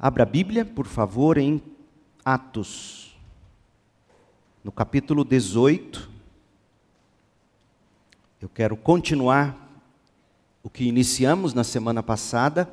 Abra 0.00 0.22
a 0.22 0.26
Bíblia, 0.26 0.64
por 0.64 0.86
favor, 0.86 1.38
em 1.38 1.60
Atos, 2.24 3.18
no 4.62 4.70
capítulo 4.70 5.24
18. 5.24 6.08
Eu 8.40 8.48
quero 8.48 8.76
continuar 8.76 9.82
o 10.62 10.70
que 10.70 10.84
iniciamos 10.84 11.52
na 11.52 11.64
semana 11.64 12.00
passada, 12.00 12.72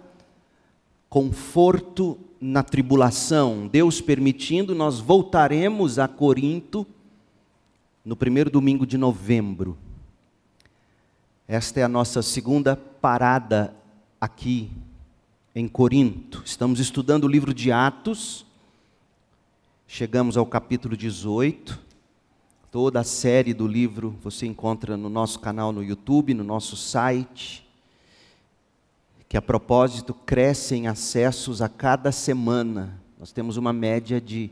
conforto 1.09 2.15
na 2.39 2.61
tribulação. 2.61 3.67
Deus 3.67 3.99
permitindo, 3.99 4.75
nós 4.75 4.99
voltaremos 4.99 5.97
a 5.97 6.07
Corinto 6.07 6.85
no 8.05 8.15
primeiro 8.15 8.51
domingo 8.51 8.85
de 8.85 8.99
novembro. 8.99 9.75
Esta 11.47 11.79
é 11.79 11.83
a 11.83 11.89
nossa 11.89 12.21
segunda 12.21 12.75
parada 12.75 13.75
aqui 14.21 14.69
em 15.55 15.69
Corinto. 15.69 16.43
Estamos 16.43 16.81
estudando 16.81 17.23
o 17.23 17.29
livro 17.29 17.53
de 17.53 17.71
Atos. 17.71 18.45
Chegamos 19.87 20.35
ao 20.35 20.45
capítulo 20.45 20.97
18. 20.97 21.79
Toda 22.69 22.99
a 22.99 23.05
série 23.05 23.53
do 23.53 23.65
livro 23.65 24.17
você 24.21 24.45
encontra 24.45 24.97
no 24.97 25.07
nosso 25.07 25.39
canal 25.39 25.71
no 25.71 25.81
YouTube, 25.81 26.33
no 26.33 26.43
nosso 26.43 26.75
site. 26.75 27.65
Que 29.29 29.37
a 29.37 29.41
propósito 29.41 30.13
cresce 30.13 30.75
em 30.75 30.87
acessos 30.87 31.61
a 31.61 31.69
cada 31.69 32.11
semana. 32.11 32.99
Nós 33.17 33.31
temos 33.31 33.55
uma 33.55 33.71
média 33.71 34.19
de, 34.19 34.51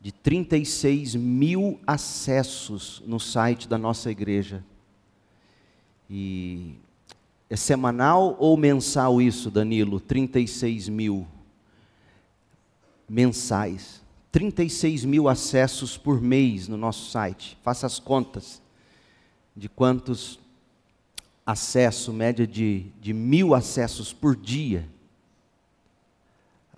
de 0.00 0.12
36 0.12 1.16
mil 1.16 1.80
acessos 1.84 3.02
no 3.04 3.18
site 3.18 3.68
da 3.68 3.76
nossa 3.76 4.12
igreja. 4.12 4.64
E 6.08 6.76
é 7.50 7.56
semanal 7.56 8.36
ou 8.38 8.56
mensal 8.56 9.20
isso, 9.20 9.50
Danilo? 9.50 9.98
36 9.98 10.88
mil 10.88 11.26
mensais. 13.08 14.00
36 14.30 15.04
mil 15.04 15.28
acessos 15.28 15.98
por 15.98 16.20
mês 16.20 16.68
no 16.68 16.76
nosso 16.76 17.10
site. 17.10 17.58
Faça 17.64 17.88
as 17.88 17.98
contas 17.98 18.62
de 19.56 19.68
quantos 19.68 20.38
acessos, 21.44 22.14
média 22.14 22.46
de, 22.46 22.86
de 23.00 23.12
mil 23.12 23.52
acessos 23.52 24.12
por 24.12 24.36
dia 24.36 24.88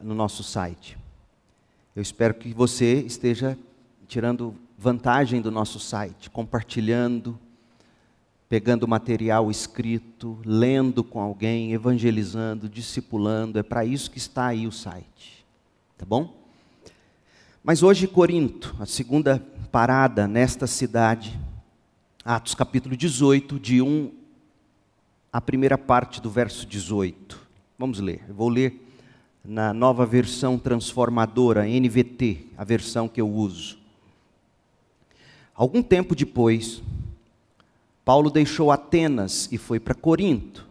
no 0.02 0.14
nosso 0.14 0.42
site. 0.42 0.96
Eu 1.94 2.00
espero 2.00 2.32
que 2.32 2.54
você 2.54 3.02
esteja 3.02 3.58
tirando 4.08 4.56
vantagem 4.78 5.42
do 5.42 5.50
nosso 5.50 5.78
site, 5.78 6.30
compartilhando 6.30 7.38
pegando 8.52 8.86
material 8.86 9.50
escrito, 9.50 10.38
lendo 10.44 11.02
com 11.02 11.22
alguém, 11.22 11.72
evangelizando, 11.72 12.68
discipulando. 12.68 13.58
É 13.58 13.62
para 13.62 13.82
isso 13.82 14.10
que 14.10 14.18
está 14.18 14.44
aí 14.44 14.66
o 14.66 14.70
site. 14.70 15.42
Tá 15.96 16.04
bom? 16.04 16.36
Mas 17.64 17.82
hoje, 17.82 18.06
Corinto, 18.06 18.76
a 18.78 18.84
segunda 18.84 19.42
parada 19.70 20.28
nesta 20.28 20.66
cidade, 20.66 21.40
Atos 22.22 22.54
capítulo 22.54 22.94
18, 22.94 23.58
de 23.58 23.80
1 23.80 24.12
a 25.32 25.40
primeira 25.40 25.78
parte 25.78 26.20
do 26.20 26.28
verso 26.28 26.66
18. 26.66 27.40
Vamos 27.78 28.00
ler. 28.00 28.22
Eu 28.28 28.34
vou 28.34 28.50
ler 28.50 28.86
na 29.42 29.72
nova 29.72 30.04
versão 30.04 30.58
transformadora, 30.58 31.64
NVT, 31.64 32.48
a 32.58 32.64
versão 32.64 33.08
que 33.08 33.18
eu 33.18 33.30
uso. 33.30 33.78
Algum 35.54 35.82
tempo 35.82 36.14
depois, 36.14 36.82
Paulo 38.04 38.30
deixou 38.30 38.70
Atenas 38.70 39.48
e 39.52 39.58
foi 39.58 39.78
para 39.78 39.94
Corinto. 39.94 40.68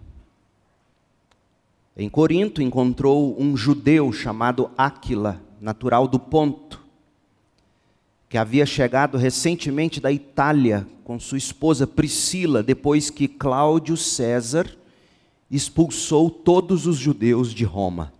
Em 1.95 2.09
Corinto 2.09 2.61
encontrou 2.61 3.39
um 3.39 3.55
judeu 3.55 4.11
chamado 4.11 4.71
Áquila, 4.77 5.41
natural 5.59 6.07
do 6.07 6.19
Ponto, 6.19 6.81
que 8.27 8.37
havia 8.37 8.65
chegado 8.65 9.17
recentemente 9.17 9.99
da 9.99 10.11
Itália 10.11 10.87
com 11.03 11.19
sua 11.19 11.37
esposa 11.37 11.85
Priscila, 11.85 12.63
depois 12.63 13.09
que 13.09 13.27
Cláudio 13.27 13.97
César 13.97 14.69
expulsou 15.49 16.29
todos 16.29 16.87
os 16.87 16.97
judeus 16.97 17.53
de 17.53 17.65
Roma. 17.65 18.13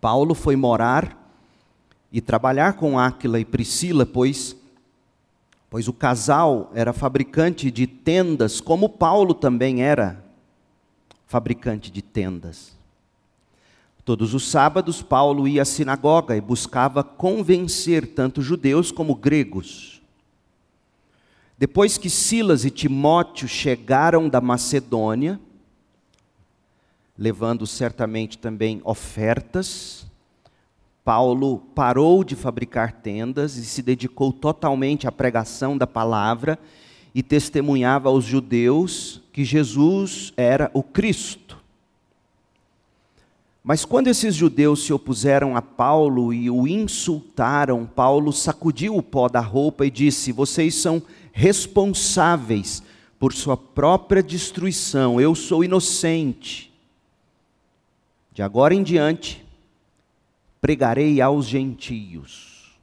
Paulo 0.00 0.34
foi 0.34 0.56
morar 0.56 1.16
e 2.12 2.20
trabalhar 2.20 2.74
com 2.74 2.98
Áquila 2.98 3.40
e 3.40 3.44
Priscila, 3.44 4.04
pois 4.04 4.56
pois 5.70 5.86
o 5.86 5.92
casal 5.92 6.70
era 6.74 6.92
fabricante 6.92 7.70
de 7.70 7.86
tendas, 7.86 8.60
como 8.60 8.88
Paulo 8.88 9.32
também 9.32 9.82
era 9.82 10.22
fabricante 11.26 11.92
de 11.92 12.02
tendas. 12.02 12.76
Todos 14.04 14.34
os 14.34 14.50
sábados, 14.50 15.00
Paulo 15.00 15.46
ia 15.46 15.62
à 15.62 15.64
sinagoga 15.64 16.36
e 16.36 16.40
buscava 16.40 17.04
convencer 17.04 18.08
tanto 18.08 18.42
judeus 18.42 18.90
como 18.90 19.14
gregos. 19.14 20.02
Depois 21.56 21.96
que 21.96 22.10
Silas 22.10 22.64
e 22.64 22.70
Timóteo 22.70 23.46
chegaram 23.46 24.28
da 24.28 24.40
Macedônia, 24.40 25.38
levando 27.16 27.64
certamente 27.64 28.38
também 28.38 28.80
ofertas, 28.82 30.09
Paulo 31.04 31.58
parou 31.74 32.22
de 32.22 32.36
fabricar 32.36 32.92
tendas 32.92 33.56
e 33.56 33.64
se 33.64 33.82
dedicou 33.82 34.32
totalmente 34.32 35.06
à 35.08 35.12
pregação 35.12 35.76
da 35.76 35.86
palavra 35.86 36.58
e 37.14 37.22
testemunhava 37.22 38.08
aos 38.08 38.24
judeus 38.24 39.20
que 39.32 39.44
Jesus 39.44 40.32
era 40.36 40.70
o 40.74 40.82
Cristo. 40.82 41.58
Mas 43.62 43.84
quando 43.84 44.08
esses 44.08 44.34
judeus 44.34 44.84
se 44.84 44.92
opuseram 44.92 45.56
a 45.56 45.60
Paulo 45.60 46.32
e 46.32 46.50
o 46.50 46.66
insultaram, 46.66 47.86
Paulo 47.86 48.32
sacudiu 48.32 48.96
o 48.96 49.02
pó 49.02 49.28
da 49.28 49.40
roupa 49.40 49.84
e 49.84 49.90
disse: 49.90 50.32
Vocês 50.32 50.74
são 50.74 51.02
responsáveis 51.32 52.82
por 53.18 53.34
sua 53.34 53.56
própria 53.56 54.22
destruição, 54.22 55.20
eu 55.20 55.34
sou 55.34 55.62
inocente. 55.62 56.72
De 58.32 58.42
agora 58.42 58.74
em 58.74 58.82
diante, 58.82 59.44
pregarei 60.60 61.20
aos 61.20 61.46
gentios. 61.46 62.78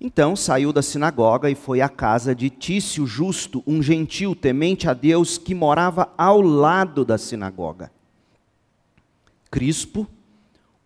Então 0.00 0.34
saiu 0.34 0.72
da 0.72 0.80
sinagoga 0.80 1.50
e 1.50 1.54
foi 1.54 1.82
à 1.82 1.88
casa 1.88 2.34
de 2.34 2.48
Tício 2.48 3.06
Justo, 3.06 3.62
um 3.66 3.82
gentil 3.82 4.34
temente 4.34 4.88
a 4.88 4.94
Deus 4.94 5.36
que 5.36 5.54
morava 5.54 6.10
ao 6.16 6.40
lado 6.40 7.04
da 7.04 7.18
sinagoga. 7.18 7.92
Crispo, 9.50 10.06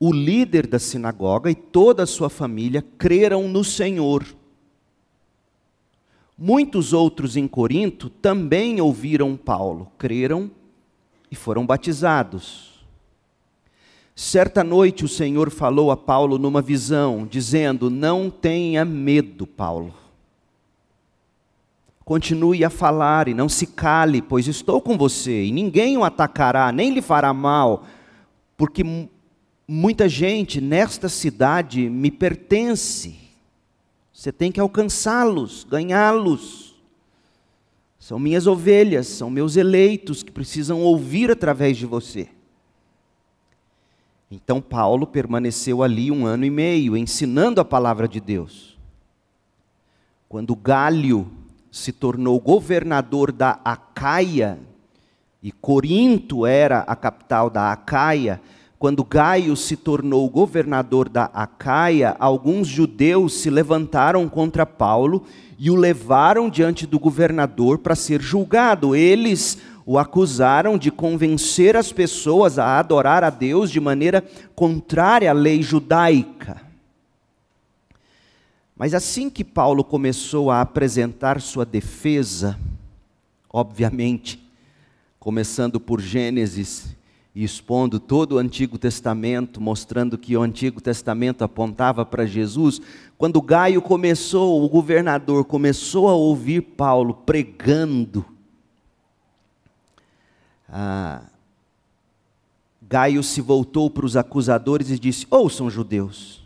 o 0.00 0.12
líder 0.12 0.66
da 0.66 0.80
sinagoga 0.80 1.48
e 1.48 1.54
toda 1.54 2.02
a 2.02 2.06
sua 2.06 2.28
família 2.28 2.84
creram 2.98 3.48
no 3.48 3.62
Senhor. 3.62 4.24
Muitos 6.36 6.92
outros 6.92 7.36
em 7.36 7.46
Corinto 7.46 8.10
também 8.10 8.80
ouviram 8.80 9.36
Paulo, 9.36 9.92
creram 9.96 10.50
e 11.30 11.36
foram 11.36 11.64
batizados. 11.64 12.73
Certa 14.14 14.62
noite 14.62 15.04
o 15.04 15.08
Senhor 15.08 15.50
falou 15.50 15.90
a 15.90 15.96
Paulo 15.96 16.38
numa 16.38 16.62
visão, 16.62 17.26
dizendo: 17.28 17.90
Não 17.90 18.30
tenha 18.30 18.84
medo, 18.84 19.46
Paulo. 19.46 19.92
Continue 22.04 22.64
a 22.64 22.70
falar 22.70 23.28
e 23.28 23.34
não 23.34 23.48
se 23.48 23.66
cale, 23.66 24.22
pois 24.22 24.46
estou 24.46 24.80
com 24.80 24.96
você, 24.96 25.44
e 25.44 25.50
ninguém 25.50 25.96
o 25.96 26.04
atacará, 26.04 26.70
nem 26.70 26.92
lhe 26.92 27.00
fará 27.00 27.32
mal, 27.32 27.86
porque 28.56 28.84
muita 29.66 30.08
gente 30.08 30.60
nesta 30.60 31.08
cidade 31.08 31.88
me 31.88 32.10
pertence. 32.10 33.16
Você 34.12 34.30
tem 34.30 34.52
que 34.52 34.60
alcançá-los, 34.60 35.64
ganhá-los. 35.64 36.76
São 37.98 38.18
minhas 38.18 38.46
ovelhas, 38.46 39.08
são 39.08 39.30
meus 39.30 39.56
eleitos 39.56 40.22
que 40.22 40.30
precisam 40.30 40.82
ouvir 40.82 41.30
através 41.30 41.76
de 41.76 41.86
você. 41.86 42.28
Então 44.34 44.60
Paulo 44.60 45.06
permaneceu 45.06 45.80
ali 45.80 46.10
um 46.10 46.26
ano 46.26 46.44
e 46.44 46.50
meio, 46.50 46.96
ensinando 46.96 47.60
a 47.60 47.64
palavra 47.64 48.08
de 48.08 48.18
Deus. 48.18 48.76
Quando 50.28 50.56
Galho 50.56 51.28
se 51.70 51.92
tornou 51.92 52.40
governador 52.40 53.30
da 53.30 53.60
Acaia, 53.64 54.58
e 55.40 55.52
Corinto 55.52 56.44
era 56.44 56.80
a 56.80 56.96
capital 56.96 57.48
da 57.48 57.70
Acaia, 57.70 58.40
quando 58.76 59.04
Gaio 59.04 59.54
se 59.56 59.76
tornou 59.76 60.28
governador 60.28 61.08
da 61.08 61.26
Acaia, 61.26 62.16
alguns 62.18 62.66
judeus 62.66 63.34
se 63.34 63.48
levantaram 63.48 64.28
contra 64.28 64.66
Paulo 64.66 65.22
e 65.56 65.70
o 65.70 65.76
levaram 65.76 66.50
diante 66.50 66.88
do 66.88 66.98
governador 66.98 67.78
para 67.78 67.94
ser 67.94 68.20
julgado. 68.20 68.96
Eles 68.96 69.58
o 69.86 69.98
acusaram 69.98 70.78
de 70.78 70.90
convencer 70.90 71.76
as 71.76 71.92
pessoas 71.92 72.58
a 72.58 72.78
adorar 72.78 73.22
a 73.22 73.30
Deus 73.30 73.70
de 73.70 73.80
maneira 73.80 74.24
contrária 74.54 75.30
à 75.30 75.34
lei 75.34 75.62
judaica. 75.62 76.62
Mas 78.76 78.94
assim 78.94 79.30
que 79.30 79.44
Paulo 79.44 79.84
começou 79.84 80.50
a 80.50 80.60
apresentar 80.60 81.40
sua 81.40 81.64
defesa, 81.64 82.58
obviamente, 83.52 84.42
começando 85.20 85.78
por 85.78 86.00
Gênesis 86.00 86.96
e 87.34 87.44
expondo 87.44 88.00
todo 88.00 88.32
o 88.32 88.38
Antigo 88.38 88.78
Testamento, 88.78 89.60
mostrando 89.60 90.16
que 90.16 90.36
o 90.36 90.42
Antigo 90.42 90.80
Testamento 90.80 91.42
apontava 91.42 92.04
para 92.04 92.26
Jesus, 92.26 92.80
quando 93.16 93.40
Gaio 93.42 93.82
começou, 93.82 94.64
o 94.64 94.68
governador 94.68 95.44
começou 95.44 96.08
a 96.08 96.14
ouvir 96.14 96.60
Paulo 96.60 97.14
pregando, 97.14 98.24
ah, 100.76 101.22
Gaio 102.82 103.22
se 103.22 103.40
voltou 103.40 103.88
para 103.88 104.04
os 104.04 104.16
acusadores 104.16 104.90
e 104.90 104.98
disse: 104.98 105.24
Ouçam, 105.30 105.70
judeus. 105.70 106.42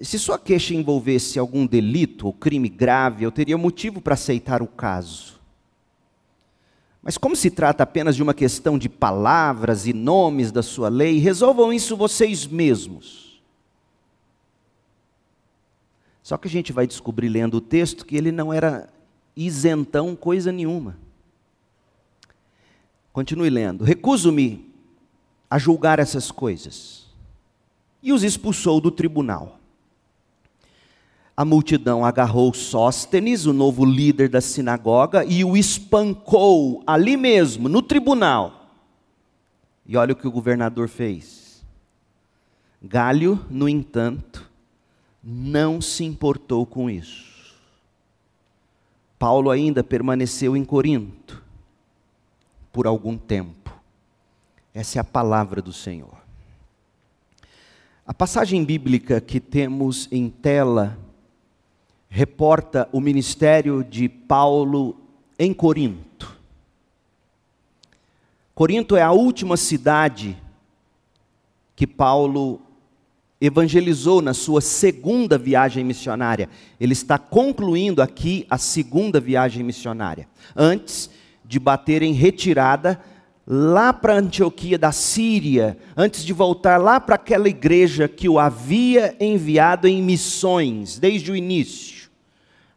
Se 0.00 0.16
sua 0.16 0.38
queixa 0.38 0.72
envolvesse 0.72 1.36
algum 1.36 1.66
delito 1.66 2.28
ou 2.28 2.32
crime 2.32 2.68
grave, 2.68 3.24
eu 3.24 3.32
teria 3.32 3.58
motivo 3.58 4.00
para 4.00 4.14
aceitar 4.14 4.62
o 4.62 4.68
caso. 4.68 5.40
Mas 7.02 7.18
como 7.18 7.34
se 7.34 7.50
trata 7.50 7.82
apenas 7.82 8.14
de 8.14 8.22
uma 8.22 8.34
questão 8.34 8.78
de 8.78 8.88
palavras 8.88 9.84
e 9.88 9.92
nomes 9.92 10.52
da 10.52 10.62
sua 10.62 10.88
lei, 10.88 11.18
resolvam 11.18 11.72
isso 11.72 11.96
vocês 11.96 12.46
mesmos. 12.46 13.42
Só 16.22 16.36
que 16.36 16.46
a 16.46 16.50
gente 16.50 16.72
vai 16.72 16.86
descobrir 16.86 17.28
lendo 17.28 17.56
o 17.56 17.60
texto 17.60 18.06
que 18.06 18.16
ele 18.16 18.30
não 18.30 18.52
era 18.52 18.88
isentão 19.34 20.14
coisa 20.14 20.52
nenhuma. 20.52 20.96
Continue 23.20 23.50
lendo. 23.50 23.84
Recuso-me 23.84 24.72
a 25.50 25.58
julgar 25.58 25.98
essas 25.98 26.30
coisas. 26.30 27.06
E 28.02 28.14
os 28.14 28.22
expulsou 28.22 28.80
do 28.80 28.90
tribunal. 28.90 29.60
A 31.36 31.44
multidão 31.44 32.02
agarrou 32.02 32.54
Sóstenes, 32.54 33.44
o 33.44 33.52
novo 33.52 33.84
líder 33.84 34.30
da 34.30 34.40
sinagoga, 34.40 35.22
e 35.22 35.44
o 35.44 35.54
espancou 35.54 36.82
ali 36.86 37.14
mesmo, 37.14 37.68
no 37.68 37.82
tribunal. 37.82 38.70
E 39.84 39.98
olha 39.98 40.14
o 40.14 40.16
que 40.16 40.26
o 40.26 40.32
governador 40.32 40.88
fez. 40.88 41.62
Galho, 42.80 43.38
no 43.50 43.68
entanto, 43.68 44.50
não 45.22 45.78
se 45.82 46.04
importou 46.04 46.64
com 46.64 46.88
isso. 46.88 47.54
Paulo 49.18 49.50
ainda 49.50 49.84
permaneceu 49.84 50.56
em 50.56 50.64
Corinto 50.64 51.49
por 52.72 52.86
algum 52.86 53.16
tempo. 53.16 53.72
Essa 54.72 54.98
é 54.98 55.00
a 55.00 55.04
palavra 55.04 55.60
do 55.60 55.72
Senhor. 55.72 56.20
A 58.06 58.14
passagem 58.14 58.64
bíblica 58.64 59.20
que 59.20 59.38
temos 59.38 60.08
em 60.10 60.28
tela 60.28 60.98
reporta 62.08 62.88
o 62.92 63.00
ministério 63.00 63.84
de 63.84 64.08
Paulo 64.08 64.96
em 65.38 65.54
Corinto. 65.54 66.36
Corinto 68.54 68.96
é 68.96 69.02
a 69.02 69.12
última 69.12 69.56
cidade 69.56 70.36
que 71.74 71.86
Paulo 71.86 72.60
evangelizou 73.40 74.20
na 74.20 74.34
sua 74.34 74.60
segunda 74.60 75.38
viagem 75.38 75.82
missionária. 75.82 76.48
Ele 76.78 76.92
está 76.92 77.16
concluindo 77.16 78.02
aqui 78.02 78.46
a 78.50 78.58
segunda 78.58 79.18
viagem 79.18 79.62
missionária. 79.62 80.28
Antes 80.54 81.08
de 81.50 81.58
bater 81.58 82.00
em 82.00 82.12
retirada 82.12 83.00
lá 83.44 83.92
para 83.92 84.14
Antioquia 84.14 84.78
da 84.78 84.92
Síria, 84.92 85.76
antes 85.96 86.24
de 86.24 86.32
voltar 86.32 86.76
lá 86.76 87.00
para 87.00 87.16
aquela 87.16 87.48
igreja 87.48 88.06
que 88.06 88.28
o 88.28 88.38
havia 88.38 89.16
enviado 89.18 89.88
em 89.88 90.00
missões 90.00 90.96
desde 90.96 91.32
o 91.32 91.34
início. 91.34 92.08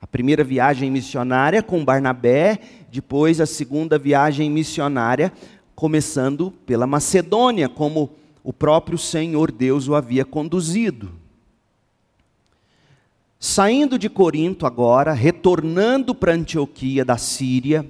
A 0.02 0.08
primeira 0.08 0.44
viagem 0.44 0.90
missionária 0.90 1.62
com 1.62 1.86
Barnabé, 1.86 2.58
depois 2.92 3.40
a 3.40 3.46
segunda 3.46 4.00
viagem 4.00 4.50
missionária, 4.50 5.32
começando 5.76 6.50
pela 6.66 6.88
Macedônia, 6.88 7.70
como 7.70 8.10
o 8.44 8.52
próprio 8.52 8.98
Senhor 8.98 9.52
Deus 9.52 9.88
o 9.88 9.94
havia 9.94 10.26
conduzido. 10.26 11.12
Saindo 13.40 14.00
de 14.00 14.10
Corinto 14.10 14.66
agora, 14.66 15.14
retornando 15.14 16.16
para 16.16 16.34
Antioquia 16.34 17.06
da 17.06 17.20
Síria, 17.20 17.88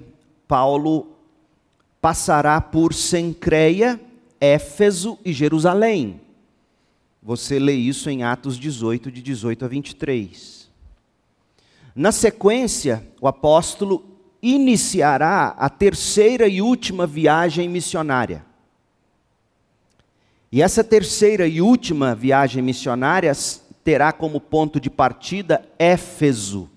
Paulo 0.54 1.08
passará 2.00 2.60
por 2.60 2.94
Sencreia, 2.94 4.00
Éfeso 4.40 5.18
e 5.24 5.32
Jerusalém. 5.32 6.20
Você 7.20 7.58
lê 7.58 7.72
isso 7.72 8.08
em 8.08 8.22
Atos 8.22 8.56
18, 8.56 9.10
de 9.10 9.20
18 9.20 9.64
a 9.64 9.66
23. 9.66 10.70
Na 11.92 12.12
sequência, 12.12 13.04
o 13.20 13.26
apóstolo 13.26 14.04
iniciará 14.40 15.56
a 15.58 15.68
terceira 15.68 16.46
e 16.46 16.62
última 16.62 17.04
viagem 17.04 17.68
missionária. 17.68 18.46
E 20.52 20.62
essa 20.62 20.84
terceira 20.84 21.48
e 21.48 21.60
última 21.60 22.14
viagem 22.14 22.62
missionária 22.62 23.32
terá 23.82 24.12
como 24.12 24.40
ponto 24.40 24.78
de 24.78 24.88
partida 24.88 25.68
Éfeso, 25.80 26.70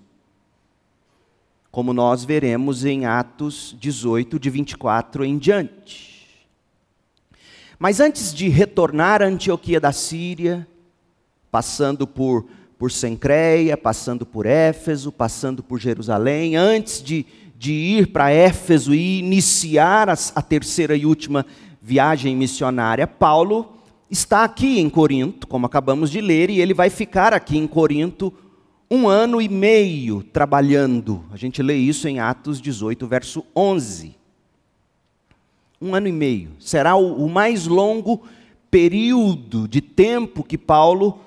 como 1.78 1.92
nós 1.92 2.24
veremos 2.24 2.84
em 2.84 3.06
Atos 3.06 3.76
18, 3.78 4.36
de 4.36 4.50
24 4.50 5.24
em 5.24 5.38
diante. 5.38 6.36
Mas 7.78 8.00
antes 8.00 8.34
de 8.34 8.48
retornar 8.48 9.22
à 9.22 9.26
Antioquia 9.26 9.78
da 9.78 9.92
Síria, 9.92 10.66
passando 11.52 12.04
por 12.04 12.46
por 12.76 12.90
Sencreia, 12.90 13.76
passando 13.76 14.26
por 14.26 14.44
Éfeso, 14.44 15.12
passando 15.12 15.62
por 15.62 15.78
Jerusalém, 15.78 16.56
antes 16.56 17.00
de, 17.00 17.24
de 17.56 17.72
ir 17.72 18.08
para 18.08 18.32
Éfeso 18.32 18.92
e 18.92 19.20
iniciar 19.20 20.08
a, 20.08 20.14
a 20.34 20.42
terceira 20.42 20.96
e 20.96 21.06
última 21.06 21.46
viagem 21.80 22.34
missionária, 22.34 23.06
Paulo 23.06 23.78
está 24.10 24.42
aqui 24.42 24.80
em 24.80 24.90
Corinto, 24.90 25.46
como 25.46 25.66
acabamos 25.66 26.10
de 26.10 26.20
ler, 26.20 26.50
e 26.50 26.60
ele 26.60 26.74
vai 26.74 26.90
ficar 26.90 27.32
aqui 27.32 27.56
em 27.56 27.68
Corinto 27.68 28.34
um 28.90 29.08
ano 29.08 29.40
e 29.40 29.48
meio 29.48 30.22
trabalhando. 30.22 31.24
A 31.30 31.36
gente 31.36 31.62
lê 31.62 31.76
isso 31.76 32.08
em 32.08 32.20
Atos 32.20 32.60
18, 32.60 33.06
verso 33.06 33.44
11. 33.54 34.16
Um 35.80 35.94
ano 35.94 36.08
e 36.08 36.12
meio. 36.12 36.52
Será 36.58 36.96
o, 36.96 37.28
mais 37.28 37.66
longo 37.66 38.22
período 38.70 39.68
de 39.68 39.80
tempo 39.80 40.42
que 40.42 40.58
Paulo 40.58 41.20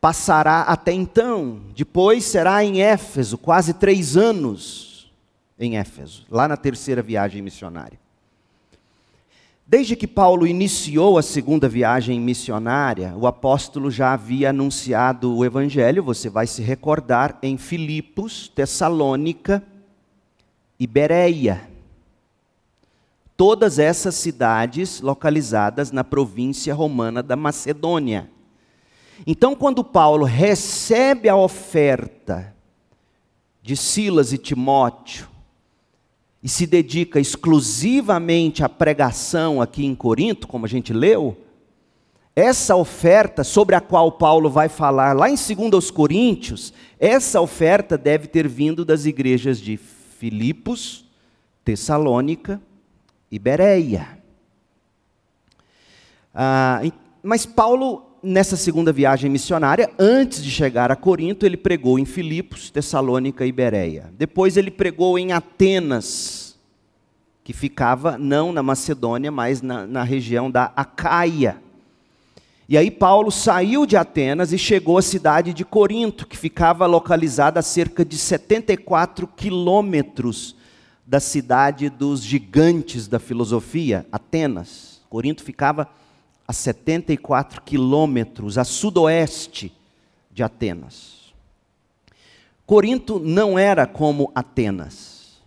passará 0.00 0.62
até 0.62 0.92
então. 0.92 1.62
Depois 1.74 2.24
será 2.24 2.64
em 2.64 2.82
Éfeso, 2.82 3.38
quase 3.38 3.74
três 3.74 4.16
anos 4.16 5.12
em 5.58 5.78
Éfeso, 5.78 6.26
lá 6.30 6.46
na 6.48 6.56
terceira 6.56 7.00
viagem 7.00 7.40
missionária. 7.40 8.03
Desde 9.66 9.96
que 9.96 10.06
Paulo 10.06 10.46
iniciou 10.46 11.16
a 11.16 11.22
segunda 11.22 11.66
viagem 11.66 12.20
missionária, 12.20 13.14
o 13.16 13.26
apóstolo 13.26 13.90
já 13.90 14.12
havia 14.12 14.50
anunciado 14.50 15.34
o 15.34 15.42
evangelho, 15.42 16.02
você 16.02 16.28
vai 16.28 16.46
se 16.46 16.60
recordar, 16.60 17.38
em 17.42 17.56
Filipos, 17.56 18.46
Tessalônica 18.48 19.62
e 20.78 20.86
Bereia. 20.86 21.66
Todas 23.38 23.78
essas 23.78 24.14
cidades 24.16 25.00
localizadas 25.00 25.90
na 25.90 26.04
província 26.04 26.74
romana 26.74 27.22
da 27.22 27.34
Macedônia. 27.34 28.30
Então, 29.26 29.56
quando 29.56 29.82
Paulo 29.82 30.26
recebe 30.26 31.26
a 31.26 31.36
oferta 31.36 32.54
de 33.62 33.76
Silas 33.78 34.30
e 34.30 34.36
Timóteo 34.36 35.33
e 36.44 36.48
se 36.50 36.66
dedica 36.66 37.18
exclusivamente 37.18 38.62
à 38.62 38.68
pregação 38.68 39.62
aqui 39.62 39.86
em 39.86 39.94
Corinto, 39.94 40.46
como 40.46 40.66
a 40.66 40.68
gente 40.68 40.92
leu, 40.92 41.34
essa 42.36 42.76
oferta 42.76 43.42
sobre 43.42 43.74
a 43.74 43.80
qual 43.80 44.12
Paulo 44.12 44.50
vai 44.50 44.68
falar 44.68 45.16
lá 45.16 45.30
em 45.30 45.36
2 45.36 45.90
Coríntios, 45.90 46.74
essa 47.00 47.40
oferta 47.40 47.96
deve 47.96 48.26
ter 48.26 48.46
vindo 48.46 48.84
das 48.84 49.06
igrejas 49.06 49.58
de 49.58 49.78
Filipos, 49.78 51.06
Tessalônica 51.64 52.60
e 53.30 53.38
Bereia. 53.38 54.18
Ah, 56.34 56.82
mas 57.22 57.46
Paulo 57.46 58.13
nessa 58.24 58.56
segunda 58.56 58.92
viagem 58.92 59.30
missionária, 59.30 59.90
antes 59.98 60.42
de 60.42 60.50
chegar 60.50 60.90
a 60.90 60.96
Corinto, 60.96 61.44
ele 61.44 61.56
pregou 61.56 61.98
em 61.98 62.04
Filipos, 62.04 62.70
Tessalônica 62.70 63.44
e 63.44 63.52
Bereia. 63.52 64.10
Depois 64.16 64.56
ele 64.56 64.70
pregou 64.70 65.18
em 65.18 65.32
Atenas, 65.32 66.58
que 67.44 67.52
ficava 67.52 68.16
não 68.16 68.52
na 68.52 68.62
Macedônia, 68.62 69.30
mas 69.30 69.60
na, 69.60 69.86
na 69.86 70.02
região 70.02 70.50
da 70.50 70.72
Acaia. 70.74 71.62
E 72.66 72.78
aí 72.78 72.90
Paulo 72.90 73.30
saiu 73.30 73.84
de 73.84 73.96
Atenas 73.96 74.52
e 74.52 74.58
chegou 74.58 74.96
à 74.96 75.02
cidade 75.02 75.52
de 75.52 75.64
Corinto, 75.64 76.26
que 76.26 76.36
ficava 76.36 76.86
localizada 76.86 77.60
a 77.60 77.62
cerca 77.62 78.02
de 78.04 78.16
74 78.16 79.26
quilômetros 79.26 80.56
da 81.06 81.20
cidade 81.20 81.90
dos 81.90 82.22
gigantes 82.24 83.06
da 83.06 83.18
filosofia, 83.18 84.06
Atenas. 84.10 85.02
Corinto 85.10 85.44
ficava 85.44 85.86
a 86.46 86.52
74 86.52 87.62
quilômetros 87.62 88.58
a 88.58 88.64
sudoeste 88.64 89.72
de 90.30 90.42
Atenas. 90.42 91.32
Corinto 92.66 93.18
não 93.18 93.58
era 93.58 93.86
como 93.86 94.30
Atenas. 94.34 95.42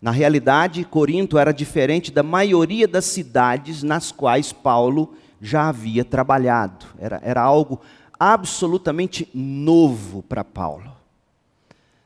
Na 0.00 0.10
realidade, 0.10 0.84
Corinto 0.84 1.38
era 1.38 1.52
diferente 1.52 2.12
da 2.12 2.22
maioria 2.22 2.86
das 2.86 3.04
cidades 3.04 3.82
nas 3.82 4.12
quais 4.12 4.52
Paulo 4.52 5.14
já 5.40 5.68
havia 5.68 6.04
trabalhado. 6.04 6.86
Era, 6.98 7.20
era 7.22 7.42
algo 7.42 7.80
absolutamente 8.18 9.28
novo 9.34 10.22
para 10.22 10.44
Paulo. 10.44 10.92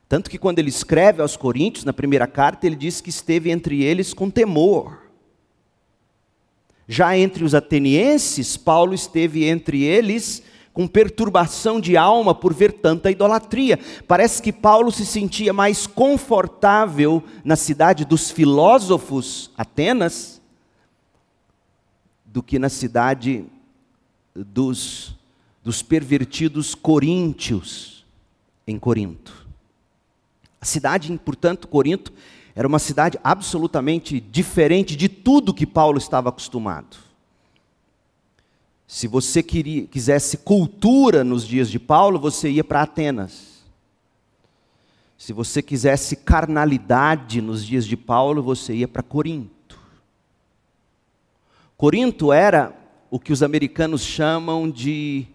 Tanto 0.08 0.28
que 0.28 0.38
quando 0.38 0.58
ele 0.58 0.68
escreve 0.68 1.22
aos 1.22 1.36
Coríntios, 1.36 1.84
na 1.84 1.92
primeira 1.92 2.26
carta, 2.26 2.66
ele 2.66 2.76
diz 2.76 3.00
que 3.00 3.08
esteve 3.08 3.50
entre 3.50 3.82
eles 3.82 4.12
com 4.12 4.28
temor. 4.28 5.01
Já 6.92 7.16
entre 7.16 7.42
os 7.42 7.54
atenienses, 7.54 8.54
Paulo 8.54 8.92
esteve 8.92 9.46
entre 9.46 9.82
eles 9.82 10.42
com 10.74 10.86
perturbação 10.86 11.80
de 11.80 11.96
alma 11.96 12.34
por 12.34 12.52
ver 12.52 12.70
tanta 12.70 13.10
idolatria. 13.10 13.78
Parece 14.06 14.42
que 14.42 14.52
Paulo 14.52 14.92
se 14.92 15.06
sentia 15.06 15.54
mais 15.54 15.86
confortável 15.86 17.24
na 17.42 17.56
cidade 17.56 18.04
dos 18.04 18.30
filósofos, 18.30 19.50
Atenas, 19.56 20.38
do 22.26 22.42
que 22.42 22.58
na 22.58 22.68
cidade 22.68 23.46
dos, 24.34 25.16
dos 25.64 25.82
pervertidos 25.82 26.74
coríntios, 26.74 28.04
em 28.66 28.78
Corinto. 28.78 29.46
A 30.60 30.66
cidade, 30.66 31.18
portanto, 31.24 31.68
Corinto, 31.68 32.12
era 32.54 32.68
uma 32.68 32.78
cidade 32.78 33.18
absolutamente 33.22 34.20
diferente 34.20 34.94
de 34.94 35.08
tudo 35.08 35.54
que 35.54 35.66
Paulo 35.66 35.98
estava 35.98 36.28
acostumado. 36.28 36.96
Se 38.86 39.06
você 39.06 39.42
queria, 39.42 39.86
quisesse 39.86 40.38
cultura 40.38 41.24
nos 41.24 41.46
dias 41.46 41.70
de 41.70 41.78
Paulo, 41.78 42.18
você 42.18 42.50
ia 42.50 42.62
para 42.62 42.82
Atenas. 42.82 43.62
Se 45.16 45.32
você 45.32 45.62
quisesse 45.62 46.16
carnalidade 46.16 47.40
nos 47.40 47.64
dias 47.64 47.86
de 47.86 47.96
Paulo, 47.96 48.42
você 48.42 48.74
ia 48.74 48.88
para 48.88 49.02
Corinto. 49.02 49.78
Corinto 51.76 52.32
era 52.32 52.76
o 53.10 53.18
que 53.18 53.32
os 53.32 53.42
americanos 53.42 54.02
chamam 54.02 54.70
de 54.70 55.28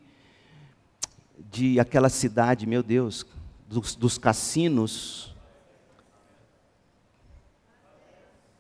de 1.52 1.80
aquela 1.80 2.10
cidade, 2.10 2.68
meu 2.68 2.84
Deus, 2.84 3.26
dos, 3.68 3.96
dos 3.96 4.18
cassinos, 4.18 5.34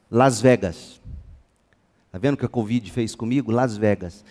Las 0.09 0.41
Vegas. 0.41 0.99
Está 2.05 2.17
vendo 2.17 2.35
o 2.35 2.37
que 2.37 2.45
a 2.45 2.49
Covid 2.49 2.89
fez 2.89 3.15
comigo? 3.15 3.51
Las 3.51 3.77
Vegas. 3.77 4.23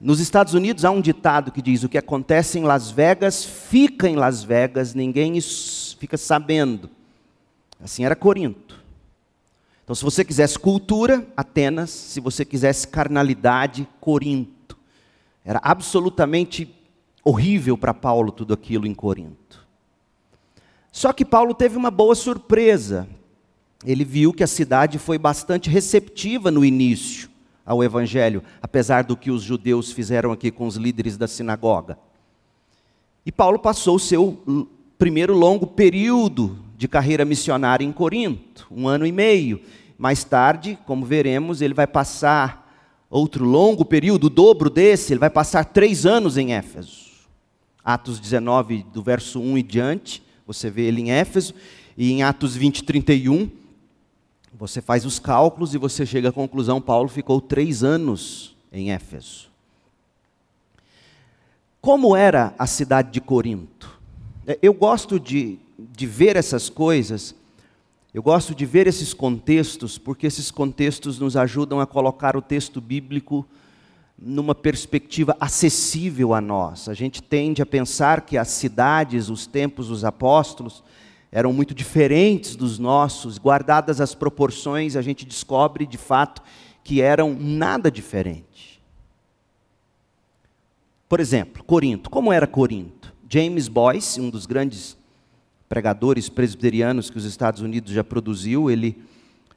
Nos 0.00 0.20
Estados 0.20 0.54
Unidos 0.54 0.84
há 0.84 0.90
um 0.90 1.00
ditado 1.00 1.50
que 1.50 1.62
diz: 1.62 1.82
o 1.82 1.88
que 1.88 1.98
acontece 1.98 2.58
em 2.58 2.62
Las 2.62 2.90
Vegas 2.90 3.44
fica 3.44 4.08
em 4.08 4.16
Las 4.16 4.42
Vegas, 4.42 4.94
ninguém 4.94 5.40
fica 5.98 6.16
sabendo. 6.16 6.90
Assim 7.82 8.04
era 8.04 8.14
Corinto. 8.16 8.82
Então, 9.82 9.94
se 9.94 10.02
você 10.02 10.24
quisesse 10.24 10.58
cultura, 10.58 11.26
Atenas, 11.36 11.90
se 11.90 12.18
você 12.18 12.44
quisesse 12.44 12.88
carnalidade, 12.88 13.86
Corinto. 14.00 14.78
Era 15.44 15.60
absolutamente 15.62 16.74
horrível 17.22 17.76
para 17.76 17.92
Paulo 17.92 18.32
tudo 18.32 18.54
aquilo 18.54 18.86
em 18.86 18.94
Corinto. 18.94 19.66
Só 20.90 21.12
que 21.12 21.24
Paulo 21.24 21.54
teve 21.54 21.76
uma 21.76 21.90
boa 21.90 22.14
surpresa. 22.14 23.06
Ele 23.84 24.04
viu 24.04 24.32
que 24.32 24.42
a 24.42 24.46
cidade 24.46 24.98
foi 24.98 25.18
bastante 25.18 25.68
receptiva 25.68 26.50
no 26.50 26.64
início 26.64 27.28
ao 27.64 27.82
Evangelho, 27.82 28.42
apesar 28.62 29.04
do 29.04 29.16
que 29.16 29.30
os 29.30 29.42
judeus 29.42 29.90
fizeram 29.92 30.32
aqui 30.32 30.50
com 30.50 30.66
os 30.66 30.76
líderes 30.76 31.16
da 31.16 31.26
sinagoga. 31.26 31.98
E 33.24 33.32
Paulo 33.32 33.58
passou 33.58 33.96
o 33.96 34.00
seu 34.00 34.68
primeiro 34.98 35.34
longo 35.34 35.66
período 35.66 36.58
de 36.76 36.86
carreira 36.86 37.24
missionária 37.24 37.84
em 37.84 37.92
Corinto, 37.92 38.66
um 38.70 38.86
ano 38.86 39.06
e 39.06 39.12
meio. 39.12 39.60
Mais 39.96 40.24
tarde, 40.24 40.78
como 40.86 41.06
veremos, 41.06 41.62
ele 41.62 41.72
vai 41.72 41.86
passar 41.86 42.64
outro 43.08 43.44
longo 43.44 43.84
período, 43.84 44.24
o 44.24 44.30
dobro 44.30 44.68
desse, 44.68 45.12
ele 45.12 45.20
vai 45.20 45.30
passar 45.30 45.64
três 45.64 46.04
anos 46.04 46.36
em 46.36 46.52
Éfeso. 46.52 47.04
Atos 47.82 48.18
19, 48.18 48.84
do 48.92 49.02
verso 49.02 49.40
1 49.40 49.58
e 49.58 49.62
diante, 49.62 50.22
você 50.46 50.68
vê 50.68 50.82
ele 50.82 51.02
em 51.02 51.12
Éfeso, 51.12 51.54
e 51.96 52.12
em 52.12 52.22
Atos 52.22 52.56
20, 52.56 52.82
31, 52.82 53.48
você 54.56 54.80
faz 54.80 55.04
os 55.04 55.18
cálculos 55.18 55.74
e 55.74 55.78
você 55.78 56.06
chega 56.06 56.28
à 56.28 56.32
conclusão: 56.32 56.80
Paulo 56.80 57.08
ficou 57.08 57.40
três 57.40 57.82
anos 57.82 58.56
em 58.72 58.92
Éfeso. 58.92 59.50
Como 61.80 62.16
era 62.16 62.54
a 62.58 62.66
cidade 62.66 63.10
de 63.10 63.20
Corinto? 63.20 64.00
É, 64.46 64.58
eu 64.62 64.72
gosto 64.72 65.20
de, 65.20 65.58
de 65.78 66.06
ver 66.06 66.36
essas 66.36 66.70
coisas, 66.70 67.34
eu 68.12 68.22
gosto 68.22 68.54
de 68.54 68.64
ver 68.64 68.86
esses 68.86 69.12
contextos, 69.12 69.98
porque 69.98 70.26
esses 70.26 70.50
contextos 70.50 71.18
nos 71.18 71.36
ajudam 71.36 71.80
a 71.80 71.86
colocar 71.86 72.36
o 72.36 72.42
texto 72.42 72.80
bíblico 72.80 73.46
numa 74.16 74.54
perspectiva 74.54 75.36
acessível 75.40 76.32
a 76.32 76.40
nós. 76.40 76.88
A 76.88 76.94
gente 76.94 77.22
tende 77.22 77.60
a 77.60 77.66
pensar 77.66 78.20
que 78.22 78.38
as 78.38 78.48
cidades, 78.48 79.28
os 79.28 79.46
tempos 79.46 79.88
dos 79.88 80.04
apóstolos, 80.04 80.82
eram 81.34 81.52
muito 81.52 81.74
diferentes 81.74 82.54
dos 82.54 82.78
nossos, 82.78 83.38
guardadas 83.38 84.00
as 84.00 84.14
proporções, 84.14 84.94
a 84.94 85.02
gente 85.02 85.26
descobre 85.26 85.84
de 85.84 85.98
fato 85.98 86.40
que 86.84 87.02
eram 87.02 87.36
nada 87.36 87.90
diferente. 87.90 88.80
Por 91.08 91.18
exemplo, 91.18 91.64
Corinto. 91.64 92.08
Como 92.08 92.32
era 92.32 92.46
Corinto? 92.46 93.12
James 93.28 93.66
Boyce, 93.66 94.20
um 94.20 94.30
dos 94.30 94.46
grandes 94.46 94.96
pregadores 95.68 96.28
presbiterianos 96.28 97.10
que 97.10 97.18
os 97.18 97.24
Estados 97.24 97.60
Unidos 97.60 97.92
já 97.92 98.04
produziu, 98.04 98.70
ele, 98.70 98.96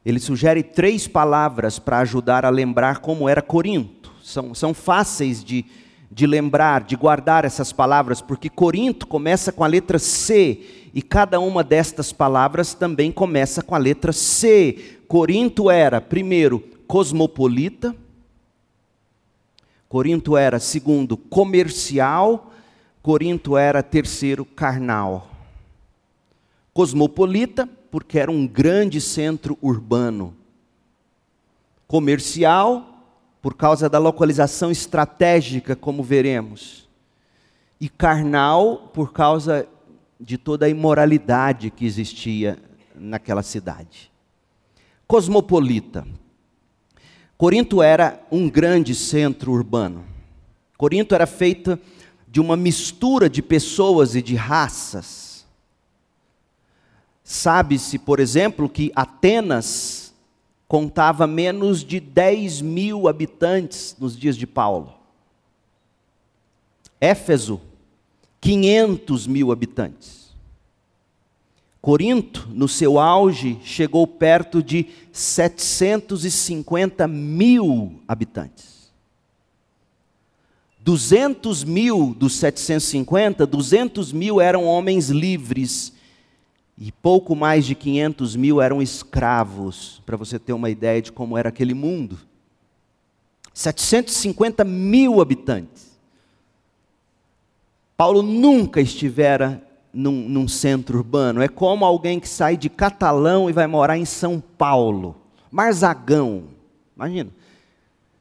ele 0.03 0.19
sugere 0.19 0.63
três 0.63 1.07
palavras 1.07 1.77
para 1.77 2.00
ajudar 2.00 2.43
a 2.43 2.50
lembrar 2.50 3.01
como 3.01 3.29
era 3.29 3.41
Corinto. 3.41 4.12
São, 4.24 4.55
são 4.55 4.74
fáceis 4.74 5.43
de, 5.43 5.63
de 6.10 6.26
lembrar, 6.26 6.84
de 6.84 6.96
guardar 6.96 7.46
essas 7.46 7.72
palavras, 7.74 8.22
porque 8.22 8.50
Corinto 8.50 9.06
começa 9.06 9.52
com 9.52 9.64
a 9.64 9.68
letra 9.68 10.00
C 10.00 10.90
e 10.94 11.02
cada 11.02 11.40
uma 11.40 11.64
destas 11.64 12.12
palavras 12.12 12.74
também 12.74 13.12
começa 13.12 13.62
com 13.62 13.76
a 13.76 13.78
letra 13.78 14.12
C. 14.12 15.00
Corinto 15.08 15.70
era, 15.70 16.02
primeiro, 16.02 16.60
cosmopolita. 16.88 17.96
Corinto 19.88 20.36
era, 20.36 20.60
segundo, 20.60 21.16
comercial. 21.16 22.52
Corinto 23.02 23.58
era, 23.58 23.84
terceiro, 23.84 24.44
carnal. 24.44 25.30
Cosmopolita, 26.74 27.70
porque 27.92 28.18
era 28.18 28.32
um 28.32 28.48
grande 28.48 29.00
centro 29.00 29.58
urbano. 29.62 30.36
Comercial, 31.88 32.97
por 33.41 33.56
causa 33.56 33.89
da 33.89 33.98
localização 33.98 34.72
estratégica, 34.72 35.75
como 35.75 36.03
veremos. 36.03 36.88
E 37.79 37.88
carnal, 37.88 38.89
por 38.94 39.13
causa 39.13 39.67
de 40.20 40.38
toda 40.38 40.65
a 40.65 40.70
imoralidade 40.70 41.70
que 41.70 41.86
existia 41.86 42.58
naquela 42.96 43.44
cidade. 43.44 44.12
Cosmopolita. 45.06 46.06
Corinto 47.38 47.84
era 47.84 48.20
um 48.32 48.50
grande 48.50 48.96
centro 48.96 49.51
urbano. 49.51 50.03
Corinto 50.75 51.13
era 51.13 51.27
feita 51.27 51.79
de 52.27 52.41
uma 52.41 52.58
mistura 52.58 53.29
de 53.29 53.41
pessoas 53.41 54.15
e 54.15 54.22
de 54.22 54.36
raças. 54.36 55.46
Sabe-se, 57.24 58.00
por 58.00 58.20
exemplo, 58.20 58.67
que 58.67 58.91
Atenas 58.96 60.07
contava 60.67 61.25
menos 61.25 61.83
de 61.83 62.00
10 62.00 62.62
mil 62.62 63.07
habitantes 63.07 63.95
nos 64.00 64.17
dias 64.17 64.36
de 64.36 64.45
Paulo. 64.45 64.93
Éfeso 67.00 67.62
500 68.41 69.27
mil 69.27 69.51
habitantes. 69.51 70.27
Corinto, 71.81 72.50
no 72.51 72.67
seu 72.67 73.00
auge, 73.00 73.59
chegou 73.63 74.05
perto 74.05 74.62
de 74.62 74.88
750 75.12 77.07
mil 77.07 78.01
habitantes. 78.07 78.91
200 80.79 81.63
mil 81.63 82.13
dos 82.17 82.36
750, 82.36 83.45
200 83.45 84.12
mil 84.12 84.41
eram 84.41 84.65
homens 84.65 85.09
livres 85.09 85.93
e 86.77 86.91
pouco 86.91 87.36
mais 87.36 87.65
de 87.65 87.74
500 87.74 88.36
mil 88.36 88.62
eram 88.62 88.81
escravos, 88.81 90.01
para 90.05 90.15
você 90.15 90.38
ter 90.38 90.53
uma 90.53 90.69
ideia 90.69 91.01
de 91.01 91.12
como 91.12 91.38
era 91.38 91.50
aquele 91.50 91.74
mundo. 91.74 92.19
750 93.53 94.63
mil 94.63 95.19
habitantes. 95.19 95.98
Paulo 97.98 98.22
nunca 98.22 98.79
estivera 98.79 99.63
num, 99.91 100.29
num, 100.29 100.48
centro 100.48 101.00
urbano. 101.00 101.41
É 101.41 101.48
como 101.48 101.84
alguém 101.84 102.19
que 102.19 102.29
sai 102.29 102.55
de 102.55 102.69
Catalão 102.69 103.50
e 103.50 103.53
vai 103.53 103.65
morar 103.65 103.98
em 103.98 104.05
São 104.05 104.39
Paulo. 104.39 105.15
Marzagão. 105.51 106.43
Imagina. 106.96 107.31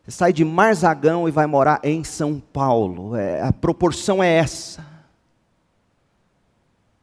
Você 0.03 0.11
sai 0.13 0.33
de 0.33 0.43
Marzagão 0.47 1.29
e 1.29 1.31
vai 1.31 1.47
morar 1.47 1.81
em 1.83 2.03
São 2.03 2.41
Paulo. 2.53 3.15
É, 3.15 3.43
a 3.43 3.53
proporção 3.53 4.23
é 4.23 4.33
essa. 4.39 4.96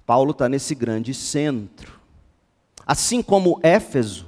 Paulo 0.06 0.32
está 0.32 0.50
nesse 0.50 0.76
grande 0.76 1.14
centro. 1.14 2.00
Assim 2.86 3.22
como 3.22 3.60
Éfeso, 3.64 4.28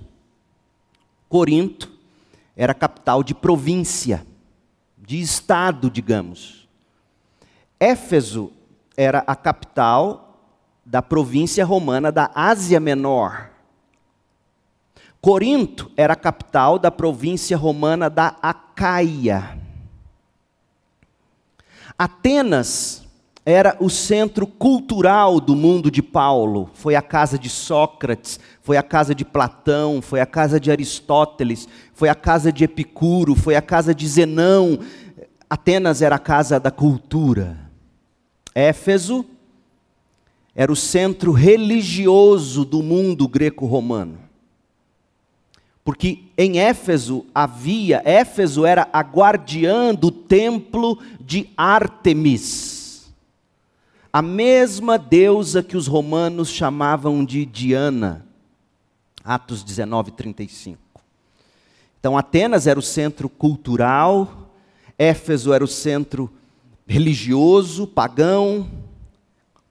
Corinto 1.27 1.91
era 2.55 2.74
capital 2.74 3.24
de 3.24 3.34
província, 3.34 4.25
de 4.98 5.20
estado, 5.20 5.89
digamos. 5.89 6.67
Éfeso 7.79 8.51
era 8.96 9.24
a 9.27 9.36
capital 9.36 10.39
da 10.86 11.01
província 11.01 11.65
romana 11.65 12.12
da 12.12 12.32
Ásia 12.34 12.79
Menor. 12.79 13.50
Corinto 15.20 15.91
era 15.98 16.13
a 16.13 16.17
capital 16.17 16.79
da 16.79 16.91
província 16.91 17.58
romana 17.58 18.10
da 18.10 18.38
Acaia. 18.41 19.60
Atenas 21.98 23.05
era 23.46 23.78
o 23.80 23.92
centro 23.92 24.48
cultural 24.48 25.40
do 25.40 25.56
mundo 25.56 25.92
de 25.92 26.02
Paulo. 26.02 26.68
Foi 26.74 26.96
a 26.96 27.02
casa 27.02 27.38
de 27.38 27.48
Sócrates, 27.48 28.40
foi 28.64 28.75
a 28.75 28.82
casa 28.82 29.14
de 29.14 29.24
Platão, 29.24 30.02
foi 30.02 30.20
a 30.20 30.25
casa 30.25 30.60
de 30.60 30.72
Aristóteles, 30.72 31.70
foi 31.94 32.10
a 32.10 32.16
casa 32.16 32.52
de 32.52 32.64
Epicuro, 32.64 33.36
foi 33.36 33.56
a 33.56 33.62
casa 33.62 33.94
de 33.94 34.08
Zenão. 34.08 34.80
Atenas 35.48 36.02
era 36.02 36.16
a 36.16 36.20
casa 36.20 36.60
da 36.60 36.72
cultura. 36.72 37.56
Éfeso 38.56 39.24
era 40.56 40.72
o 40.72 40.75
centro 40.75 41.32
religioso 41.32 42.66
do 42.66 42.82
mundo 42.82 43.28
greco-romano. 43.28 44.18
Porque 45.84 46.24
em 46.36 46.58
Éfeso 46.58 47.28
havia, 47.36 48.02
Éfeso 48.04 48.66
era 48.66 48.90
a 48.92 49.02
guardiã 49.02 49.94
do 49.94 50.10
templo 50.10 50.98
de 51.20 51.48
Ártemis 51.56 52.75
a 54.15 54.22
mesma 54.22 54.98
deusa 54.98 55.62
que 55.62 55.75
os 55.75 55.88
romanos 55.88 56.48
chamavam 56.48 57.25
de 57.25 57.45
Diana. 57.45 58.25
Atos 59.22 59.62
19, 59.62 60.12
35. 60.12 60.79
Então, 62.00 62.17
Atenas 62.17 62.65
era 62.65 62.79
o 62.79 62.81
centro 62.81 63.27
cultural, 63.27 64.53
Éfeso 64.98 65.51
era 65.51 65.65
o 65.65 65.67
centro 65.67 66.31
religioso, 66.88 67.86
pagão, 67.86 68.72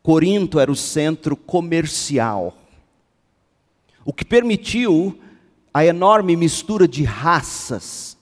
Corinto 0.02 0.60
era 0.60 0.70
o 0.70 0.76
centro 0.76 1.38
comercial. 1.38 2.54
O 4.04 4.12
que 4.12 4.26
permitiu 4.26 5.18
a 5.72 5.86
enorme 5.86 6.36
mistura 6.36 6.86
de 6.86 7.02
raças, 7.02 8.13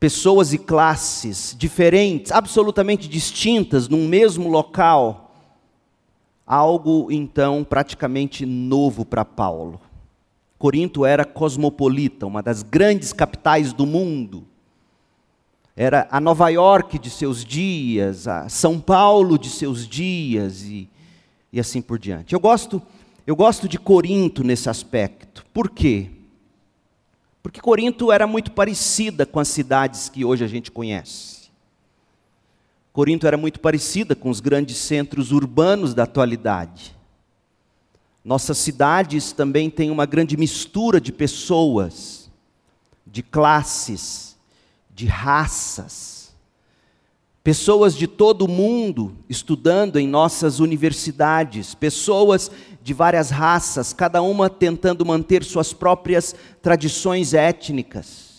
pessoas 0.00 0.54
e 0.54 0.58
classes 0.58 1.54
diferentes, 1.56 2.32
absolutamente 2.32 3.06
distintas, 3.06 3.86
num 3.86 4.08
mesmo 4.08 4.48
local, 4.48 5.34
algo 6.46 7.12
então 7.12 7.62
praticamente 7.62 8.46
novo 8.46 9.04
para 9.04 9.26
Paulo. 9.26 9.78
Corinto 10.58 11.04
era 11.04 11.24
cosmopolita, 11.24 12.26
uma 12.26 12.42
das 12.42 12.62
grandes 12.62 13.12
capitais 13.12 13.74
do 13.74 13.84
mundo. 13.84 14.44
Era 15.76 16.08
a 16.10 16.18
Nova 16.18 16.48
York 16.48 16.98
de 16.98 17.10
seus 17.10 17.44
dias, 17.44 18.26
a 18.26 18.48
São 18.48 18.80
Paulo 18.80 19.38
de 19.38 19.48
seus 19.48 19.86
dias 19.86 20.62
e, 20.62 20.88
e 21.52 21.60
assim 21.60 21.80
por 21.80 21.98
diante. 21.98 22.34
Eu 22.34 22.40
gosto, 22.40 22.82
eu 23.26 23.36
gosto 23.36 23.68
de 23.68 23.78
Corinto 23.78 24.42
nesse 24.42 24.68
aspecto. 24.68 25.46
Por 25.52 25.70
quê? 25.70 26.10
Porque 27.42 27.60
Corinto 27.60 28.12
era 28.12 28.26
muito 28.26 28.52
parecida 28.52 29.24
com 29.24 29.40
as 29.40 29.48
cidades 29.48 30.08
que 30.08 30.24
hoje 30.24 30.44
a 30.44 30.48
gente 30.48 30.70
conhece. 30.70 31.50
Corinto 32.92 33.26
era 33.26 33.36
muito 33.36 33.60
parecida 33.60 34.14
com 34.14 34.28
os 34.28 34.40
grandes 34.40 34.76
centros 34.76 35.32
urbanos 35.32 35.94
da 35.94 36.02
atualidade. 36.02 36.96
Nossas 38.22 38.58
cidades 38.58 39.32
também 39.32 39.70
têm 39.70 39.90
uma 39.90 40.04
grande 40.04 40.36
mistura 40.36 41.00
de 41.00 41.12
pessoas, 41.12 42.30
de 43.06 43.22
classes, 43.22 44.36
de 44.94 45.06
raças. 45.06 46.19
Pessoas 47.42 47.96
de 47.96 48.06
todo 48.06 48.42
o 48.42 48.48
mundo 48.48 49.16
estudando 49.26 49.98
em 49.98 50.06
nossas 50.06 50.60
universidades, 50.60 51.74
pessoas 51.74 52.50
de 52.82 52.92
várias 52.92 53.30
raças, 53.30 53.94
cada 53.94 54.20
uma 54.20 54.50
tentando 54.50 55.06
manter 55.06 55.42
suas 55.42 55.72
próprias 55.72 56.34
tradições 56.60 57.32
étnicas. 57.32 58.30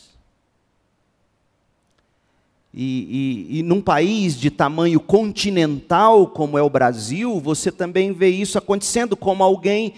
E, 2.74 3.48
e, 3.50 3.60
e, 3.60 3.64
num 3.64 3.82
país 3.82 4.40
de 4.40 4.50
tamanho 4.50 5.00
continental 5.00 6.28
como 6.28 6.58
é 6.58 6.62
o 6.62 6.70
Brasil, 6.70 7.40
você 7.40 7.72
também 7.72 8.14
vê 8.14 8.30
isso 8.30 8.58
acontecendo, 8.58 9.18
como 9.18 9.44
alguém, 9.44 9.94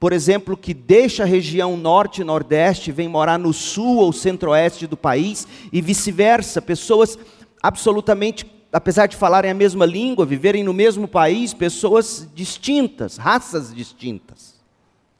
por 0.00 0.12
exemplo, 0.12 0.56
que 0.56 0.72
deixa 0.72 1.24
a 1.24 1.26
região 1.26 1.76
norte 1.76 2.22
e 2.22 2.24
nordeste, 2.24 2.92
vem 2.92 3.08
morar 3.08 3.38
no 3.38 3.52
sul 3.52 3.98
ou 3.98 4.12
centro-oeste 4.12 4.86
do 4.86 4.96
país, 4.96 5.46
e 5.70 5.82
vice-versa, 5.82 6.62
pessoas 6.62 7.18
absolutamente 7.62 8.53
apesar 8.74 9.06
de 9.06 9.16
falarem 9.16 9.52
a 9.52 9.54
mesma 9.54 9.86
língua, 9.86 10.26
viverem 10.26 10.64
no 10.64 10.72
mesmo 10.72 11.06
país, 11.06 11.54
pessoas 11.54 12.28
distintas, 12.34 13.16
raças 13.16 13.72
distintas, 13.72 14.56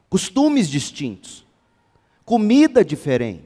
costumes 0.09 0.69
distintos, 0.69 1.45
comida 2.25 2.83
diferente. 2.83 3.45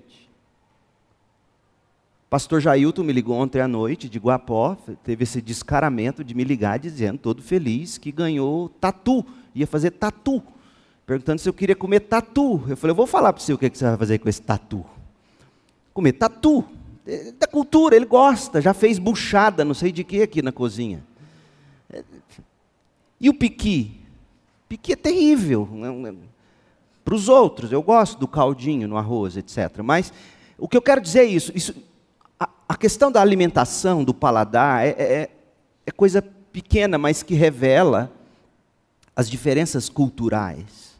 Pastor 2.27 2.59
Jailton 2.59 3.03
me 3.03 3.13
ligou 3.13 3.37
ontem 3.37 3.61
à 3.61 3.67
noite 3.67 4.09
de 4.09 4.17
Guapó, 4.17 4.75
teve 5.03 5.25
esse 5.25 5.39
descaramento 5.43 6.23
de 6.23 6.33
me 6.33 6.43
ligar 6.43 6.79
dizendo, 6.79 7.19
todo 7.19 7.43
feliz, 7.43 7.99
que 7.99 8.11
ganhou 8.11 8.67
tatu, 8.67 9.23
ia 9.53 9.67
fazer 9.67 9.91
tatu, 9.91 10.41
perguntando 11.05 11.39
se 11.39 11.47
eu 11.47 11.53
queria 11.53 11.75
comer 11.75 11.99
tatu. 11.99 12.63
Eu 12.67 12.75
falei, 12.75 12.91
eu 12.91 12.95
vou 12.95 13.05
falar 13.05 13.31
para 13.31 13.43
você 13.43 13.53
o 13.53 13.59
que 13.59 13.69
você 13.69 13.85
vai 13.85 13.97
fazer 13.97 14.17
com 14.17 14.27
esse 14.27 14.41
tatu. 14.41 14.83
Comer 15.93 16.13
tatu 16.13 16.65
da 17.39 17.47
cultura, 17.47 17.95
ele 17.95 18.05
gosta, 18.05 18.61
já 18.61 18.73
fez 18.73 18.99
buchada, 18.99 19.65
não 19.65 19.73
sei 19.73 19.91
de 19.91 20.03
que 20.03 20.21
aqui 20.21 20.41
na 20.41 20.51
cozinha. 20.51 21.03
E 23.19 23.29
o 23.29 23.33
piqui? 23.33 23.99
Piqui 24.67 24.93
é 24.93 24.95
terrível. 24.95 25.67
Né? 25.71 26.15
Para 27.03 27.15
os 27.15 27.27
outros, 27.27 27.71
eu 27.71 27.81
gosto 27.81 28.19
do 28.19 28.27
caldinho 28.27 28.87
no 28.87 28.97
arroz, 28.97 29.35
etc. 29.35 29.79
Mas 29.83 30.13
o 30.57 30.67
que 30.67 30.77
eu 30.77 30.81
quero 30.81 31.01
dizer 31.01 31.21
é 31.21 31.25
isso. 31.25 31.51
isso 31.55 31.75
a, 32.39 32.49
a 32.69 32.75
questão 32.75 33.11
da 33.11 33.21
alimentação, 33.21 34.03
do 34.03 34.13
paladar, 34.13 34.85
é, 34.85 34.89
é, 34.89 35.29
é 35.85 35.91
coisa 35.91 36.21
pequena, 36.21 36.97
mas 36.97 37.23
que 37.23 37.33
revela 37.33 38.11
as 39.15 39.29
diferenças 39.29 39.89
culturais, 39.89 40.97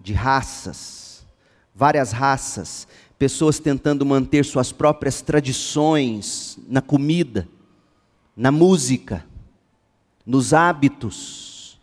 de 0.00 0.12
raças, 0.12 1.26
várias 1.74 2.12
raças 2.12 2.86
pessoas 3.18 3.58
tentando 3.58 4.06
manter 4.06 4.44
suas 4.44 4.70
próprias 4.70 5.20
tradições 5.20 6.56
na 6.68 6.80
comida, 6.80 7.48
na 8.36 8.52
música, 8.52 9.26
nos 10.24 10.54
hábitos, 10.54 11.80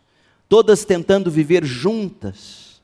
todas 0.48 0.84
tentando 0.84 1.30
viver 1.30 1.64
juntas. 1.64 2.80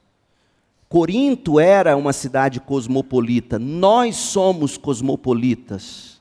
Corinto 0.89 1.59
era 1.59 1.97
uma 1.97 2.13
cidade 2.13 2.61
cosmopolita, 2.61 3.59
nós 3.59 4.17
somos 4.17 4.77
cosmopolitas. 4.77 6.21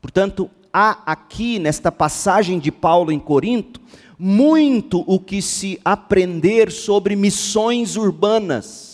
Portanto, 0.00 0.50
há 0.72 1.02
aqui, 1.04 1.58
nesta 1.58 1.92
passagem 1.92 2.58
de 2.58 2.72
Paulo 2.72 3.12
em 3.12 3.18
Corinto, 3.18 3.78
muito 4.18 5.04
o 5.06 5.20
que 5.20 5.42
se 5.42 5.78
aprender 5.84 6.72
sobre 6.72 7.14
missões 7.14 7.96
urbanas 7.96 8.87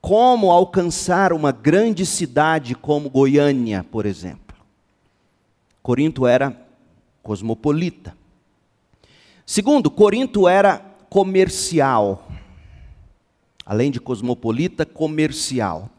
como 0.00 0.50
alcançar 0.50 1.32
uma 1.32 1.52
grande 1.52 2.06
cidade 2.06 2.74
como 2.74 3.10
Goiânia, 3.10 3.84
por 3.84 4.06
exemplo. 4.06 4.56
Corinto 5.82 6.26
era 6.26 6.56
cosmopolita. 7.22 8.16
Segundo, 9.44 9.90
Corinto 9.90 10.48
era 10.48 10.78
comercial. 11.08 12.28
Além 13.64 13.90
de 13.90 14.00
cosmopolita, 14.00 14.86
comercial. 14.86 15.90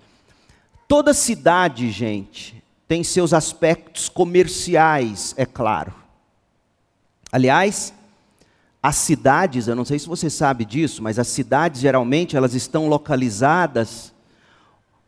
Toda 0.88 1.14
cidade, 1.14 1.92
gente, 1.92 2.64
tem 2.88 3.04
seus 3.04 3.34
aspectos 3.34 4.10
comerciais, 4.10 5.36
é 5.38 5.46
claro. 5.46 5.94
Aliás, 7.32 7.94
as 8.82 8.96
cidades, 8.96 9.68
eu 9.68 9.76
não 9.76 9.84
sei 9.84 10.00
se 10.00 10.08
você 10.08 10.30
sabe 10.30 10.64
disso, 10.64 11.04
mas 11.04 11.20
as 11.20 11.28
cidades 11.28 11.82
geralmente 11.82 12.38
elas 12.38 12.54
estão 12.54 12.88
localizadas 12.88 14.14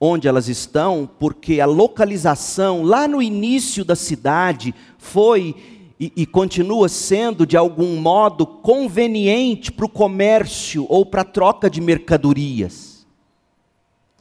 onde 0.03 0.27
elas 0.27 0.49
estão, 0.49 1.09
porque 1.19 1.61
a 1.61 1.65
localização 1.65 2.83
lá 2.83 3.07
no 3.07 3.21
início 3.21 3.85
da 3.85 3.95
cidade 3.95 4.73
foi 4.97 5.55
e, 5.99 6.11
e 6.15 6.25
continua 6.25 6.89
sendo 6.89 7.45
de 7.45 7.55
algum 7.55 7.97
modo 7.97 8.45
conveniente 8.45 9.71
para 9.71 9.85
o 9.85 9.89
comércio 9.89 10.87
ou 10.89 11.05
para 11.05 11.21
a 11.21 11.25
troca 11.25 11.69
de 11.69 11.79
mercadorias. 11.79 13.05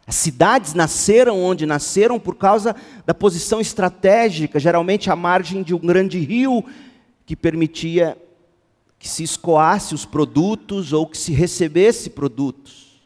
As 0.06 0.16
cidades 0.16 0.74
nasceram 0.74 1.42
onde 1.42 1.64
nasceram 1.64 2.20
por 2.20 2.36
causa 2.36 2.76
da 3.06 3.14
posição 3.14 3.60
estratégica, 3.60 4.60
geralmente 4.60 5.10
à 5.10 5.16
margem 5.16 5.62
de 5.62 5.74
um 5.74 5.78
grande 5.78 6.18
rio 6.18 6.62
que 7.24 7.34
permitia 7.34 8.18
que 9.00 9.08
se 9.08 9.24
escoasse 9.24 9.94
os 9.94 10.04
produtos 10.04 10.92
ou 10.92 11.06
que 11.06 11.16
se 11.16 11.32
recebesse 11.32 12.10
produtos. 12.10 13.00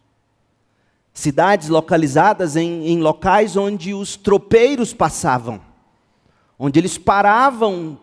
Cidades 1.14 1.68
localizadas 1.68 2.56
em, 2.56 2.88
em 2.88 3.00
locais 3.00 3.56
onde 3.56 3.94
os 3.94 4.16
tropeiros 4.16 4.92
passavam, 4.92 5.60
onde 6.58 6.80
eles 6.80 6.98
paravam 6.98 7.96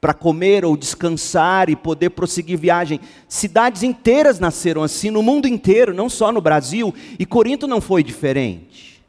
para 0.00 0.14
comer 0.14 0.64
ou 0.64 0.74
descansar 0.78 1.68
e 1.68 1.76
poder 1.76 2.08
prosseguir 2.08 2.58
viagem. 2.58 2.98
Cidades 3.28 3.82
inteiras 3.82 4.40
nasceram 4.40 4.82
assim 4.82 5.10
no 5.10 5.22
mundo 5.22 5.46
inteiro, 5.46 5.92
não 5.92 6.08
só 6.08 6.32
no 6.32 6.40
Brasil, 6.40 6.94
e 7.18 7.26
Corinto 7.26 7.66
não 7.66 7.82
foi 7.82 8.02
diferente. 8.02 9.04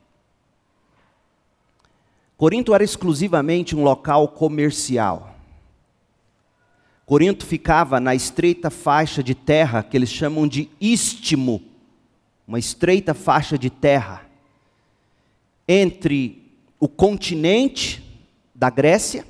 Corinto 2.36 2.76
era 2.76 2.84
exclusivamente 2.84 3.74
um 3.74 3.84
local 3.84 4.28
comercial. 4.28 5.31
Corinto 7.12 7.46
ficava 7.46 8.00
na 8.00 8.16
estreita 8.16 8.70
faixa 8.70 9.22
de 9.22 9.36
terra 9.36 9.84
que 9.84 9.98
eles 9.98 10.08
chamam 10.08 10.48
de 10.48 10.70
istmo, 10.80 11.62
uma 12.48 12.58
estreita 12.58 13.14
faixa 13.14 13.58
de 13.58 13.70
terra 13.70 14.26
entre 15.68 16.42
o 16.80 16.88
continente 16.88 18.02
da 18.56 18.70
Grécia 18.70 19.26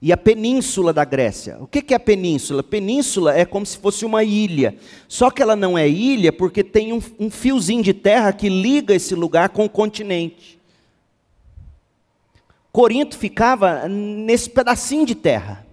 e 0.00 0.12
a 0.12 0.16
península 0.16 0.92
da 0.92 1.04
Grécia. 1.04 1.58
O 1.60 1.66
que 1.66 1.92
é 1.92 1.96
a 1.96 1.98
península? 1.98 2.62
Península 2.62 3.36
é 3.36 3.44
como 3.44 3.66
se 3.66 3.76
fosse 3.76 4.04
uma 4.04 4.22
ilha. 4.22 4.76
Só 5.08 5.28
que 5.28 5.42
ela 5.42 5.56
não 5.56 5.76
é 5.76 5.88
ilha 5.88 6.32
porque 6.32 6.62
tem 6.62 6.92
um, 6.92 7.02
um 7.18 7.28
fiozinho 7.28 7.82
de 7.82 7.92
terra 7.92 8.32
que 8.32 8.48
liga 8.48 8.94
esse 8.94 9.16
lugar 9.16 9.48
com 9.48 9.64
o 9.64 9.68
continente. 9.68 10.56
Corinto 12.70 13.18
ficava 13.18 13.88
nesse 13.88 14.48
pedacinho 14.48 15.04
de 15.04 15.16
terra, 15.16 15.66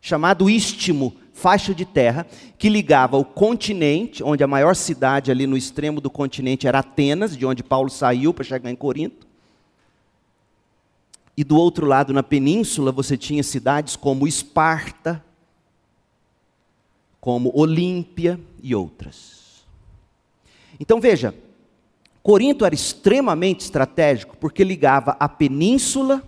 chamado 0.00 0.48
istmo, 0.48 1.14
faixa 1.32 1.74
de 1.74 1.84
terra, 1.84 2.26
que 2.58 2.68
ligava 2.68 3.16
o 3.16 3.24
continente, 3.24 4.22
onde 4.22 4.44
a 4.44 4.46
maior 4.46 4.74
cidade 4.74 5.30
ali 5.30 5.46
no 5.46 5.56
extremo 5.56 6.00
do 6.00 6.10
continente 6.10 6.66
era 6.66 6.80
Atenas, 6.80 7.36
de 7.36 7.46
onde 7.46 7.62
Paulo 7.62 7.90
saiu 7.90 8.32
para 8.32 8.44
chegar 8.44 8.70
em 8.70 8.76
Corinto, 8.76 9.26
e 11.36 11.44
do 11.44 11.56
outro 11.56 11.86
lado, 11.86 12.12
na 12.12 12.22
península, 12.22 12.92
você 12.92 13.16
tinha 13.16 13.42
cidades 13.42 13.96
como 13.96 14.28
Esparta, 14.28 15.24
como 17.18 17.50
Olímpia 17.54 18.38
e 18.62 18.74
outras. 18.74 19.64
Então 20.78 21.00
veja, 21.00 21.34
Corinto 22.22 22.64
era 22.64 22.74
extremamente 22.74 23.60
estratégico 23.60 24.36
porque 24.36 24.62
ligava 24.62 25.16
a 25.18 25.28
península 25.28 26.22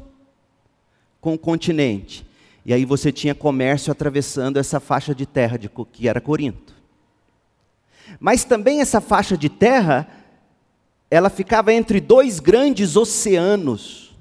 com 1.21 1.35
o 1.35 1.39
continente. 1.39 2.25
E 2.65 2.73
aí 2.73 2.85
você 2.85 3.11
tinha 3.11 3.35
comércio 3.35 3.91
atravessando 3.91 4.57
essa 4.57 4.79
faixa 4.79 5.15
de 5.15 5.27
terra 5.27 5.59
de, 5.59 5.69
que 5.69 6.09
era 6.09 6.21
Corinto. 6.21 6.75
Mas 8.21 8.45
também 8.45 8.81
essa 8.81 9.01
faixa 9.01 9.37
de 9.37 9.49
terra, 9.49 10.09
ela 11.11 11.29
ficava 11.29 11.73
entre 11.73 12.01
dois 12.01 12.39
grandes 12.39 12.97
oceanos 12.97 14.13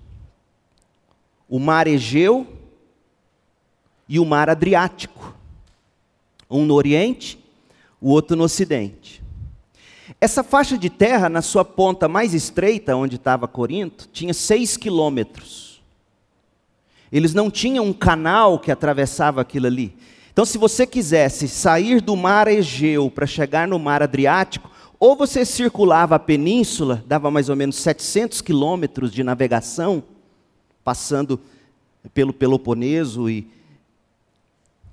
o 1.52 1.60
mar 1.60 1.86
Egeu 1.86 2.48
e 4.08 4.18
o 4.18 4.26
mar 4.26 4.50
Adriático. 4.50 5.36
Um 6.50 6.66
no 6.66 6.76
Oriente, 6.76 7.38
o 8.00 8.10
outro 8.10 8.38
no 8.38 8.46
Ocidente. 8.46 9.22
Essa 10.20 10.44
faixa 10.44 10.78
de 10.78 10.90
terra, 10.90 11.28
na 11.28 11.42
sua 11.42 11.66
ponta 11.66 12.08
mais 12.08 12.34
estreita, 12.34 12.96
onde 12.96 13.18
estava 13.18 13.50
Corinto, 13.50 14.08
tinha 14.14 14.34
seis 14.34 14.78
quilômetros. 14.78 15.71
Eles 17.12 17.34
não 17.34 17.52
tinham 17.52 17.86
um 17.86 17.94
canal 17.94 18.58
que 18.58 18.72
atravessava 18.72 19.42
aquilo 19.42 19.68
ali. 19.68 19.94
Então, 20.32 20.46
se 20.46 20.58
você 20.58 20.88
quisesse 20.88 21.48
sair 21.48 22.00
do 22.02 22.16
mar 22.16 22.48
Egeu 22.48 23.12
para 23.12 23.26
chegar 23.26 23.68
no 23.68 23.78
mar 23.78 24.02
Adriático, 24.02 24.72
ou 24.98 25.16
você 25.16 25.44
circulava 25.44 26.16
a 26.16 26.20
península, 26.20 27.04
dava 27.06 27.30
mais 27.30 27.50
ou 27.50 27.56
menos 27.56 27.76
700 27.78 28.40
quilômetros 28.40 29.12
de 29.12 29.24
navegação, 29.24 30.04
passando 30.84 31.40
pelo 32.14 32.32
Peloponeso 32.32 33.30
e 33.30 33.48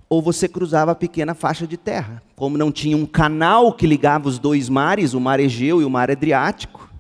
ou 0.09 0.23
você 0.23 0.49
cruzava 0.49 0.93
a 0.93 0.95
pequena 0.95 1.35
faixa 1.35 1.67
de 1.67 1.77
terra. 1.77 2.23
Como 2.35 2.57
não 2.57 2.73
tinha 2.73 2.97
um 2.97 3.05
canal 3.05 3.75
que 3.75 3.87
ligava 3.87 4.27
os 4.27 4.39
dois 4.39 4.69
mares, 4.69 5.13
o 5.13 5.21
mar 5.21 5.39
Egeu 5.39 5.83
e 5.83 5.85
o 5.85 5.91
mar 5.91 6.11
Adriático, 6.11 6.91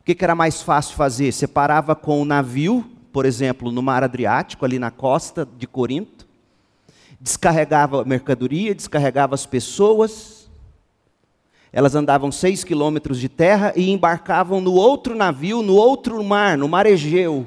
o 0.00 0.04
que, 0.04 0.14
que 0.14 0.24
era 0.24 0.34
mais 0.34 0.60
fácil 0.60 0.96
fazer? 0.96 1.30
Você 1.30 1.46
parava 1.46 1.94
com 1.94 2.20
o 2.20 2.24
navio, 2.24 2.84
por 3.12 3.26
exemplo, 3.26 3.70
no 3.70 3.82
mar 3.82 4.02
Adriático, 4.02 4.64
ali 4.64 4.78
na 4.78 4.90
costa 4.90 5.48
de 5.58 5.66
Corinto, 5.66 6.26
descarregava 7.20 8.04
mercadoria, 8.04 8.74
descarregava 8.74 9.34
as 9.34 9.44
pessoas, 9.46 10.48
elas 11.72 11.94
andavam 11.94 12.32
seis 12.32 12.64
quilômetros 12.64 13.20
de 13.20 13.28
terra 13.28 13.72
e 13.76 13.90
embarcavam 13.90 14.60
no 14.60 14.72
outro 14.72 15.14
navio, 15.14 15.62
no 15.62 15.74
outro 15.74 16.22
mar, 16.24 16.58
no 16.58 16.68
mar 16.68 16.86
Egeu. 16.86 17.46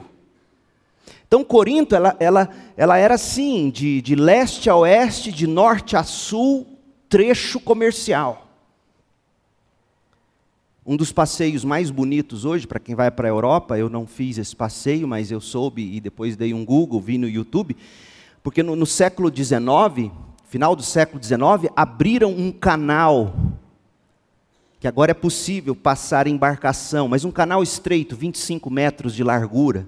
Então, 1.28 1.44
Corinto, 1.44 1.96
ela, 1.96 2.16
ela, 2.20 2.50
ela 2.78 2.98
era 2.98 3.16
assim, 3.16 3.70
de, 3.70 4.02
de 4.02 4.16
leste 4.16 4.70
a 4.70 4.76
oeste, 4.76 5.32
de 5.32 5.48
norte 5.48 5.98
a 5.98 6.04
sul, 6.04 6.68
trecho 7.10 7.60
comercial. 7.60 8.43
Um 10.86 10.98
dos 10.98 11.14
passeios 11.14 11.64
mais 11.64 11.90
bonitos 11.90 12.44
hoje, 12.44 12.68
para 12.68 12.80
quem 12.80 12.94
vai 12.94 13.10
para 13.10 13.26
a 13.26 13.32
Europa, 13.32 13.78
eu 13.78 13.90
não 13.90 14.06
fiz 14.06 14.38
esse 14.38 14.54
passeio, 14.54 15.08
mas 15.08 15.32
eu 15.32 15.40
soube 15.40 15.96
e 15.96 16.02
depois 16.02 16.36
dei 16.36 16.54
um 16.54 16.66
Google, 16.66 17.00
vi 17.00 17.18
no 17.18 17.28
YouTube, 17.28 17.78
porque 18.44 18.62
no, 18.62 18.76
no 18.76 18.86
século 18.86 19.34
XIX, 19.34 20.12
final 20.50 20.76
do 20.76 20.84
século 20.84 21.24
XIX, 21.24 21.72
abriram 21.74 22.32
um 22.32 22.52
canal, 22.52 23.34
que 24.78 24.86
agora 24.86 25.12
é 25.12 25.14
possível 25.14 25.74
passar 25.74 26.28
embarcação, 26.28 27.08
mas 27.08 27.24
um 27.24 27.32
canal 27.32 27.64
estreito, 27.64 28.14
25 28.14 28.70
metros 28.70 29.16
de 29.16 29.24
largura. 29.24 29.88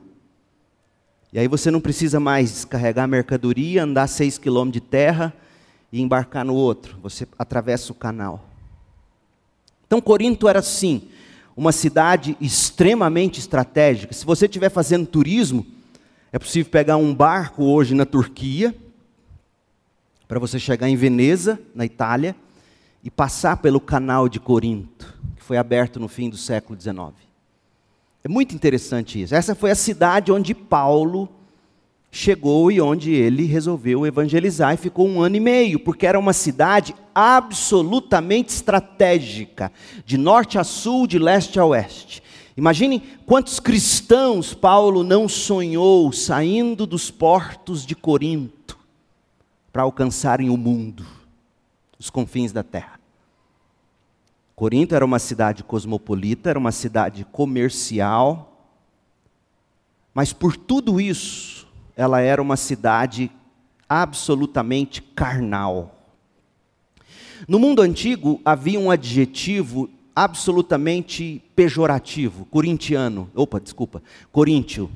E 1.34 1.40
aí 1.40 1.50
você 1.50 1.70
não 1.70 1.82
precisa 1.82 2.22
mais 2.22 2.52
descarregar 2.52 3.06
mercadoria, 3.06 3.84
andar 3.84 4.08
seis 4.08 4.38
quilômetros 4.38 4.82
de 4.82 4.88
terra 4.90 5.34
e 5.92 6.02
embarcar 6.02 6.46
no 6.46 6.54
outro. 6.56 6.98
Você 7.04 7.28
atravessa 7.38 7.92
o 7.92 7.96
canal. 7.96 8.55
Então 9.88 10.02
Corinto 10.02 10.48
era 10.48 10.60
assim, 10.60 11.10
uma 11.56 11.72
cidade 11.72 12.36
extremamente 12.42 13.40
estratégica. 13.40 14.14
Se 14.14 14.26
você 14.26 14.46
estiver 14.46 14.70
fazendo 14.70 15.06
turismo, 15.06 15.66
é 16.32 16.40
possível 16.40 16.70
pegar 16.70 16.98
um 16.98 17.14
barco 17.14 17.64
hoje 17.64 17.96
na 17.96 18.06
Turquia, 18.06 18.76
para 20.28 20.40
você 20.40 20.60
chegar 20.60 20.90
em 20.90 20.96
Veneza, 20.96 21.60
na 21.74 21.86
Itália, 21.86 22.36
e 23.04 23.10
passar 23.10 23.58
pelo 23.58 23.80
canal 23.80 24.28
de 24.28 24.40
Corinto, 24.40 25.14
que 25.36 25.44
foi 25.44 25.58
aberto 25.58 26.00
no 26.00 26.08
fim 26.08 26.30
do 26.30 26.38
século 26.38 26.80
XIX. 26.80 27.14
É 28.24 28.28
muito 28.28 28.56
interessante 28.56 29.22
isso. 29.22 29.36
Essa 29.36 29.54
foi 29.54 29.70
a 29.70 29.76
cidade 29.76 30.32
onde 30.32 30.56
Paulo 30.56 31.30
chegou 32.16 32.72
e 32.72 32.80
onde 32.80 33.12
ele 33.12 33.44
resolveu 33.44 34.08
evangelizar 34.08 34.74
e 34.74 34.78
ficou 34.78 35.06
um 35.06 35.22
ano 35.22 35.36
e 35.36 35.40
meio, 35.42 35.78
porque 35.78 36.08
era 36.08 36.18
uma 36.18 36.32
cidade 36.32 36.96
absolutamente 37.14 38.54
estratégica, 38.54 39.70
de 40.06 40.18
norte 40.18 40.58
a 40.58 40.64
sul, 40.64 41.08
de 41.08 41.20
leste 41.20 41.60
a 41.60 41.66
oeste. 41.66 42.24
Imaginem 42.56 43.04
quantos 43.26 43.60
cristãos 43.60 44.54
Paulo 44.54 45.04
não 45.04 45.28
sonhou 45.28 46.10
saindo 46.14 46.88
dos 46.88 47.12
portos 47.12 47.86
de 47.86 47.94
Corinto 47.94 48.80
para 49.74 49.84
alcançarem 49.84 50.50
o 50.50 50.56
mundo, 50.56 51.06
os 52.00 52.10
confins 52.10 52.54
da 52.54 52.64
terra. 52.64 52.98
Corinto 54.56 54.96
era 54.96 55.04
uma 55.04 55.20
cidade 55.20 55.66
cosmopolita, 55.66 56.50
era 56.50 56.58
uma 56.58 56.72
cidade 56.72 57.26
comercial, 57.26 58.70
mas 60.14 60.32
por 60.32 60.56
tudo 60.56 61.02
isso, 61.02 61.55
ela 61.96 62.20
era 62.20 62.42
uma 62.42 62.58
cidade 62.58 63.32
absolutamente 63.88 65.02
carnal. 65.02 65.96
No 67.48 67.60
mundo 67.60 67.82
antigo 67.82 68.42
havia 68.44 68.80
um 68.80 68.90
adjetivo 68.90 69.90
absolutamente 70.16 71.44
pejorativo, 71.56 72.46
corintiano. 72.46 73.30
Opa, 73.36 73.60
desculpa, 73.60 74.02
coríntio. 74.32 74.90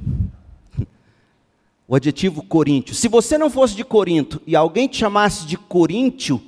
O 1.87 1.95
adjetivo 1.95 2.43
coríntio. 2.43 2.93
Se 2.93 3.07
você 3.07 3.37
não 3.37 3.49
fosse 3.49 3.75
de 3.75 3.83
Corinto 3.83 4.39
e 4.45 4.55
alguém 4.55 4.87
te 4.87 4.97
chamasse 4.97 5.45
de 5.47 5.57
coríntio, 5.57 6.39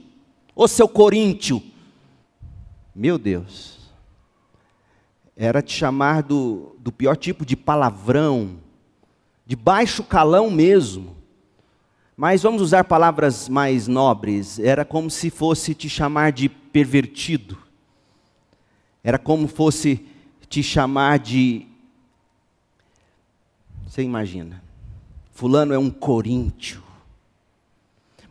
ô 0.56 0.68
seu 0.68 0.88
coríntio, 0.88 1.62
meu 2.96 3.18
Deus. 3.18 3.80
Era 5.36 5.62
te 5.64 5.74
chamar 5.74 6.22
do, 6.22 6.76
do 6.78 6.92
pior 6.92 7.18
tipo 7.18 7.44
de 7.44 7.56
palavrão, 7.56 8.58
de 9.52 9.56
baixo 9.58 10.02
calão 10.02 10.50
mesmo. 10.50 11.14
Mas 12.16 12.42
vamos 12.42 12.62
usar 12.62 12.86
palavras 12.86 13.50
mais 13.50 13.86
nobres. 13.86 14.58
Era 14.58 14.86
como 14.86 15.12
se 15.12 15.30
fosse 15.30 15.76
te 15.76 15.90
chamar 15.90 16.32
de 16.32 16.48
pervertido. 16.48 17.58
Era 19.04 19.20
como 19.20 19.50
fosse 19.50 20.06
te 20.48 20.64
chamar 20.64 21.20
de. 21.20 21.68
Você 23.86 24.02
imagina. 24.04 24.64
Fulano 25.34 25.74
é 25.74 25.78
um 25.78 25.90
coríntio. 25.90 26.82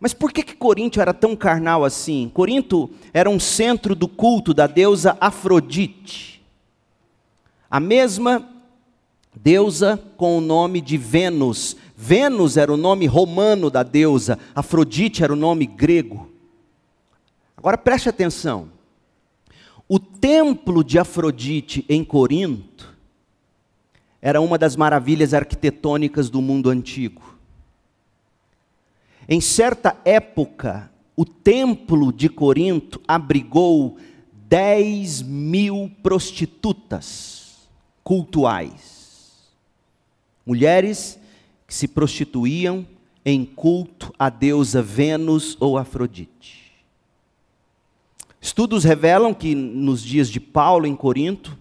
Mas 0.00 0.14
por 0.14 0.32
que, 0.32 0.42
que 0.42 0.56
Corinto 0.56 1.02
era 1.02 1.12
tão 1.12 1.36
carnal 1.36 1.84
assim? 1.84 2.30
Corinto 2.32 2.88
era 3.12 3.28
um 3.28 3.38
centro 3.38 3.94
do 3.94 4.08
culto 4.08 4.54
da 4.54 4.66
deusa 4.66 5.18
Afrodite. 5.20 6.42
A 7.70 7.78
mesma 7.78 8.49
deusa 9.42 9.96
com 10.16 10.38
o 10.38 10.40
nome 10.40 10.80
de 10.80 10.96
Vênus. 10.96 11.76
Vênus 11.96 12.56
era 12.56 12.72
o 12.72 12.76
nome 12.76 13.06
romano 13.06 13.70
da 13.70 13.82
deusa, 13.82 14.38
Afrodite 14.54 15.22
era 15.22 15.32
o 15.32 15.36
nome 15.36 15.66
grego. 15.66 16.30
Agora 17.56 17.76
preste 17.76 18.08
atenção. 18.08 18.68
O 19.88 19.98
templo 19.98 20.84
de 20.84 20.98
Afrodite 20.98 21.84
em 21.88 22.04
Corinto 22.04 22.96
era 24.22 24.40
uma 24.40 24.58
das 24.58 24.76
maravilhas 24.76 25.34
arquitetônicas 25.34 26.30
do 26.30 26.40
mundo 26.40 26.70
antigo. 26.70 27.36
Em 29.28 29.40
certa 29.40 29.96
época, 30.04 30.90
o 31.16 31.24
templo 31.24 32.12
de 32.12 32.28
Corinto 32.28 33.00
abrigou 33.06 33.96
10 34.48 35.22
mil 35.22 35.90
prostitutas 36.02 37.68
cultuais. 38.02 38.89
Mulheres 40.50 41.16
que 41.64 41.72
se 41.72 41.86
prostituíam 41.86 42.84
em 43.24 43.44
culto 43.44 44.12
à 44.18 44.28
deusa 44.28 44.82
Vênus 44.82 45.56
ou 45.60 45.78
Afrodite. 45.78 46.74
Estudos 48.40 48.82
revelam 48.82 49.32
que 49.32 49.54
nos 49.54 50.02
dias 50.02 50.28
de 50.28 50.40
Paulo 50.40 50.88
em 50.88 50.96
Corinto, 50.96 51.56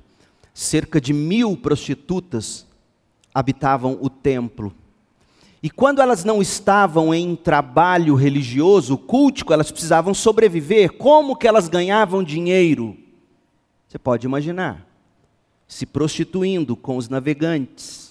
cerca 0.56 1.00
de 1.00 1.14
mil 1.14 1.56
prostitutas 1.56 2.66
habitavam 3.32 3.96
o 4.02 4.10
templo 4.10 4.74
e 5.62 5.70
quando 5.70 6.02
elas 6.02 6.24
não 6.24 6.42
estavam 6.42 7.14
em 7.14 7.36
trabalho 7.36 8.16
religioso, 8.16 8.98
cultico, 8.98 9.54
elas 9.54 9.70
precisavam 9.70 10.16
sobreviver. 10.16 10.94
Como 10.94 11.36
que 11.36 11.48
elas 11.48 11.70
ganhavam 11.70 12.24
dinheiro? 12.24 12.98
Você 13.88 14.00
pode 14.00 14.26
imaginar. 14.26 14.84
Se 15.68 15.86
prostituindo 15.86 16.76
com 16.76 16.98
os 16.98 17.08
navegantes, 17.08 18.09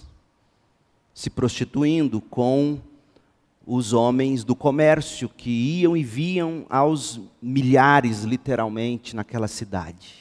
se 1.19 1.29
prostituindo 1.29 2.21
com 2.21 2.79
os 3.67 3.91
homens 3.91 4.45
do 4.45 4.55
comércio 4.55 5.27
que 5.27 5.49
iam 5.49 5.97
e 5.97 6.01
viam 6.01 6.65
aos 6.69 7.19
milhares, 7.41 8.23
literalmente, 8.23 9.13
naquela 9.13 9.49
cidade. 9.49 10.13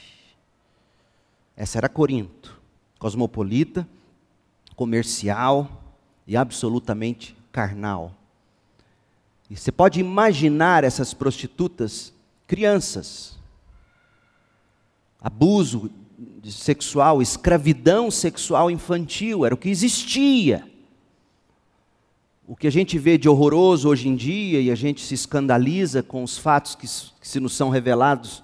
Essa 1.56 1.78
era 1.78 1.88
Corinto, 1.88 2.60
cosmopolita, 2.98 3.88
comercial, 4.74 5.70
e 6.26 6.36
absolutamente 6.36 7.36
carnal. 7.52 8.12
E 9.48 9.56
você 9.56 9.70
pode 9.70 10.00
imaginar 10.00 10.82
essas 10.82 11.14
prostitutas 11.14 12.12
crianças. 12.44 13.38
Abuso 15.20 15.92
sexual, 16.44 17.22
escravidão 17.22 18.10
sexual 18.10 18.68
infantil, 18.68 19.46
era 19.46 19.54
o 19.54 19.58
que 19.58 19.68
existia. 19.68 20.67
O 22.50 22.56
que 22.56 22.66
a 22.66 22.72
gente 22.72 22.98
vê 22.98 23.18
de 23.18 23.28
horroroso 23.28 23.90
hoje 23.90 24.08
em 24.08 24.16
dia, 24.16 24.58
e 24.58 24.70
a 24.70 24.74
gente 24.74 25.02
se 25.02 25.12
escandaliza 25.12 26.02
com 26.02 26.24
os 26.24 26.38
fatos 26.38 26.74
que, 26.74 26.86
que 26.86 27.28
se 27.28 27.38
nos 27.38 27.54
são 27.54 27.68
revelados, 27.68 28.42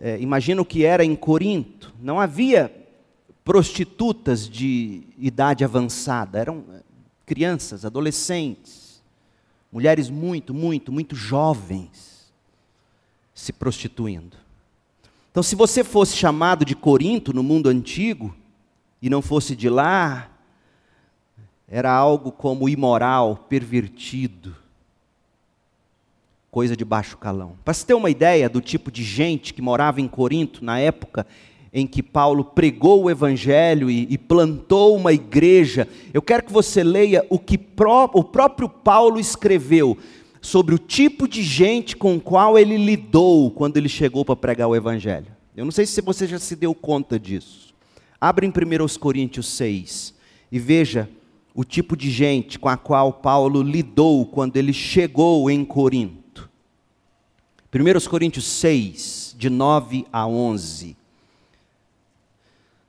é, 0.00 0.18
imagina 0.18 0.62
o 0.62 0.64
que 0.64 0.86
era 0.86 1.04
em 1.04 1.14
Corinto. 1.14 1.92
Não 2.00 2.18
havia 2.18 2.74
prostitutas 3.44 4.48
de 4.48 5.02
idade 5.18 5.62
avançada, 5.62 6.38
eram 6.38 6.64
eh, 6.72 6.80
crianças, 7.26 7.84
adolescentes, 7.84 9.02
mulheres 9.70 10.08
muito, 10.08 10.54
muito, 10.54 10.90
muito 10.90 11.14
jovens 11.14 12.32
se 13.34 13.52
prostituindo. 13.52 14.38
Então, 15.30 15.42
se 15.42 15.54
você 15.54 15.84
fosse 15.84 16.16
chamado 16.16 16.64
de 16.64 16.74
Corinto 16.74 17.34
no 17.34 17.42
mundo 17.42 17.68
antigo 17.68 18.34
e 19.02 19.10
não 19.10 19.20
fosse 19.20 19.54
de 19.54 19.68
lá, 19.68 20.30
era 21.68 21.92
algo 21.92 22.30
como 22.30 22.68
imoral, 22.68 23.46
pervertido, 23.48 24.54
coisa 26.50 26.76
de 26.76 26.84
baixo 26.84 27.16
calão. 27.16 27.56
Para 27.64 27.74
você 27.74 27.86
ter 27.86 27.94
uma 27.94 28.10
ideia 28.10 28.48
do 28.48 28.60
tipo 28.60 28.90
de 28.90 29.02
gente 29.02 29.52
que 29.52 29.62
morava 29.62 30.00
em 30.00 30.06
Corinto 30.06 30.64
na 30.64 30.78
época 30.78 31.26
em 31.72 31.88
que 31.88 32.00
Paulo 32.00 32.44
pregou 32.44 33.02
o 33.02 33.10
Evangelho 33.10 33.90
e, 33.90 34.06
e, 34.08 34.16
plantou 34.16 34.94
uma 34.94 35.12
igreja, 35.12 35.88
eu 36.12 36.22
quero 36.22 36.44
que 36.44 36.52
você 36.52 36.84
leia 36.84 37.26
o 37.28 37.36
que 37.36 37.58
pró 37.58 38.08
o 38.14 38.22
próprio 38.22 38.68
Paulo 38.68 39.18
escreveu 39.18 39.98
sobre 40.40 40.72
o 40.72 40.78
tipo 40.78 41.26
de 41.26 41.42
gente 41.42 41.96
com 41.96 42.20
qual 42.20 42.56
ele 42.56 42.76
lidou 42.76 43.50
quando 43.50 43.76
ele 43.76 43.88
chegou 43.88 44.24
para 44.24 44.36
pregar 44.36 44.68
o 44.68 44.76
Evangelho. 44.76 45.26
Eu 45.56 45.64
não 45.64 45.72
sei 45.72 45.86
se 45.86 46.00
você 46.00 46.28
já 46.28 46.38
se 46.38 46.54
deu 46.54 46.72
conta 46.72 47.18
disso. 47.18 47.74
Abre 48.20 48.46
em 48.46 48.50
1 48.50 48.98
Coríntios 49.00 49.48
6 49.48 50.14
e 50.52 50.60
veja 50.60 51.10
o 51.54 51.62
tipo 51.64 51.96
de 51.96 52.10
gente 52.10 52.58
com 52.58 52.68
a 52.68 52.76
qual 52.76 53.12
Paulo 53.12 53.62
lidou 53.62 54.26
quando 54.26 54.56
ele 54.56 54.72
chegou 54.72 55.48
em 55.48 55.64
Corinto. 55.64 56.50
1 57.72 58.08
Coríntios 58.08 58.44
6, 58.44 59.36
de 59.38 59.48
9 59.48 60.06
a 60.12 60.26
11. 60.26 60.96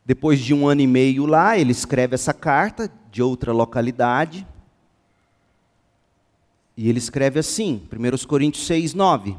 Depois 0.03 0.39
de 0.39 0.53
um 0.53 0.67
ano 0.67 0.81
e 0.81 0.87
meio 0.87 1.25
lá, 1.25 1.57
ele 1.57 1.71
escreve 1.71 2.15
essa 2.15 2.33
carta 2.33 2.91
de 3.11 3.21
outra 3.21 3.51
localidade. 3.51 4.45
E 6.75 6.89
ele 6.89 6.99
escreve 6.99 7.39
assim, 7.39 7.81
1 7.91 8.27
Coríntios 8.27 8.65
6, 8.65 8.93
9. 8.93 9.35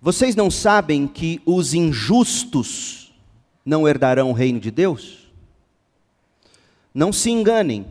Vocês 0.00 0.36
não 0.36 0.50
sabem 0.50 1.08
que 1.08 1.40
os 1.44 1.74
injustos 1.74 3.12
não 3.64 3.88
herdarão 3.88 4.30
o 4.30 4.34
reino 4.34 4.60
de 4.60 4.70
Deus? 4.70 5.17
Não 6.94 7.12
se 7.12 7.30
enganem. 7.30 7.86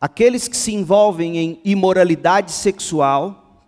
Aqueles 0.00 0.48
que 0.48 0.56
se 0.56 0.74
envolvem 0.74 1.38
em 1.38 1.60
imoralidade 1.64 2.52
sexual, 2.52 3.62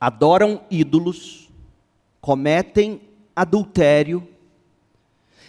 adoram 0.00 0.60
ídolos, 0.70 1.48
cometem 2.20 3.00
adultério, 3.34 4.26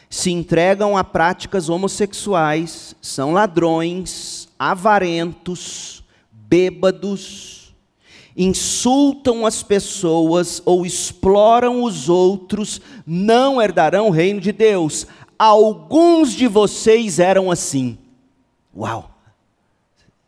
se 0.10 0.32
entregam 0.32 0.98
a 0.98 1.04
práticas 1.04 1.70
homossexuais, 1.70 2.96
são 3.02 3.32
ladrões, 3.32 4.50
avarentos, 4.58 6.04
bêbados, 6.32 7.76
insultam 8.36 9.46
as 9.46 9.62
pessoas 9.62 10.62
ou 10.66 10.86
exploram 10.86 11.84
os 11.84 12.10
outros, 12.10 12.82
não 13.06 13.62
herdarão 13.62 14.08
o 14.08 14.12
reino 14.12 14.40
de 14.40 14.52
Deus. 14.52 15.06
Alguns 15.40 16.34
de 16.34 16.48
vocês 16.48 17.18
eram 17.18 17.50
assim. 17.50 17.98
Uau! 18.76 19.10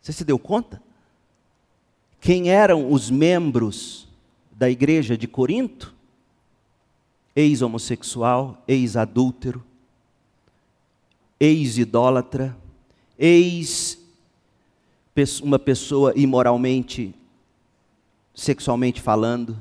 Você 0.00 0.10
se 0.10 0.24
deu 0.24 0.38
conta? 0.38 0.82
Quem 2.18 2.48
eram 2.50 2.90
os 2.90 3.10
membros 3.10 4.08
da 4.50 4.70
igreja 4.70 5.16
de 5.16 5.28
Corinto? 5.28 5.94
Ex-homossexual, 7.36 8.62
ex-adúltero, 8.66 9.62
ex-idólatra, 11.38 12.56
ex 13.18 13.98
uma 15.42 15.58
pessoa 15.58 16.14
imoralmente, 16.16 17.14
sexualmente 18.34 19.00
falando, 19.00 19.58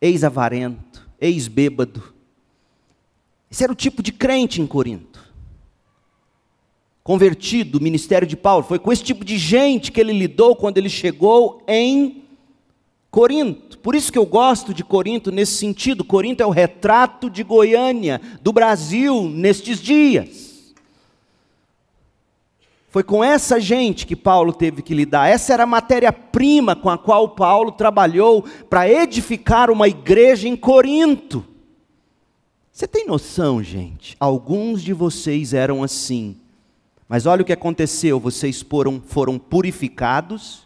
ex-avarento, 0.00 1.06
ex-bêbado. 1.20 2.14
Esse 3.50 3.64
era 3.64 3.72
o 3.72 3.76
tipo 3.76 4.02
de 4.02 4.12
crente 4.12 4.60
em 4.60 4.66
Corinto. 4.66 5.18
Convertido, 7.02 7.80
ministério 7.80 8.28
de 8.28 8.36
Paulo. 8.36 8.64
Foi 8.64 8.78
com 8.78 8.92
esse 8.92 9.02
tipo 9.02 9.24
de 9.24 9.38
gente 9.38 9.90
que 9.90 10.00
ele 10.00 10.12
lidou 10.12 10.54
quando 10.54 10.76
ele 10.76 10.90
chegou 10.90 11.62
em 11.66 12.24
Corinto. 13.10 13.78
Por 13.78 13.94
isso 13.94 14.12
que 14.12 14.18
eu 14.18 14.26
gosto 14.26 14.74
de 14.74 14.84
Corinto 14.84 15.32
nesse 15.32 15.52
sentido. 15.52 16.04
Corinto 16.04 16.42
é 16.42 16.46
o 16.46 16.50
retrato 16.50 17.30
de 17.30 17.42
Goiânia, 17.42 18.20
do 18.42 18.52
Brasil, 18.52 19.22
nestes 19.22 19.80
dias. 19.80 20.74
Foi 22.90 23.02
com 23.02 23.22
essa 23.22 23.60
gente 23.60 24.06
que 24.06 24.16
Paulo 24.16 24.52
teve 24.52 24.82
que 24.82 24.94
lidar. 24.94 25.28
Essa 25.28 25.52
era 25.52 25.62
a 25.62 25.66
matéria-prima 25.66 26.74
com 26.74 26.88
a 26.88 26.98
qual 26.98 27.28
Paulo 27.30 27.72
trabalhou 27.72 28.44
para 28.68 28.90
edificar 28.90 29.70
uma 29.70 29.88
igreja 29.88 30.48
em 30.48 30.56
Corinto. 30.56 31.44
Você 32.78 32.86
tem 32.86 33.08
noção, 33.08 33.60
gente? 33.60 34.16
Alguns 34.20 34.84
de 34.84 34.92
vocês 34.92 35.52
eram 35.52 35.82
assim. 35.82 36.36
Mas 37.08 37.26
olha 37.26 37.42
o 37.42 37.44
que 37.44 37.52
aconteceu: 37.52 38.20
vocês 38.20 38.62
foram, 38.62 39.00
foram 39.00 39.36
purificados 39.36 40.64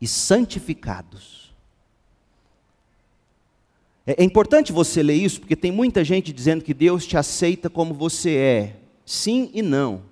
e 0.00 0.06
santificados. 0.06 1.52
É, 4.06 4.22
é 4.22 4.24
importante 4.24 4.70
você 4.70 5.02
ler 5.02 5.16
isso, 5.16 5.40
porque 5.40 5.56
tem 5.56 5.72
muita 5.72 6.04
gente 6.04 6.32
dizendo 6.32 6.62
que 6.62 6.72
Deus 6.72 7.04
te 7.04 7.16
aceita 7.16 7.68
como 7.68 7.92
você 7.92 8.36
é. 8.36 8.76
Sim 9.04 9.50
e 9.52 9.62
não. 9.62 10.02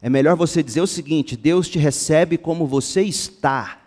é 0.00 0.08
melhor 0.08 0.34
você 0.34 0.62
dizer 0.62 0.80
o 0.80 0.86
seguinte: 0.86 1.36
Deus 1.36 1.68
te 1.68 1.78
recebe 1.78 2.38
como 2.38 2.66
você 2.66 3.02
está 3.02 3.82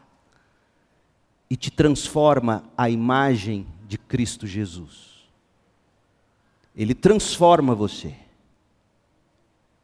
e 1.49 1.55
te 1.55 1.71
transforma 1.71 2.63
à 2.77 2.87
imagem 2.87 3.65
de 3.87 3.97
Cristo 3.97 4.45
Jesus. 4.45 5.07
Ele 6.75 6.93
transforma 6.93 7.73
você. 7.73 8.13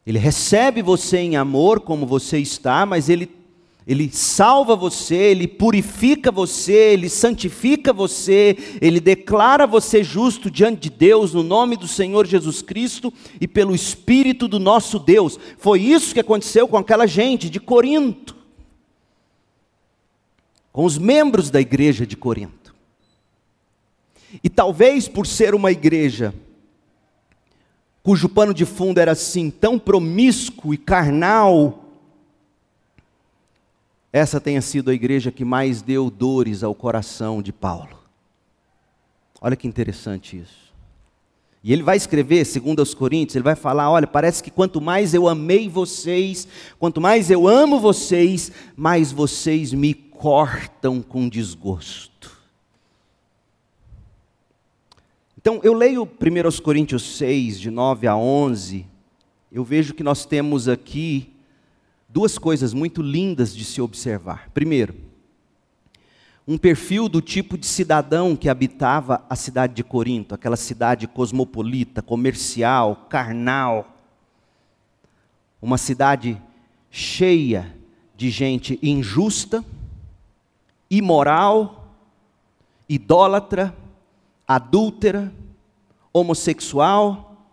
Ele 0.06 0.18
recebe 0.18 0.82
você 0.82 1.18
em 1.18 1.36
amor 1.36 1.80
como 1.80 2.06
você 2.06 2.38
está, 2.38 2.84
mas 2.84 3.08
ele, 3.08 3.30
ele 3.86 4.10
salva 4.12 4.76
você, 4.76 5.14
ele 5.14 5.48
purifica 5.48 6.30
você, 6.30 6.92
ele 6.92 7.08
santifica 7.08 7.90
você, 7.90 8.56
ele 8.82 9.00
declara 9.00 9.66
você 9.66 10.04
justo 10.04 10.50
diante 10.50 10.82
de 10.82 10.90
Deus 10.90 11.32
no 11.32 11.42
nome 11.42 11.74
do 11.76 11.88
Senhor 11.88 12.26
Jesus 12.26 12.60
Cristo 12.60 13.10
e 13.40 13.48
pelo 13.48 13.74
Espírito 13.74 14.46
do 14.46 14.58
nosso 14.58 14.98
Deus. 14.98 15.40
Foi 15.56 15.80
isso 15.80 16.12
que 16.12 16.20
aconteceu 16.20 16.68
com 16.68 16.76
aquela 16.76 17.06
gente 17.06 17.48
de 17.48 17.58
Corinto, 17.58 18.36
com 20.70 20.84
os 20.84 20.98
membros 20.98 21.50
da 21.50 21.62
igreja 21.62 22.06
de 22.06 22.16
Corinto. 22.16 22.73
E 24.42 24.48
talvez 24.48 25.08
por 25.08 25.26
ser 25.26 25.54
uma 25.54 25.70
igreja 25.70 26.34
cujo 28.04 28.28
pano 28.28 28.52
de 28.52 28.66
fundo 28.66 28.98
era 28.98 29.12
assim, 29.12 29.50
tão 29.50 29.78
promíscuo 29.78 30.74
e 30.74 30.76
carnal, 30.76 31.86
essa 34.12 34.38
tenha 34.38 34.60
sido 34.60 34.90
a 34.90 34.94
igreja 34.94 35.32
que 35.32 35.42
mais 35.42 35.80
deu 35.80 36.10
dores 36.10 36.62
ao 36.62 36.74
coração 36.74 37.40
de 37.40 37.50
Paulo. 37.50 37.98
Olha 39.40 39.56
que 39.56 39.66
interessante 39.66 40.38
isso. 40.38 40.64
E 41.64 41.72
ele 41.72 41.82
vai 41.82 41.96
escrever, 41.96 42.44
segundo 42.44 42.80
aos 42.80 42.92
Coríntios, 42.92 43.36
ele 43.36 43.42
vai 43.42 43.56
falar: 43.56 43.90
olha, 43.90 44.06
parece 44.06 44.42
que 44.42 44.50
quanto 44.50 44.82
mais 44.82 45.14
eu 45.14 45.26
amei 45.26 45.66
vocês, 45.66 46.46
quanto 46.78 47.00
mais 47.00 47.30
eu 47.30 47.48
amo 47.48 47.80
vocês, 47.80 48.52
mais 48.76 49.10
vocês 49.10 49.72
me 49.72 49.94
cortam 49.94 51.00
com 51.02 51.26
desgosto. 51.26 52.13
Então, 55.46 55.60
eu 55.62 55.74
leio 55.74 56.04
1 56.04 56.62
Coríntios 56.62 57.18
6, 57.18 57.60
de 57.60 57.70
9 57.70 58.06
a 58.06 58.16
11, 58.16 58.86
eu 59.52 59.62
vejo 59.62 59.92
que 59.92 60.02
nós 60.02 60.24
temos 60.24 60.68
aqui 60.68 61.34
duas 62.08 62.38
coisas 62.38 62.72
muito 62.72 63.02
lindas 63.02 63.54
de 63.54 63.62
se 63.62 63.78
observar. 63.78 64.48
Primeiro, 64.54 64.94
um 66.48 66.56
perfil 66.56 67.10
do 67.10 67.20
tipo 67.20 67.58
de 67.58 67.66
cidadão 67.66 68.34
que 68.34 68.48
habitava 68.48 69.22
a 69.28 69.36
cidade 69.36 69.74
de 69.74 69.84
Corinto, 69.84 70.34
aquela 70.34 70.56
cidade 70.56 71.06
cosmopolita, 71.06 72.00
comercial, 72.00 73.04
carnal. 73.10 73.98
Uma 75.60 75.76
cidade 75.76 76.40
cheia 76.90 77.76
de 78.16 78.30
gente 78.30 78.78
injusta, 78.82 79.62
imoral, 80.90 81.94
idólatra, 82.88 83.76
adúltera, 84.46 85.32
homossexual, 86.12 87.48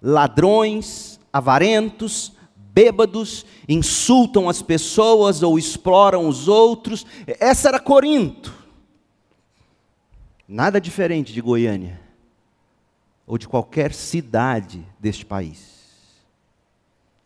ladrões, 0.00 1.18
avarentos, 1.32 2.32
bêbados, 2.56 3.46
insultam 3.68 4.48
as 4.48 4.60
pessoas 4.60 5.42
ou 5.42 5.58
exploram 5.58 6.28
os 6.28 6.48
outros. 6.48 7.06
Essa 7.26 7.68
era 7.68 7.80
Corinto. 7.80 8.54
Nada 10.46 10.80
diferente 10.80 11.32
de 11.32 11.40
Goiânia 11.40 12.00
ou 13.26 13.38
de 13.38 13.48
qualquer 13.48 13.94
cidade 13.94 14.86
deste 15.00 15.24
país. 15.24 15.74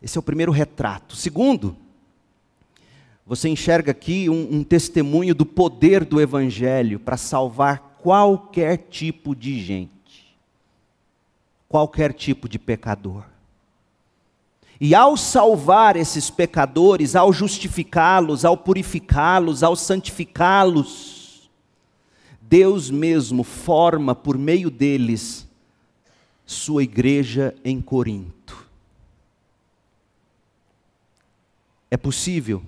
Esse 0.00 0.16
é 0.16 0.20
o 0.20 0.22
primeiro 0.22 0.52
retrato. 0.52 1.16
Segundo, 1.16 1.76
você 3.26 3.48
enxerga 3.48 3.90
aqui 3.90 4.30
um, 4.30 4.58
um 4.58 4.64
testemunho 4.64 5.34
do 5.34 5.44
poder 5.44 6.04
do 6.04 6.20
Evangelho 6.20 7.00
para 7.00 7.16
salvar 7.16 7.87
qualquer 8.02 8.76
tipo 8.76 9.34
de 9.34 9.60
gente, 9.60 10.36
qualquer 11.68 12.12
tipo 12.12 12.48
de 12.48 12.58
pecador. 12.58 13.24
E 14.80 14.94
ao 14.94 15.16
salvar 15.16 15.96
esses 15.96 16.30
pecadores, 16.30 17.16
ao 17.16 17.32
justificá-los, 17.32 18.44
ao 18.44 18.56
purificá-los, 18.56 19.62
ao 19.62 19.74
santificá-los, 19.74 21.50
Deus 22.40 22.90
mesmo 22.90 23.42
forma 23.42 24.14
por 24.14 24.38
meio 24.38 24.70
deles 24.70 25.46
sua 26.46 26.82
igreja 26.82 27.54
em 27.62 27.80
Corinto. 27.80 28.66
É 31.90 31.96
possível, 31.96 32.62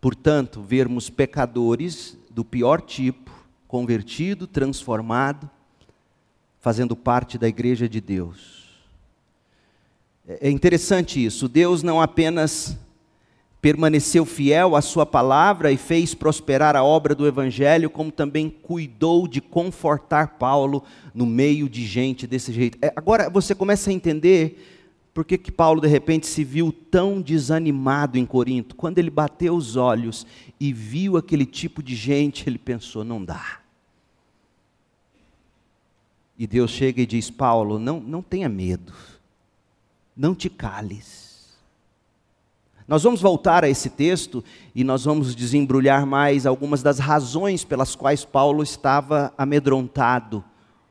portanto, 0.00 0.62
vermos 0.62 1.08
pecadores 1.08 2.16
do 2.30 2.44
pior 2.44 2.80
tipo, 2.80 3.39
convertido, 3.70 4.48
transformado, 4.48 5.48
fazendo 6.58 6.96
parte 6.96 7.38
da 7.38 7.46
igreja 7.46 7.88
de 7.88 8.00
Deus. 8.00 8.64
É, 10.26 10.48
é 10.48 10.50
interessante 10.50 11.24
isso, 11.24 11.46
Deus 11.46 11.80
não 11.80 12.00
apenas 12.00 12.76
permaneceu 13.62 14.26
fiel 14.26 14.74
à 14.74 14.82
Sua 14.82 15.06
palavra 15.06 15.70
e 15.70 15.76
fez 15.76 16.16
prosperar 16.16 16.74
a 16.74 16.82
obra 16.82 17.14
do 17.14 17.28
Evangelho, 17.28 17.88
como 17.88 18.10
também 18.10 18.50
cuidou 18.50 19.28
de 19.28 19.40
confortar 19.40 20.36
Paulo 20.36 20.82
no 21.14 21.24
meio 21.24 21.68
de 21.68 21.86
gente 21.86 22.26
desse 22.26 22.52
jeito. 22.52 22.76
É, 22.82 22.92
agora 22.96 23.30
você 23.30 23.54
começa 23.54 23.88
a 23.88 23.92
entender 23.92 24.66
por 25.14 25.24
que, 25.24 25.38
que 25.38 25.52
Paulo 25.52 25.80
de 25.80 25.86
repente 25.86 26.26
se 26.26 26.42
viu 26.42 26.72
tão 26.72 27.20
desanimado 27.20 28.18
em 28.18 28.26
Corinto. 28.26 28.74
Quando 28.74 28.98
ele 28.98 29.10
bateu 29.10 29.54
os 29.54 29.76
olhos 29.76 30.26
e 30.58 30.72
viu 30.72 31.16
aquele 31.16 31.46
tipo 31.46 31.80
de 31.80 31.94
gente, 31.94 32.48
ele 32.48 32.58
pensou: 32.58 33.04
não 33.04 33.24
dá. 33.24 33.59
E 36.40 36.46
Deus 36.46 36.70
chega 36.70 37.02
e 37.02 37.06
diz: 37.06 37.28
Paulo, 37.28 37.78
não, 37.78 38.00
não 38.00 38.22
tenha 38.22 38.48
medo, 38.48 38.94
não 40.16 40.34
te 40.34 40.48
cales. 40.48 41.50
Nós 42.88 43.02
vamos 43.02 43.20
voltar 43.20 43.62
a 43.62 43.68
esse 43.68 43.90
texto 43.90 44.42
e 44.74 44.82
nós 44.82 45.04
vamos 45.04 45.34
desembrulhar 45.34 46.06
mais 46.06 46.46
algumas 46.46 46.82
das 46.82 46.98
razões 46.98 47.62
pelas 47.62 47.94
quais 47.94 48.24
Paulo 48.24 48.62
estava 48.62 49.34
amedrontado 49.36 50.42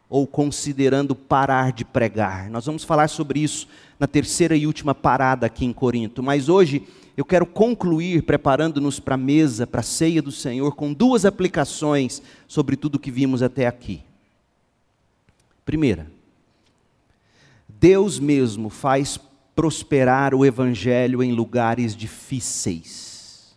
ou 0.07 0.27
considerando 0.27 1.15
parar 1.15 1.73
de 1.73 1.83
pregar. 1.83 2.47
Nós 2.51 2.67
vamos 2.67 2.83
falar 2.83 3.07
sobre 3.07 3.39
isso 3.39 3.67
na 3.99 4.05
terceira 4.05 4.55
e 4.55 4.67
última 4.67 4.93
parada 4.93 5.47
aqui 5.47 5.65
em 5.65 5.73
Corinto, 5.73 6.21
mas 6.21 6.47
hoje 6.47 6.87
eu 7.17 7.25
quero 7.25 7.47
concluir 7.47 8.21
preparando-nos 8.21 8.99
para 8.99 9.15
a 9.15 9.17
mesa, 9.17 9.65
para 9.65 9.79
a 9.79 9.83
ceia 9.83 10.21
do 10.21 10.31
Senhor, 10.31 10.75
com 10.75 10.93
duas 10.93 11.25
aplicações 11.25 12.21
sobre 12.47 12.75
tudo 12.75 12.95
o 12.95 12.99
que 12.99 13.09
vimos 13.09 13.41
até 13.41 13.65
aqui. 13.65 14.03
Primeira, 15.69 16.11
Deus 17.67 18.17
mesmo 18.17 18.71
faz 18.71 19.19
prosperar 19.53 20.33
o 20.33 20.43
Evangelho 20.43 21.21
em 21.21 21.31
lugares 21.31 21.95
difíceis. 21.95 23.55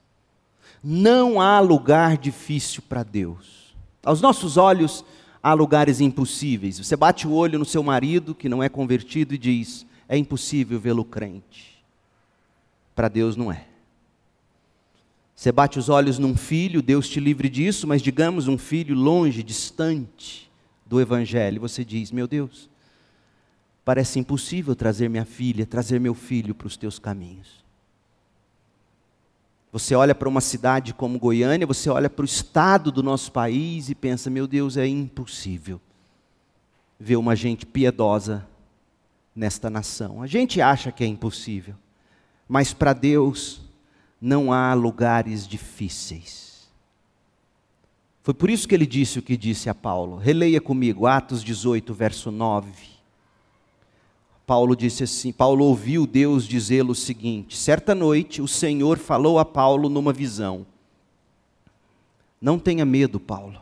Não 0.85 1.41
há 1.41 1.59
lugar 1.59 2.19
difícil 2.19 2.83
para 2.87 3.03
Deus. 3.03 3.75
Aos 4.05 4.21
nossos 4.21 4.59
olhos, 4.59 5.03
há 5.43 5.55
lugares 5.55 6.03
impossíveis. 6.03 6.77
Você 6.77 6.95
bate 6.97 7.27
o 7.27 7.33
olho 7.33 7.59
no 7.59 7.65
seu 7.65 7.83
marido, 7.83 8.35
que 8.35 8.47
não 8.47 8.63
é 8.63 8.69
convertido, 8.69 9.33
e 9.33 9.39
diz: 9.39 9.87
é 10.07 10.15
impossível 10.15 10.79
vê-lo 10.79 11.07
crente. 11.07 11.83
Para 12.95 13.09
Deus 13.09 13.37
não 13.37 13.51
é. 13.51 13.65
Você 15.35 15.51
bate 15.51 15.79
os 15.79 15.89
olhos 15.89 16.19
num 16.19 16.37
filho, 16.37 16.83
Deus 16.83 17.09
te 17.09 17.19
livre 17.19 17.49
disso, 17.49 17.87
mas 17.87 18.03
digamos 18.03 18.49
um 18.49 18.59
filho 18.59 18.95
longe, 18.95 19.43
distante 19.43 20.52
do 20.93 21.01
Evangelho, 21.01 21.59
você 21.59 21.83
diz: 21.87 22.13
Meu 22.13 22.29
Deus, 22.29 22.69
parece 23.83 24.19
impossível 24.19 24.77
trazer 24.77 25.09
minha 25.09 25.25
filha, 25.25 25.65
trazer 25.65 25.99
meu 25.99 26.13
filho 26.13 26.55
para 26.55 26.67
os 26.67 26.77
teus 26.77 26.99
caminhos. 26.99 27.65
Você 29.73 29.95
olha 29.95 30.15
para 30.15 30.29
uma 30.29 30.43
cidade 30.43 30.93
como 30.93 31.19
Goiânia, 31.19 31.67
você 31.67 31.89
olha 31.89 32.11
para 32.11 32.21
o 32.21 32.27
estado 32.27 32.93
do 32.93 33.03
nosso 33.03 33.33
país 33.33 33.89
e 33.89 33.95
pensa: 33.95 34.29
Meu 34.29 34.47
Deus, 34.47 34.77
é 34.77 34.87
impossível 34.87 35.81
ver 37.01 37.17
uma 37.17 37.35
gente 37.35 37.65
piedosa 37.65 38.47
nesta 39.35 39.71
nação. 39.71 40.21
A 40.21 40.27
gente 40.27 40.61
acha 40.61 40.93
que 40.93 41.03
é 41.03 41.07
impossível, 41.07 41.75
mas 42.47 42.75
para 42.75 42.93
Deus 42.93 43.63
não 44.21 44.53
há 44.53 44.75
lugares 44.75 45.49
difíceis. 45.49 46.52
Foi 48.23 48.33
por 48.33 48.49
isso 48.49 48.69
que 48.69 48.75
ele 48.75 48.87
disse 48.87 49.19
o 49.19 49.23
que 49.23 49.37
disse 49.37 49.69
a 49.69 49.75
Paulo. 49.75 50.17
Releia 50.17 50.61
comigo, 50.61 51.07
Atos 51.07 51.43
18, 51.43 51.93
verso 51.93 52.31
9. 52.31 52.71
Paulo 54.47 54.77
disse 54.77 55.05
assim: 55.05 55.33
Paulo 55.33 55.65
ouviu 55.65 56.07
Deus 56.07 56.47
dizê-lo 56.47 56.93
o 56.93 56.95
seguinte: 56.95 57.57
certa 57.57 57.95
noite 57.95 58.41
o 58.41 58.47
Senhor 58.47 58.99
falou 58.99 59.39
a 59.39 59.45
Paulo 59.45 59.89
numa 59.89 60.13
visão. 60.13 60.65
Não 62.41 62.59
tenha 62.59 62.85
medo, 62.85 63.19
Paulo. 63.19 63.61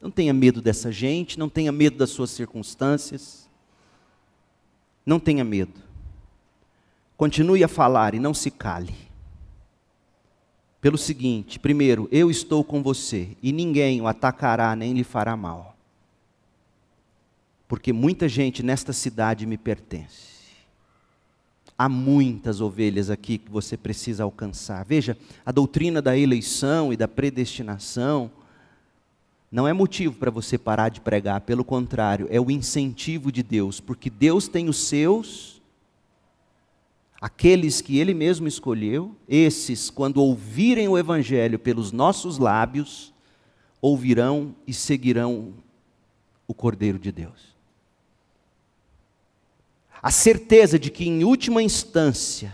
Não 0.00 0.10
tenha 0.10 0.34
medo 0.34 0.60
dessa 0.60 0.92
gente, 0.92 1.38
não 1.38 1.48
tenha 1.48 1.72
medo 1.72 1.96
das 1.96 2.10
suas 2.10 2.30
circunstâncias. 2.30 3.48
Não 5.04 5.20
tenha 5.20 5.44
medo. 5.44 5.82
continue 7.16 7.62
a 7.62 7.68
falar 7.68 8.14
e 8.14 8.18
não 8.18 8.34
se 8.34 8.50
cale. 8.50 8.94
Pelo 10.84 10.98
seguinte: 10.98 11.58
primeiro, 11.58 12.06
eu 12.12 12.30
estou 12.30 12.62
com 12.62 12.82
você 12.82 13.30
e 13.42 13.52
ninguém 13.52 14.02
o 14.02 14.06
atacará 14.06 14.76
nem 14.76 14.92
lhe 14.92 15.02
fará 15.02 15.34
mal. 15.34 15.74
Porque 17.66 17.90
muita 17.90 18.28
gente 18.28 18.62
nesta 18.62 18.92
cidade 18.92 19.46
me 19.46 19.56
pertence. 19.56 20.34
Há 21.78 21.88
muitas 21.88 22.60
ovelhas 22.60 23.08
aqui 23.08 23.38
que 23.38 23.50
você 23.50 23.78
precisa 23.78 24.24
alcançar. 24.24 24.84
Veja, 24.84 25.16
a 25.46 25.50
doutrina 25.50 26.02
da 26.02 26.18
eleição 26.18 26.92
e 26.92 26.98
da 26.98 27.08
predestinação 27.08 28.30
não 29.50 29.66
é 29.66 29.72
motivo 29.72 30.16
para 30.16 30.30
você 30.30 30.58
parar 30.58 30.90
de 30.90 31.00
pregar, 31.00 31.40
pelo 31.40 31.64
contrário, 31.64 32.28
é 32.28 32.38
o 32.38 32.50
incentivo 32.50 33.32
de 33.32 33.42
Deus, 33.42 33.80
porque 33.80 34.10
Deus 34.10 34.48
tem 34.48 34.68
os 34.68 34.76
seus, 34.76 35.53
aqueles 37.24 37.80
que 37.80 37.98
Ele 37.98 38.12
mesmo 38.12 38.46
escolheu, 38.46 39.14
esses, 39.28 39.88
quando 39.88 40.18
ouvirem 40.18 40.88
o 40.88 40.98
Evangelho 40.98 41.58
pelos 41.58 41.92
nossos 41.92 42.38
lábios, 42.38 43.14
ouvirão 43.80 44.54
e 44.66 44.74
seguirão 44.74 45.54
o 46.46 46.52
Cordeiro 46.52 46.98
de 46.98 47.10
Deus 47.12 47.54
a 50.04 50.10
certeza 50.10 50.78
de 50.78 50.90
que, 50.90 51.08
em 51.08 51.24
última 51.24 51.62
instância, 51.62 52.52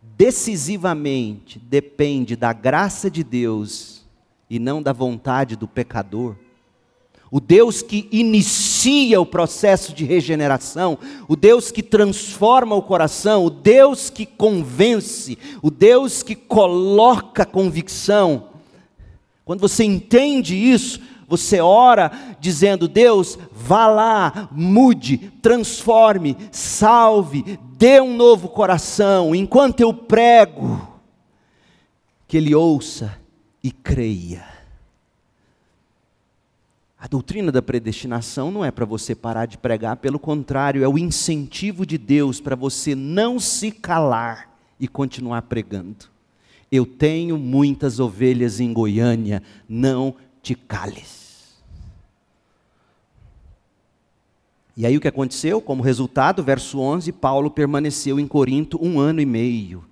decisivamente 0.00 1.58
depende 1.58 2.36
da 2.36 2.52
graça 2.52 3.10
de 3.10 3.24
Deus 3.24 4.06
e 4.48 4.60
não 4.60 4.80
da 4.80 4.92
vontade 4.92 5.56
do 5.56 5.66
pecador. 5.66 6.36
O 7.30 7.40
Deus 7.40 7.82
que 7.82 8.08
inicia 8.10 9.20
o 9.20 9.26
processo 9.26 9.92
de 9.92 10.04
regeneração, 10.04 10.98
o 11.28 11.36
Deus 11.36 11.70
que 11.70 11.82
transforma 11.82 12.74
o 12.74 12.82
coração, 12.82 13.44
o 13.44 13.50
Deus 13.50 14.08
que 14.08 14.24
convence, 14.24 15.36
o 15.62 15.70
Deus 15.70 16.22
que 16.22 16.34
coloca 16.34 17.44
convicção. 17.44 18.48
Quando 19.44 19.60
você 19.60 19.84
entende 19.84 20.56
isso, 20.56 21.00
você 21.28 21.60
ora 21.60 22.10
dizendo: 22.40 22.88
Deus, 22.88 23.38
vá 23.52 23.86
lá, 23.86 24.48
mude, 24.50 25.30
transforme, 25.42 26.34
salve, 26.50 27.58
dê 27.76 28.00
um 28.00 28.16
novo 28.16 28.48
coração, 28.48 29.34
enquanto 29.34 29.80
eu 29.80 29.92
prego, 29.92 30.80
que 32.26 32.38
Ele 32.38 32.54
ouça 32.54 33.18
e 33.62 33.70
creia. 33.70 34.57
A 37.00 37.06
doutrina 37.06 37.52
da 37.52 37.62
predestinação 37.62 38.50
não 38.50 38.64
é 38.64 38.72
para 38.72 38.84
você 38.84 39.14
parar 39.14 39.46
de 39.46 39.56
pregar, 39.56 39.96
pelo 39.98 40.18
contrário, 40.18 40.82
é 40.82 40.88
o 40.88 40.98
incentivo 40.98 41.86
de 41.86 41.96
Deus 41.96 42.40
para 42.40 42.56
você 42.56 42.94
não 42.94 43.38
se 43.38 43.70
calar 43.70 44.52
e 44.80 44.88
continuar 44.88 45.42
pregando. 45.42 46.06
Eu 46.72 46.84
tenho 46.84 47.38
muitas 47.38 48.00
ovelhas 48.00 48.58
em 48.58 48.72
Goiânia, 48.72 49.42
não 49.68 50.16
te 50.42 50.56
cales. 50.56 51.56
E 54.76 54.84
aí 54.84 54.96
o 54.96 55.00
que 55.00 55.08
aconteceu? 55.08 55.60
Como 55.60 55.82
resultado, 55.82 56.42
verso 56.42 56.80
11, 56.80 57.12
Paulo 57.12 57.50
permaneceu 57.50 58.18
em 58.18 58.26
Corinto 58.26 58.78
um 58.84 58.98
ano 58.98 59.20
e 59.20 59.26
meio, 59.26 59.84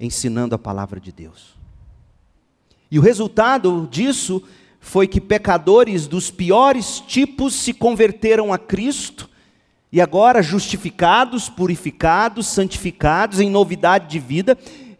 ensinando 0.00 0.54
a 0.54 0.58
palavra 0.58 0.98
de 0.98 1.12
Deus. 1.12 1.54
E 2.90 2.98
o 2.98 3.02
resultado 3.02 3.86
disso 3.90 4.42
foi 4.86 5.08
que 5.08 5.20
pecadores 5.20 6.06
dos 6.06 6.30
piores 6.30 7.00
tipos 7.00 7.54
se 7.54 7.72
converteram 7.72 8.52
a 8.52 8.58
Cristo 8.58 9.28
e 9.90 10.00
agora 10.00 10.40
justificados, 10.40 11.48
purificados, 11.48 12.46
santificados 12.46 13.40
em 13.40 13.50
novidade 13.50 14.08
de 14.08 14.18
vida, 14.18 14.56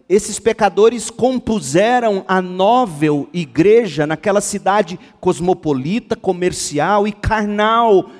esses 0.09 0.39
pecadores 0.39 1.09
compuseram 1.09 2.25
a 2.27 2.43
novel 2.43 3.29
igreja 3.33 4.07
naquela 4.07 4.41
cidade 4.41 4.99
cosmopolita, 5.21 6.17
comercial 6.17 7.07
e 7.07 7.13
carnal 7.13 8.11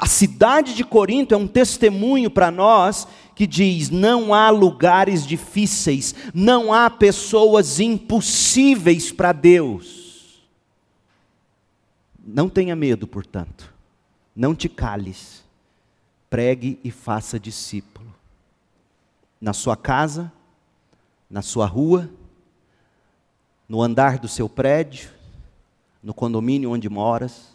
a 0.00 0.06
cidade 0.06 0.74
de 0.74 0.82
Corinto 0.82 1.34
é 1.34 1.36
um 1.36 1.46
testemunho 1.46 2.30
para 2.30 2.50
nós 2.50 3.06
que 3.34 3.46
diz: 3.46 3.90
não 3.90 4.32
há 4.32 4.48
lugares 4.48 5.26
difíceis, 5.26 6.14
não 6.32 6.72
há 6.72 6.88
pessoas 6.88 7.78
impossíveis 7.78 9.12
para 9.12 9.32
Deus. 9.32 9.99
Não 12.32 12.48
tenha 12.48 12.76
medo, 12.76 13.06
portanto, 13.06 13.74
não 14.34 14.54
te 14.54 14.68
cales, 14.68 15.44
pregue 16.28 16.78
e 16.84 16.90
faça 16.90 17.40
discípulo. 17.40 18.06
Na 19.40 19.52
sua 19.52 19.76
casa, 19.76 20.32
na 21.28 21.42
sua 21.42 21.66
rua, 21.66 22.08
no 23.68 23.82
andar 23.82 24.18
do 24.18 24.28
seu 24.28 24.48
prédio, 24.48 25.10
no 26.02 26.14
condomínio 26.14 26.70
onde 26.70 26.88
moras, 26.88 27.48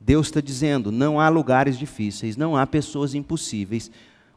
Deus 0.00 0.28
está 0.28 0.40
dizendo: 0.40 0.92
não 0.92 1.18
há 1.18 1.28
lugares 1.28 1.76
difíceis, 1.76 2.36
não 2.36 2.56
há 2.56 2.64
pessoas 2.66 3.12
impossíveis. 3.12 3.90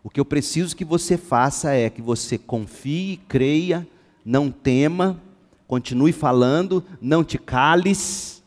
O 0.04 0.10
que 0.10 0.20
eu 0.20 0.26
preciso 0.26 0.76
que 0.76 0.84
você 0.84 1.16
faça 1.16 1.72
é 1.74 1.90
que 1.92 2.02
você 2.02 2.40
confie, 2.40 3.18
creia, 3.28 3.88
não 4.26 4.50
tema, 4.50 5.22
continue 5.68 6.12
falando, 6.12 6.84
não 7.00 7.24
te 7.24 7.38
cales. 7.38 8.41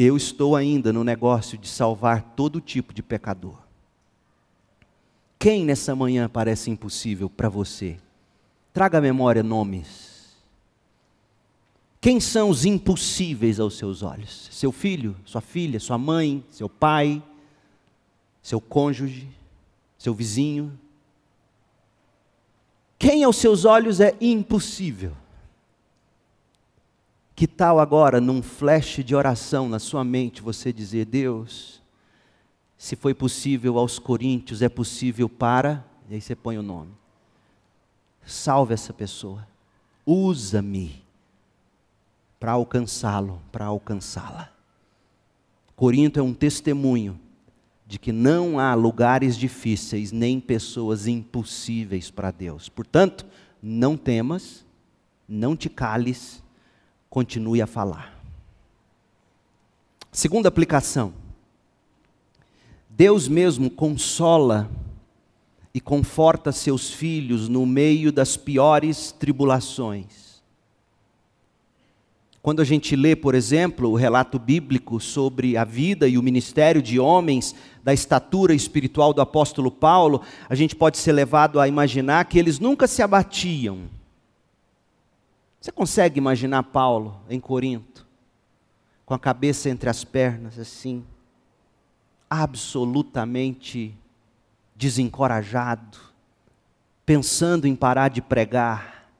Eu 0.00 0.16
estou 0.16 0.54
ainda 0.54 0.92
no 0.92 1.02
negócio 1.02 1.58
de 1.58 1.66
salvar 1.66 2.22
todo 2.36 2.60
tipo 2.60 2.94
de 2.94 3.02
pecador. 3.02 3.58
Quem 5.36 5.64
nessa 5.64 5.92
manhã 5.96 6.28
parece 6.28 6.70
impossível 6.70 7.28
para 7.28 7.48
você? 7.48 7.98
Traga 8.72 8.98
à 8.98 9.00
memória 9.00 9.42
nomes. 9.42 10.36
Quem 12.00 12.20
são 12.20 12.48
os 12.48 12.64
impossíveis 12.64 13.58
aos 13.58 13.76
seus 13.76 14.04
olhos? 14.04 14.48
Seu 14.52 14.70
filho, 14.70 15.16
sua 15.24 15.40
filha, 15.40 15.80
sua 15.80 15.98
mãe, 15.98 16.44
seu 16.48 16.68
pai, 16.68 17.20
seu 18.40 18.60
cônjuge, 18.60 19.28
seu 19.98 20.14
vizinho? 20.14 20.78
Quem 22.96 23.24
aos 23.24 23.36
seus 23.36 23.64
olhos 23.64 23.98
é 24.00 24.16
impossível? 24.20 25.12
Que 27.38 27.46
tal 27.46 27.78
agora, 27.78 28.20
num 28.20 28.42
flash 28.42 28.96
de 29.04 29.14
oração 29.14 29.68
na 29.68 29.78
sua 29.78 30.02
mente, 30.02 30.42
você 30.42 30.72
dizer: 30.72 31.04
Deus, 31.04 31.80
se 32.76 32.96
foi 32.96 33.14
possível 33.14 33.78
aos 33.78 33.96
coríntios, 33.96 34.60
é 34.60 34.68
possível 34.68 35.28
para. 35.28 35.86
E 36.10 36.14
aí 36.14 36.20
você 36.20 36.34
põe 36.34 36.58
o 36.58 36.62
nome. 36.64 36.90
Salve 38.26 38.74
essa 38.74 38.92
pessoa. 38.92 39.46
Usa-me 40.04 41.00
para 42.40 42.50
alcançá-lo, 42.50 43.40
para 43.52 43.66
alcançá-la. 43.66 44.52
Corinto 45.76 46.18
é 46.18 46.22
um 46.24 46.34
testemunho 46.34 47.20
de 47.86 48.00
que 48.00 48.10
não 48.10 48.58
há 48.58 48.74
lugares 48.74 49.36
difíceis 49.36 50.10
nem 50.10 50.40
pessoas 50.40 51.06
impossíveis 51.06 52.10
para 52.10 52.32
Deus. 52.32 52.68
Portanto, 52.68 53.24
não 53.62 53.96
temas, 53.96 54.66
não 55.28 55.54
te 55.54 55.68
cales, 55.68 56.42
continue 57.08 57.62
a 57.62 57.66
falar. 57.66 58.18
Segunda 60.12 60.48
aplicação. 60.48 61.12
Deus 62.88 63.28
mesmo 63.28 63.70
consola 63.70 64.70
e 65.72 65.80
conforta 65.80 66.50
seus 66.50 66.90
filhos 66.90 67.48
no 67.48 67.64
meio 67.64 68.10
das 68.10 68.36
piores 68.36 69.12
tribulações. 69.12 70.28
Quando 72.40 72.62
a 72.62 72.64
gente 72.64 72.96
lê, 72.96 73.14
por 73.14 73.34
exemplo, 73.34 73.90
o 73.90 73.94
relato 73.94 74.38
bíblico 74.38 74.98
sobre 75.00 75.56
a 75.56 75.64
vida 75.64 76.08
e 76.08 76.16
o 76.16 76.22
ministério 76.22 76.80
de 76.80 76.98
homens 76.98 77.54
da 77.84 77.92
estatura 77.92 78.54
espiritual 78.54 79.12
do 79.12 79.20
apóstolo 79.20 79.70
Paulo, 79.70 80.22
a 80.48 80.54
gente 80.54 80.74
pode 80.74 80.98
ser 80.98 81.12
levado 81.12 81.60
a 81.60 81.68
imaginar 81.68 82.24
que 82.24 82.38
eles 82.38 82.58
nunca 82.58 82.86
se 82.86 83.02
abatiam. 83.02 83.80
Você 85.60 85.72
consegue 85.72 86.18
imaginar 86.18 86.62
Paulo 86.64 87.20
em 87.28 87.40
Corinto, 87.40 88.06
com 89.04 89.14
a 89.14 89.18
cabeça 89.18 89.68
entre 89.68 89.90
as 89.90 90.04
pernas, 90.04 90.58
assim, 90.58 91.04
absolutamente 92.30 93.96
desencorajado, 94.76 95.98
pensando 97.04 97.66
em 97.66 97.74
parar 97.74 98.08
de 98.08 98.22
pregar? 98.22 99.10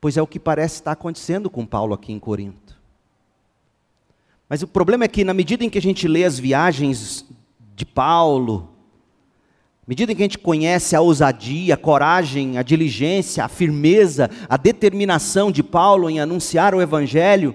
Pois 0.00 0.16
é 0.16 0.22
o 0.22 0.26
que 0.26 0.40
parece 0.40 0.76
estar 0.76 0.92
acontecendo 0.92 1.50
com 1.50 1.66
Paulo 1.66 1.94
aqui 1.94 2.12
em 2.12 2.18
Corinto. 2.18 2.80
Mas 4.48 4.62
o 4.62 4.68
problema 4.68 5.04
é 5.04 5.08
que, 5.08 5.24
na 5.24 5.34
medida 5.34 5.64
em 5.64 5.70
que 5.70 5.78
a 5.78 5.82
gente 5.82 6.08
lê 6.08 6.24
as 6.24 6.38
viagens 6.38 7.26
de 7.74 7.86
Paulo, 7.86 8.71
à 9.84 9.90
medida 9.90 10.12
em 10.12 10.14
que 10.14 10.22
a 10.22 10.24
gente 10.26 10.38
conhece 10.38 10.94
a 10.94 11.00
ousadia, 11.00 11.74
a 11.74 11.76
coragem, 11.76 12.56
a 12.56 12.62
diligência, 12.62 13.44
a 13.44 13.48
firmeza, 13.48 14.30
a 14.48 14.56
determinação 14.56 15.50
de 15.50 15.60
Paulo 15.60 16.08
em 16.08 16.20
anunciar 16.20 16.72
o 16.72 16.80
Evangelho, 16.80 17.52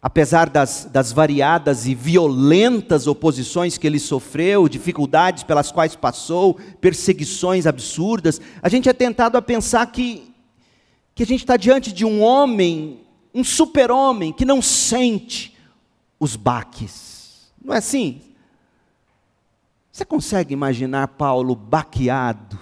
apesar 0.00 0.48
das, 0.48 0.84
das 0.84 1.10
variadas 1.10 1.86
e 1.86 1.94
violentas 1.94 3.08
oposições 3.08 3.76
que 3.76 3.84
ele 3.84 3.98
sofreu, 3.98 4.68
dificuldades 4.68 5.42
pelas 5.42 5.72
quais 5.72 5.96
passou, 5.96 6.54
perseguições 6.80 7.66
absurdas, 7.66 8.40
a 8.62 8.68
gente 8.68 8.88
é 8.88 8.92
tentado 8.92 9.36
a 9.36 9.42
pensar 9.42 9.84
que, 9.86 10.32
que 11.16 11.24
a 11.24 11.26
gente 11.26 11.40
está 11.40 11.56
diante 11.56 11.92
de 11.92 12.04
um 12.04 12.22
homem, 12.22 13.00
um 13.34 13.42
super-homem, 13.42 14.32
que 14.32 14.44
não 14.44 14.62
sente 14.62 15.58
os 16.20 16.36
baques. 16.36 17.50
Não 17.60 17.74
é 17.74 17.78
assim? 17.78 18.20
Você 19.92 20.06
consegue 20.06 20.54
imaginar 20.54 21.06
Paulo 21.06 21.54
baqueado? 21.54 22.58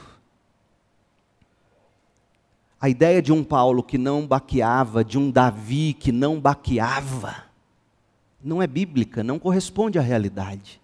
A 2.80 2.88
ideia 2.88 3.22
de 3.22 3.32
um 3.32 3.44
Paulo 3.44 3.84
que 3.84 3.96
não 3.96 4.26
baqueava, 4.26 5.04
de 5.04 5.16
um 5.16 5.30
Davi 5.30 5.94
que 5.94 6.10
não 6.10 6.40
baqueava, 6.40 7.44
não 8.42 8.60
é 8.60 8.66
bíblica, 8.66 9.22
não 9.22 9.38
corresponde 9.38 9.96
à 9.96 10.02
realidade. 10.02 10.80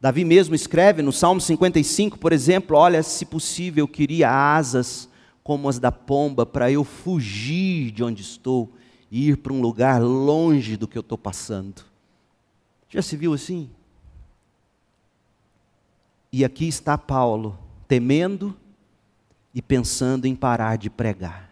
Davi 0.00 0.24
mesmo 0.24 0.54
escreve 0.54 1.00
no 1.00 1.12
Salmo 1.12 1.40
55, 1.40 2.18
por 2.18 2.32
exemplo: 2.32 2.76
Olha, 2.76 3.04
se 3.04 3.24
possível, 3.24 3.84
eu 3.84 3.88
queria 3.88 4.30
asas 4.30 5.08
como 5.44 5.68
as 5.68 5.78
da 5.78 5.92
pomba 5.92 6.44
para 6.44 6.72
eu 6.72 6.82
fugir 6.82 7.92
de 7.92 8.02
onde 8.02 8.22
estou 8.22 8.72
e 9.10 9.28
ir 9.28 9.36
para 9.36 9.52
um 9.52 9.60
lugar 9.60 10.02
longe 10.02 10.76
do 10.76 10.88
que 10.88 10.98
eu 10.98 11.02
estou 11.02 11.16
passando. 11.16 11.84
Já 12.88 13.00
se 13.00 13.16
viu 13.16 13.32
assim? 13.32 13.70
E 16.36 16.44
aqui 16.44 16.66
está 16.66 16.98
Paulo, 16.98 17.56
temendo 17.86 18.56
e 19.54 19.62
pensando 19.62 20.26
em 20.26 20.34
parar 20.34 20.76
de 20.76 20.90
pregar. 20.90 21.48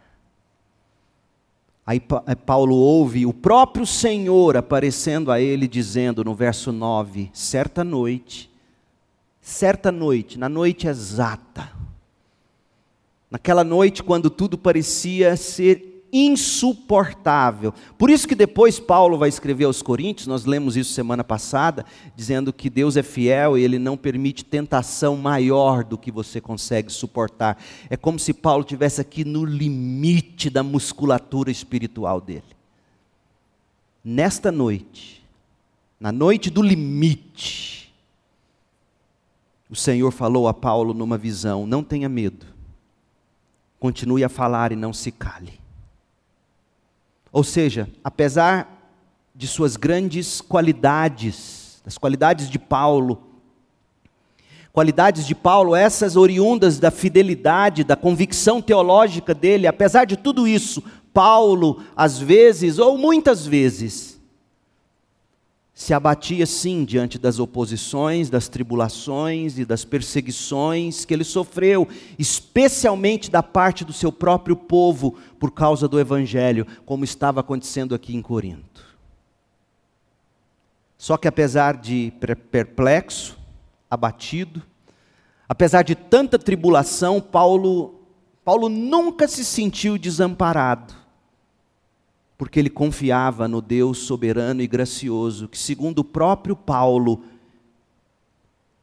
Aí 1.86 2.02
eh, 2.26 2.34
Paulo 2.34 2.74
ouve 2.74 3.24
o 3.24 3.32
próprio 3.32 3.86
Senhor 3.86 4.56
aparecendo 4.56 5.30
a 5.30 5.40
ele, 5.40 5.68
dizendo 5.68 6.24
no 6.24 6.34
verso 6.34 6.72
9: 6.72 7.30
certa 7.32 7.84
noite, 7.84 8.50
certa 9.40 9.92
noite, 9.92 10.36
na 10.36 10.48
noite 10.48 10.88
exata, 10.88 11.70
naquela 13.30 13.62
noite 13.62 14.02
quando 14.02 14.28
tudo 14.28 14.58
parecia 14.58 15.36
ser 15.36 15.91
insuportável. 16.12 17.72
Por 17.96 18.10
isso 18.10 18.28
que 18.28 18.34
depois 18.34 18.78
Paulo 18.78 19.16
vai 19.16 19.30
escrever 19.30 19.64
aos 19.64 19.80
Coríntios, 19.80 20.26
nós 20.26 20.44
lemos 20.44 20.76
isso 20.76 20.92
semana 20.92 21.24
passada, 21.24 21.86
dizendo 22.14 22.52
que 22.52 22.68
Deus 22.68 22.98
é 22.98 23.02
fiel 23.02 23.56
e 23.56 23.62
ele 23.62 23.78
não 23.78 23.96
permite 23.96 24.44
tentação 24.44 25.16
maior 25.16 25.82
do 25.82 25.96
que 25.96 26.12
você 26.12 26.38
consegue 26.40 26.92
suportar. 26.92 27.56
É 27.88 27.96
como 27.96 28.18
se 28.18 28.34
Paulo 28.34 28.62
tivesse 28.62 29.00
aqui 29.00 29.24
no 29.24 29.44
limite 29.44 30.50
da 30.50 30.62
musculatura 30.62 31.50
espiritual 31.50 32.20
dele. 32.20 32.42
Nesta 34.04 34.52
noite, 34.52 35.24
na 35.98 36.12
noite 36.12 36.50
do 36.50 36.60
limite, 36.60 37.90
o 39.70 39.76
Senhor 39.76 40.10
falou 40.10 40.46
a 40.46 40.52
Paulo 40.52 40.92
numa 40.92 41.16
visão: 41.16 41.66
não 41.66 41.82
tenha 41.82 42.08
medo, 42.08 42.44
continue 43.78 44.22
a 44.22 44.28
falar 44.28 44.72
e 44.72 44.76
não 44.76 44.92
se 44.92 45.10
cale. 45.10 45.61
Ou 47.32 47.42
seja, 47.42 47.88
apesar 48.04 48.78
de 49.34 49.48
suas 49.48 49.76
grandes 49.76 50.42
qualidades, 50.42 51.80
das 51.82 51.96
qualidades 51.96 52.50
de 52.50 52.58
Paulo, 52.58 53.22
qualidades 54.72 55.26
de 55.26 55.34
Paulo, 55.34 55.74
essas 55.74 56.14
oriundas 56.16 56.78
da 56.78 56.90
fidelidade, 56.90 57.84
da 57.84 57.96
convicção 57.96 58.60
teológica 58.60 59.34
dele, 59.34 59.66
apesar 59.66 60.04
de 60.04 60.16
tudo 60.16 60.46
isso, 60.46 60.82
Paulo, 61.12 61.82
às 61.96 62.18
vezes, 62.18 62.78
ou 62.78 62.98
muitas 62.98 63.46
vezes, 63.46 64.11
se 65.82 65.92
abatia 65.92 66.46
sim 66.46 66.84
diante 66.84 67.18
das 67.18 67.40
oposições, 67.40 68.30
das 68.30 68.48
tribulações 68.48 69.58
e 69.58 69.64
das 69.64 69.84
perseguições 69.84 71.04
que 71.04 71.12
ele 71.12 71.24
sofreu, 71.24 71.88
especialmente 72.16 73.28
da 73.28 73.42
parte 73.42 73.84
do 73.84 73.92
seu 73.92 74.12
próprio 74.12 74.54
povo 74.54 75.18
por 75.40 75.50
causa 75.50 75.88
do 75.88 75.98
evangelho, 75.98 76.66
como 76.86 77.02
estava 77.02 77.40
acontecendo 77.40 77.96
aqui 77.96 78.14
em 78.14 78.22
Corinto. 78.22 78.86
Só 80.96 81.16
que 81.16 81.26
apesar 81.26 81.76
de 81.76 82.12
perplexo, 82.52 83.36
abatido, 83.90 84.62
apesar 85.48 85.82
de 85.82 85.96
tanta 85.96 86.38
tribulação, 86.38 87.20
Paulo 87.20 87.98
Paulo 88.44 88.68
nunca 88.68 89.28
se 89.28 89.44
sentiu 89.44 89.96
desamparado 89.96 91.01
porque 92.42 92.58
ele 92.58 92.68
confiava 92.68 93.46
no 93.46 93.62
Deus 93.62 93.98
soberano 93.98 94.62
e 94.62 94.66
gracioso, 94.66 95.46
que, 95.46 95.56
segundo 95.56 96.00
o 96.00 96.04
próprio 96.04 96.56
Paulo, 96.56 97.22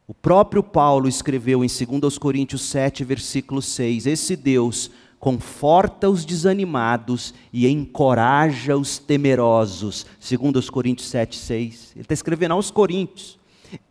o 0.07 0.13
próprio 0.13 0.63
Paulo 0.63 1.09
escreveu 1.09 1.61
em 1.61 1.67
2 1.67 2.17
Coríntios 2.17 2.61
7, 2.61 3.03
versículo 3.03 3.61
6: 3.61 4.05
Esse 4.05 4.37
Deus 4.37 4.89
conforta 5.19 6.09
os 6.09 6.23
desanimados 6.23 7.33
e 7.51 7.67
encoraja 7.67 8.77
os 8.77 8.97
temerosos. 8.97 10.05
2 10.21 10.69
Coríntios 10.69 11.09
7, 11.09 11.35
6. 11.35 11.91
Ele 11.95 12.01
está 12.03 12.13
escrevendo 12.13 12.53
aos 12.53 12.71
Coríntios. 12.71 13.37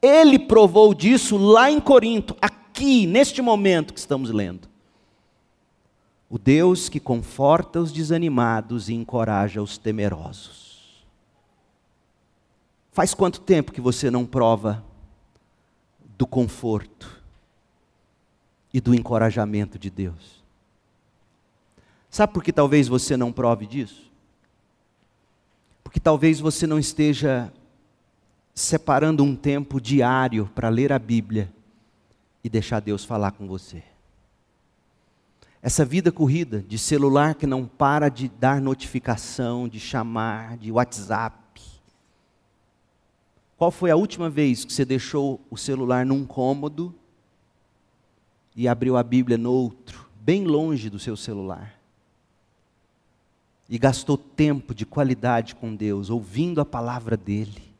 Ele 0.00 0.38
provou 0.38 0.94
disso 0.94 1.36
lá 1.36 1.70
em 1.70 1.78
Corinto, 1.78 2.34
aqui, 2.40 3.06
neste 3.06 3.42
momento 3.42 3.92
que 3.92 4.00
estamos 4.00 4.30
lendo. 4.30 4.66
O 6.30 6.38
Deus 6.38 6.88
que 6.88 7.00
conforta 7.00 7.80
os 7.80 7.90
desanimados 7.90 8.88
e 8.88 8.94
encoraja 8.94 9.62
os 9.62 9.78
temerosos. 9.78 11.06
Faz 12.92 13.14
quanto 13.14 13.40
tempo 13.40 13.72
que 13.72 13.80
você 13.80 14.10
não 14.10 14.26
prova 14.26 14.84
do 16.18 16.26
conforto 16.26 17.22
e 18.74 18.80
do 18.80 18.94
encorajamento 18.94 19.78
de 19.78 19.88
Deus? 19.88 20.44
Sabe 22.10 22.32
por 22.32 22.42
que 22.42 22.52
talvez 22.52 22.88
você 22.88 23.16
não 23.16 23.32
prove 23.32 23.66
disso? 23.66 24.10
Porque 25.84 26.00
talvez 26.00 26.40
você 26.40 26.66
não 26.66 26.78
esteja 26.78 27.52
separando 28.54 29.22
um 29.22 29.36
tempo 29.36 29.80
diário 29.80 30.50
para 30.54 30.68
ler 30.68 30.92
a 30.92 30.98
Bíblia 30.98 31.50
e 32.42 32.50
deixar 32.50 32.80
Deus 32.80 33.04
falar 33.04 33.32
com 33.32 33.46
você. 33.46 33.82
Essa 35.60 35.84
vida 35.84 36.12
corrida 36.12 36.62
de 36.62 36.78
celular 36.78 37.34
que 37.34 37.46
não 37.46 37.66
para 37.66 38.08
de 38.08 38.28
dar 38.28 38.60
notificação, 38.60 39.68
de 39.68 39.80
chamar, 39.80 40.56
de 40.56 40.70
WhatsApp. 40.70 41.36
Qual 43.56 43.72
foi 43.72 43.90
a 43.90 43.96
última 43.96 44.30
vez 44.30 44.64
que 44.64 44.72
você 44.72 44.84
deixou 44.84 45.40
o 45.50 45.56
celular 45.56 46.06
num 46.06 46.24
cômodo 46.24 46.94
e 48.54 48.68
abriu 48.68 48.96
a 48.96 49.02
Bíblia 49.02 49.36
no 49.36 49.50
outro, 49.50 50.08
bem 50.20 50.44
longe 50.44 50.88
do 50.88 50.98
seu 50.98 51.16
celular? 51.16 51.74
E 53.68 53.76
gastou 53.76 54.16
tempo 54.16 54.72
de 54.72 54.86
qualidade 54.86 55.56
com 55.56 55.74
Deus, 55.74 56.08
ouvindo 56.08 56.60
a 56.60 56.64
palavra 56.64 57.16
dEle, 57.16 57.74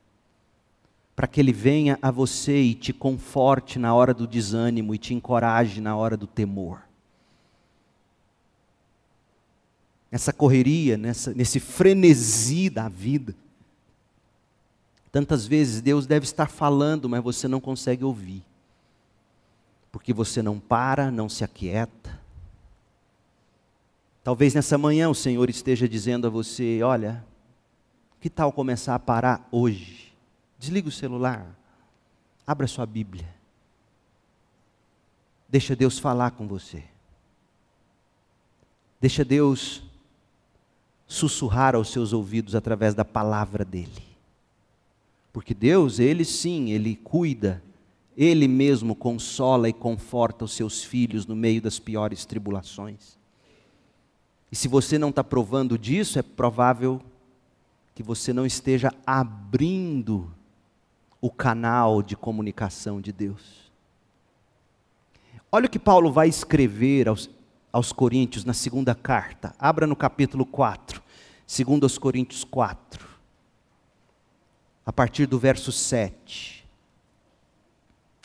para 1.14 1.28
que 1.28 1.38
Ele 1.38 1.52
venha 1.52 1.96
a 2.02 2.10
você 2.10 2.60
e 2.60 2.74
te 2.74 2.92
conforte 2.92 3.78
na 3.78 3.94
hora 3.94 4.12
do 4.12 4.26
desânimo 4.26 4.96
e 4.96 4.98
te 4.98 5.14
encoraje 5.14 5.80
na 5.80 5.96
hora 5.96 6.16
do 6.16 6.26
temor. 6.26 6.88
Nessa 10.11 10.32
correria, 10.32 10.96
nessa, 10.96 11.32
nesse 11.34 11.61
frenesi 11.61 12.70
da 12.70 12.88
vida. 12.88 13.34
Tantas 15.11 15.46
vezes 15.46 15.80
Deus 15.80 16.06
deve 16.06 16.24
estar 16.24 16.48
falando, 16.48 17.09
mas 17.09 17.22
você 17.22 17.48
não 17.48 17.61
consegue 17.61 18.04
ouvir, 18.04 18.44
porque 19.90 20.12
você 20.12 20.42
não 20.42 20.59
para, 20.59 21.11
não 21.11 21.28
se 21.28 21.44
aquieta. 21.44 22.18
Talvez 24.22 24.54
nessa 24.54 24.76
manhã 24.76 25.09
o 25.09 25.14
Senhor 25.14 25.48
esteja 25.48 25.88
dizendo 25.88 26.26
a 26.26 26.30
você: 26.30 26.82
olha, 26.82 27.24
que 28.20 28.28
tal 28.28 28.52
começar 28.52 28.94
a 28.94 28.98
parar 28.98 29.48
hoje? 29.50 30.12
Desliga 30.59 30.88
o 30.88 30.92
celular, 30.92 31.46
abra 32.46 32.66
sua 32.66 32.84
Bíblia, 32.84 33.28
deixa 35.48 35.74
Deus 35.74 35.98
falar 35.98 36.32
com 36.32 36.46
você, 36.46 36.84
deixa 39.00 39.24
Deus 39.24 39.88
sussurrar 41.09 41.74
aos 41.74 41.90
seus 41.90 42.12
ouvidos 42.12 42.54
através 42.54 42.94
da 42.94 43.04
palavra 43.04 43.64
dele. 43.64 44.06
Porque 45.32 45.54
Deus, 45.54 45.98
ele 45.98 46.24
sim, 46.24 46.70
ele 46.70 46.94
cuida, 46.96 47.62
ele 48.14 48.46
mesmo 48.46 48.94
consola 48.94 49.68
e 49.68 49.72
conforta 49.72 50.44
os 50.44 50.52
seus 50.52 50.84
filhos 50.84 51.26
no 51.26 51.34
meio 51.34 51.62
das 51.62 51.78
piores 51.78 52.26
tribulações. 52.26 53.16
E 54.52 54.56
se 54.56 54.68
você 54.68 54.98
não 54.98 55.09
está 55.09 55.24
provando 55.24 55.78
disso, 55.78 56.18
é 56.18 56.22
provável 56.22 57.00
que 57.94 58.02
você 58.02 58.32
não 58.32 58.44
esteja 58.44 58.92
abrindo 59.06 60.30
o 61.20 61.30
canal 61.30 62.02
de 62.02 62.16
comunicação 62.16 63.00
de 63.00 63.12
Deus. 63.12 63.72
Olha 65.50 65.66
o 65.66 65.70
que 65.70 65.78
Paulo 65.78 66.12
vai 66.12 66.28
escrever 66.28 67.09
aos, 67.09 67.30
aos 67.72 67.92
Coríntios, 67.92 68.44
na 68.44 68.54
segunda 68.54 68.94
carta. 68.94 69.54
Abra 69.58 69.86
no 69.86 69.96
capítulo 69.96 70.44
4. 70.46 71.02
Segundo 71.46 71.84
aos 71.84 71.96
Coríntios 71.96 72.44
4, 72.44 73.08
a 74.84 74.92
partir 74.92 75.26
do 75.26 75.38
verso 75.38 75.72
7. 75.72 76.62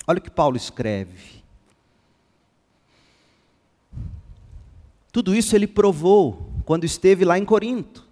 Olha 0.05 0.19
o 0.19 0.21
que 0.21 0.29
Paulo 0.29 0.57
escreve. 0.57 1.41
Tudo 5.11 5.33
isso 5.33 5.55
ele 5.55 5.67
provou 5.67 6.51
quando 6.65 6.83
esteve 6.83 7.23
lá 7.23 7.37
em 7.37 7.45
Corinto. 7.45 8.05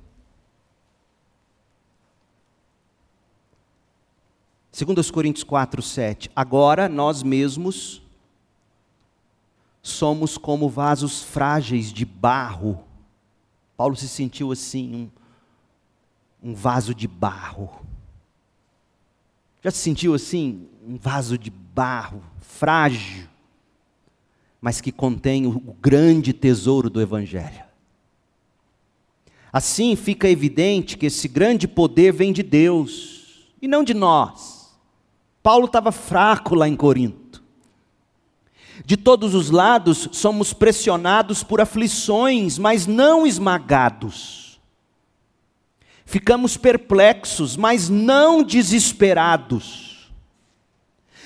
Segundo 4.71 4.99
os 4.99 5.11
Coríntios 5.11 5.43
4, 5.43 5.81
7. 5.81 6.31
Agora 6.33 6.87
nós 6.87 7.21
mesmos 7.21 8.00
somos 9.81 10.37
como 10.37 10.69
vasos 10.69 11.23
frágeis 11.23 11.91
de 11.91 12.05
barro. 12.05 12.83
Paulo 13.75 13.95
se 13.95 14.07
sentiu 14.07 14.51
assim, 14.51 15.09
um, 16.43 16.51
um 16.51 16.53
vaso 16.53 16.93
de 16.93 17.07
barro. 17.07 17.69
Já 19.63 19.71
se 19.71 19.77
sentiu 19.77 20.13
assim, 20.13 20.67
um 20.87 20.97
vaso 20.97 21.37
de 21.37 21.49
barro, 21.49 22.23
frágil, 22.39 23.27
mas 24.59 24.81
que 24.81 24.91
contém 24.91 25.47
o 25.47 25.75
grande 25.81 26.33
tesouro 26.33 26.89
do 26.89 27.01
Evangelho. 27.01 27.63
Assim 29.51 29.95
fica 29.95 30.29
evidente 30.29 30.97
que 30.97 31.07
esse 31.07 31.27
grande 31.27 31.67
poder 31.67 32.13
vem 32.13 32.31
de 32.31 32.41
Deus 32.41 33.51
e 33.61 33.67
não 33.67 33.83
de 33.83 33.93
nós. 33.93 34.73
Paulo 35.43 35.65
estava 35.65 35.91
fraco 35.91 36.55
lá 36.55 36.67
em 36.67 36.75
Corinto. 36.75 37.20
De 38.85 38.97
todos 38.97 39.33
os 39.33 39.49
lados 39.49 40.09
somos 40.11 40.53
pressionados 40.53 41.43
por 41.43 41.61
aflições, 41.61 42.57
mas 42.57 42.87
não 42.87 43.25
esmagados. 43.25 44.59
Ficamos 46.05 46.57
perplexos, 46.57 47.55
mas 47.55 47.87
não 47.87 48.43
desesperados. 48.43 50.11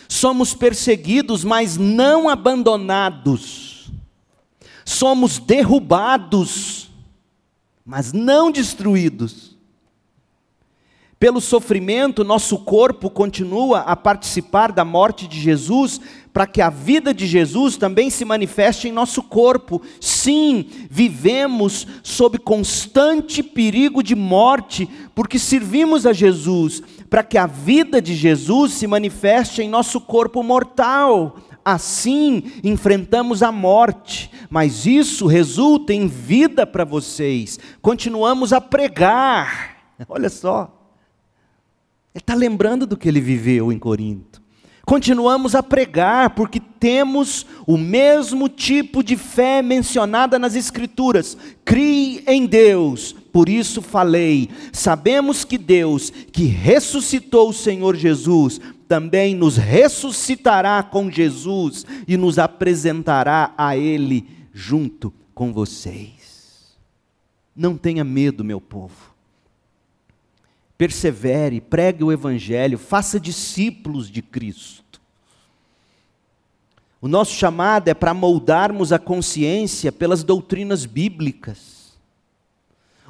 Somos 0.08 0.54
perseguidos, 0.54 1.44
mas 1.44 1.78
não 1.78 2.30
abandonados. 2.30 3.90
Somos 4.84 5.40
derrubados, 5.40 6.90
mas 7.84 8.14
não 8.14 8.52
destruídos 8.52 9.55
pelo 11.26 11.42
sofrimento, 11.42 12.24
nosso 12.24 12.56
corpo 12.60 13.10
continua 13.10 13.80
a 13.80 13.96
participar 13.96 14.72
da 14.72 14.86
morte 14.86 15.28
de 15.28 15.42
Jesus, 15.42 16.00
para 16.32 16.46
que 16.46 16.62
a 16.62 16.70
vida 16.70 17.16
de 17.16 17.26
Jesus 17.26 17.78
também 17.78 18.12
se 18.12 18.24
manifeste 18.24 18.88
em 18.88 18.92
nosso 18.92 19.24
corpo. 19.24 19.82
Sim, 20.00 20.68
vivemos 20.88 21.88
sob 22.04 22.38
constante 22.38 23.42
perigo 23.42 24.04
de 24.04 24.14
morte, 24.14 24.88
porque 25.16 25.40
servimos 25.40 26.06
a 26.06 26.14
Jesus, 26.14 26.84
para 27.10 27.24
que 27.24 27.40
a 27.40 27.48
vida 27.48 28.00
de 28.00 28.14
Jesus 28.14 28.74
se 28.74 28.86
manifeste 28.86 29.64
em 29.64 29.68
nosso 29.68 30.00
corpo 30.00 30.44
mortal. 30.44 31.38
Assim 31.66 32.52
enfrentamos 32.64 33.42
a 33.42 33.52
morte, 33.52 34.30
mas 34.48 34.86
isso 34.86 35.26
resulta 35.26 35.92
em 35.92 36.06
vida 36.06 36.68
para 36.68 36.86
vocês. 36.86 37.60
Continuamos 37.82 38.54
a 38.54 38.62
pregar. 38.62 39.76
Olha 40.08 40.30
só. 40.30 40.75
Ele 42.16 42.22
está 42.22 42.34
lembrando 42.34 42.88
do 42.88 42.96
que 42.96 43.10
ele 43.10 43.20
viveu 43.20 43.74
em 43.74 43.78
Corinto. 43.78 44.42
Continuamos 44.86 45.54
a 45.54 45.62
pregar, 45.62 46.30
porque 46.30 46.62
temos 46.62 47.46
o 47.68 47.78
mesmo 47.78 48.48
tipo 48.48 49.04
de 49.04 49.18
fé 49.18 49.62
mencionada 49.62 50.40
nas 50.40 50.56
Escrituras. 50.56 51.36
Crie 51.66 52.24
em 52.26 52.46
Deus, 52.46 53.14
por 53.34 53.50
isso 53.50 53.82
falei. 53.82 54.50
Sabemos 54.72 55.44
que 55.44 55.58
Deus, 55.58 56.10
que 56.10 56.46
ressuscitou 56.46 57.50
o 57.50 57.54
Senhor 57.54 57.98
Jesus, 57.98 58.62
também 58.88 59.36
nos 59.36 59.58
ressuscitará 59.58 60.84
com 60.84 61.12
Jesus 61.12 61.86
e 62.08 62.16
nos 62.16 62.40
apresentará 62.40 63.54
a 63.58 63.76
Ele 63.76 64.26
junto 64.54 65.12
com 65.34 65.52
vocês. 65.52 66.78
Não 67.54 67.76
tenha 67.76 68.06
medo, 68.06 68.42
meu 68.42 68.62
povo 68.62 69.15
persevere, 70.78 71.62
pregue 71.62 72.04
o 72.04 72.12
Evangelho, 72.12 72.78
faça 72.78 73.20
discípulos 73.20 74.10
de 74.10 74.22
Cristo. 74.22 75.02
O 77.02 77.08
nosso 77.08 77.34
chamado 77.34 77.88
é 77.88 77.94
para 77.94 78.14
moldarmos 78.14 78.92
a 78.92 78.98
consciência 78.98 79.92
pelas 79.92 80.24
doutrinas 80.24 80.86
bíblicas. 80.86 81.76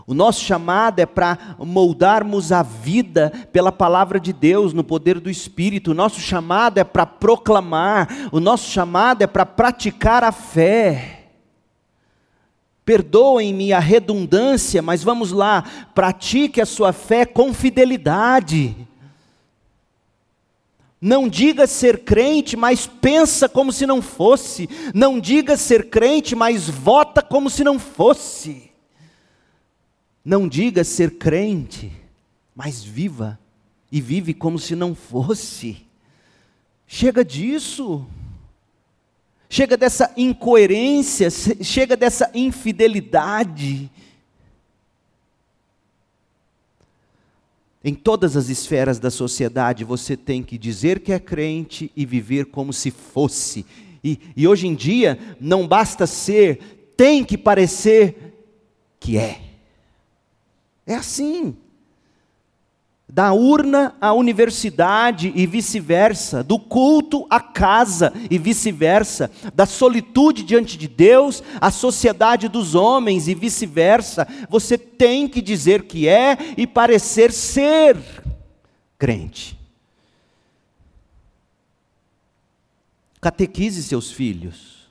O 0.07 0.13
nosso 0.13 0.43
chamado 0.43 0.99
é 0.99 1.05
para 1.05 1.55
moldarmos 1.57 2.51
a 2.51 2.61
vida 2.61 3.31
pela 3.51 3.71
palavra 3.71 4.19
de 4.19 4.31
Deus, 4.31 4.71
no 4.71 4.83
poder 4.83 5.19
do 5.19 5.29
Espírito. 5.29 5.91
O 5.91 5.95
nosso 5.95 6.19
chamado 6.19 6.77
é 6.77 6.83
para 6.83 7.05
proclamar, 7.05 8.07
o 8.31 8.39
nosso 8.39 8.69
chamado 8.69 9.23
é 9.23 9.27
para 9.27 9.45
praticar 9.45 10.23
a 10.23 10.31
fé. 10.31 11.24
Perdoem-me 12.85 13.73
a 13.73 13.79
redundância, 13.79 14.81
mas 14.81 15.03
vamos 15.03 15.31
lá, 15.31 15.63
pratique 15.95 16.61
a 16.61 16.65
sua 16.65 16.93
fé 16.93 17.25
com 17.25 17.51
fidelidade. 17.51 18.75
Não 21.01 21.27
diga 21.27 21.67
ser 21.67 21.99
crente, 21.99 22.55
mas 22.55 22.87
pensa 22.87 23.49
como 23.49 23.71
se 23.71 23.85
não 23.85 24.01
fosse. 24.01 24.69
Não 24.93 25.19
diga 25.19 25.57
ser 25.57 25.89
crente, 25.89 26.35
mas 26.35 26.69
vota 26.69 27.21
como 27.21 27.49
se 27.49 27.63
não 27.63 27.79
fosse. 27.79 28.71
Não 30.23 30.47
diga 30.47 30.83
ser 30.83 31.17
crente, 31.17 31.91
mas 32.55 32.83
viva 32.83 33.39
e 33.91 34.01
vive 34.01 34.33
como 34.33 34.57
se 34.57 34.75
não 34.75 34.95
fosse. 34.95 35.85
Chega 36.87 37.23
disso 37.25 38.05
chega 39.49 39.77
dessa 39.77 40.11
incoerência, 40.15 41.29
chega 41.29 41.95
dessa 41.95 42.29
infidelidade. 42.33 43.89
Em 47.83 47.93
todas 47.93 48.35
as 48.35 48.49
esferas 48.49 48.97
da 48.97 49.11
sociedade, 49.11 49.83
você 49.83 50.17
tem 50.17 50.41
que 50.41 50.57
dizer 50.57 50.99
que 50.99 51.11
é 51.11 51.19
crente 51.19 51.91
e 51.95 52.05
viver 52.05 52.45
como 52.45 52.73
se 52.73 52.89
fosse. 52.89 53.65
E, 54.03 54.19
e 54.35 54.47
hoje 54.47 54.67
em 54.67 54.73
dia, 54.73 55.19
não 55.39 55.67
basta 55.67 56.07
ser, 56.07 56.93
tem 56.97 57.23
que 57.23 57.37
parecer 57.37 58.33
que 58.99 59.17
é. 59.17 59.39
É 60.87 60.95
assim 60.95 61.55
da 63.15 63.31
urna 63.31 63.95
à 64.01 64.11
universidade 64.11 65.31
e 65.33 65.47
vice-versa, 65.47 66.43
do 66.43 66.59
culto 66.59 67.25
à 67.29 67.39
casa 67.39 68.11
e 68.29 68.37
vice-versa, 68.37 69.31
da 69.53 69.65
solitude 69.65 70.43
diante 70.43 70.77
de 70.77 70.85
Deus 70.85 71.41
à 71.61 71.71
sociedade 71.71 72.49
dos 72.49 72.75
homens 72.75 73.29
e 73.29 73.33
vice-versa. 73.33 74.27
Você 74.49 74.77
tem 74.77 75.29
que 75.29 75.41
dizer 75.41 75.83
que 75.83 76.09
é 76.09 76.37
e 76.57 76.67
parecer 76.67 77.31
ser 77.31 77.97
crente. 78.99 79.57
Catequize 83.21 83.81
seus 83.81 84.11
filhos. 84.11 84.89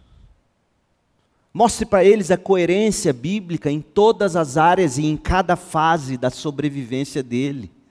Mostre 1.52 1.84
para 1.84 2.02
eles 2.02 2.30
a 2.30 2.38
coerência 2.38 3.12
bíblica 3.12 3.70
em 3.70 3.82
todas 3.82 4.34
as 4.34 4.56
áreas 4.56 4.96
e 4.96 5.04
em 5.04 5.14
cada 5.14 5.56
fase 5.56 6.16
da 6.16 6.30
sobrevivência 6.30 7.22
dele. 7.22 7.83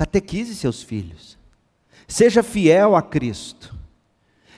Catequize 0.00 0.56
seus 0.56 0.82
filhos. 0.82 1.36
Seja 2.08 2.42
fiel 2.42 2.96
a 2.96 3.02
Cristo. 3.02 3.74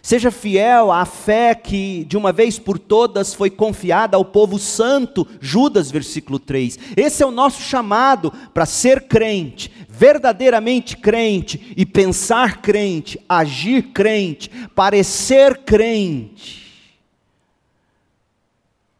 Seja 0.00 0.30
fiel 0.30 0.92
à 0.92 1.04
fé 1.04 1.52
que 1.52 2.04
de 2.04 2.16
uma 2.16 2.30
vez 2.30 2.60
por 2.60 2.78
todas 2.78 3.34
foi 3.34 3.50
confiada 3.50 4.16
ao 4.16 4.24
povo 4.24 4.56
santo, 4.56 5.26
Judas, 5.40 5.90
versículo 5.90 6.38
3. 6.38 6.78
Esse 6.96 7.24
é 7.24 7.26
o 7.26 7.32
nosso 7.32 7.60
chamado 7.60 8.30
para 8.54 8.64
ser 8.64 9.08
crente, 9.08 9.68
verdadeiramente 9.88 10.96
crente 10.96 11.74
e 11.76 11.84
pensar 11.84 12.62
crente, 12.62 13.18
agir 13.28 13.90
crente, 13.92 14.48
parecer 14.76 15.64
crente. 15.64 16.94